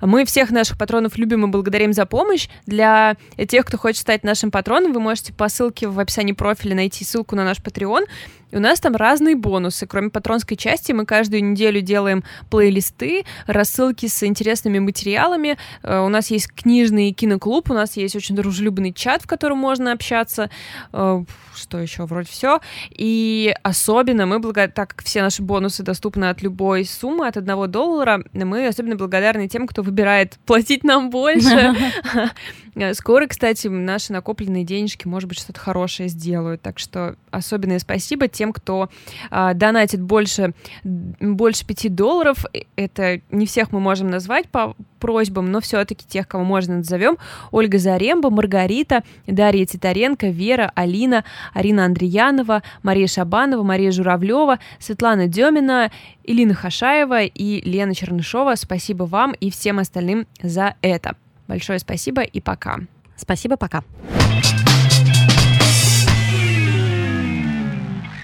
Мы 0.00 0.24
всех 0.24 0.50
наших 0.50 0.78
патронов 0.78 1.16
любим 1.16 1.44
и 1.44 1.48
благодарим 1.48 1.92
за 1.92 2.06
помощь. 2.06 2.48
Для 2.66 3.16
тех, 3.48 3.64
кто 3.64 3.78
хочет 3.78 4.00
стать 4.00 4.24
нашим 4.24 4.50
патроном, 4.50 4.92
вы 4.92 5.00
можете 5.00 5.32
по 5.32 5.48
ссылке 5.48 5.88
в 5.88 5.98
описании 5.98 6.32
профиля 6.32 6.74
найти 6.74 7.04
ссылку 7.04 7.36
на 7.36 7.44
наш 7.44 7.58
Patreon. 7.58 8.06
И 8.54 8.56
у 8.56 8.60
нас 8.60 8.78
там 8.78 8.94
разные 8.94 9.34
бонусы. 9.34 9.84
Кроме 9.84 10.10
патронской 10.10 10.56
части, 10.56 10.92
мы 10.92 11.06
каждую 11.06 11.44
неделю 11.44 11.80
делаем 11.80 12.22
плейлисты, 12.50 13.24
рассылки 13.48 14.06
с 14.06 14.22
интересными 14.22 14.78
материалами. 14.78 15.58
Э, 15.82 15.98
у 15.98 16.08
нас 16.08 16.30
есть 16.30 16.52
книжный 16.52 17.10
киноклуб, 17.10 17.68
у 17.70 17.74
нас 17.74 17.96
есть 17.96 18.14
очень 18.14 18.36
дружелюбный 18.36 18.92
чат, 18.92 19.22
в 19.22 19.26
котором 19.26 19.58
можно 19.58 19.90
общаться. 19.90 20.50
Э, 20.92 21.24
что 21.56 21.78
еще? 21.80 22.04
Вроде 22.04 22.28
все. 22.28 22.60
И 22.90 23.52
особенно 23.64 24.26
мы, 24.26 24.38
благо... 24.38 24.68
так 24.68 24.90
как 24.90 25.04
все 25.04 25.22
наши 25.22 25.42
бонусы 25.42 25.82
доступны 25.82 26.26
от 26.26 26.40
любой 26.40 26.84
суммы, 26.84 27.26
от 27.26 27.36
одного 27.36 27.66
доллара, 27.66 28.22
мы 28.32 28.68
особенно 28.68 28.94
благодарны 28.94 29.48
тем, 29.48 29.66
кто 29.66 29.82
выбирает 29.82 30.38
платить 30.46 30.84
нам 30.84 31.10
больше. 31.10 31.74
Скоро, 32.94 33.26
кстати, 33.26 33.68
наши 33.68 34.12
накопленные 34.12 34.64
денежки, 34.64 35.06
может 35.06 35.28
быть, 35.28 35.38
что-то 35.38 35.60
хорошее 35.60 36.08
сделают. 36.08 36.62
Так 36.62 36.78
что 36.78 37.16
особенное 37.30 37.78
спасибо 37.78 38.28
тем, 38.28 38.52
кто 38.52 38.88
а, 39.30 39.54
донатит 39.54 40.00
больше, 40.00 40.54
больше 40.82 41.66
5 41.66 41.94
долларов. 41.94 42.44
Это 42.76 43.20
не 43.30 43.46
всех 43.46 43.72
мы 43.72 43.80
можем 43.80 44.08
назвать 44.08 44.48
по 44.48 44.74
просьбам, 44.98 45.52
но 45.52 45.60
все-таки 45.60 46.06
тех, 46.06 46.26
кого 46.26 46.44
можно 46.44 46.78
назовем. 46.78 47.18
Ольга 47.50 47.78
Заремба, 47.78 48.30
Маргарита, 48.30 49.02
Дарья 49.26 49.66
Титаренко, 49.66 50.28
Вера, 50.28 50.72
Алина, 50.74 51.24
Арина 51.52 51.84
Андреянова, 51.84 52.62
Мария 52.82 53.06
Шабанова, 53.06 53.62
Мария 53.62 53.90
Журавлева, 53.90 54.58
Светлана 54.78 55.28
Демина, 55.28 55.90
Илина 56.24 56.54
Хашаева 56.54 57.22
и 57.22 57.60
Лена 57.68 57.94
Чернышова. 57.94 58.54
Спасибо 58.56 59.04
вам 59.04 59.32
и 59.32 59.50
всем 59.50 59.78
остальным 59.78 60.26
за 60.42 60.74
это. 60.80 61.16
Большое 61.46 61.78
спасибо 61.78 62.22
и 62.22 62.40
пока. 62.40 62.80
Спасибо, 63.16 63.56
пока. 63.56 63.84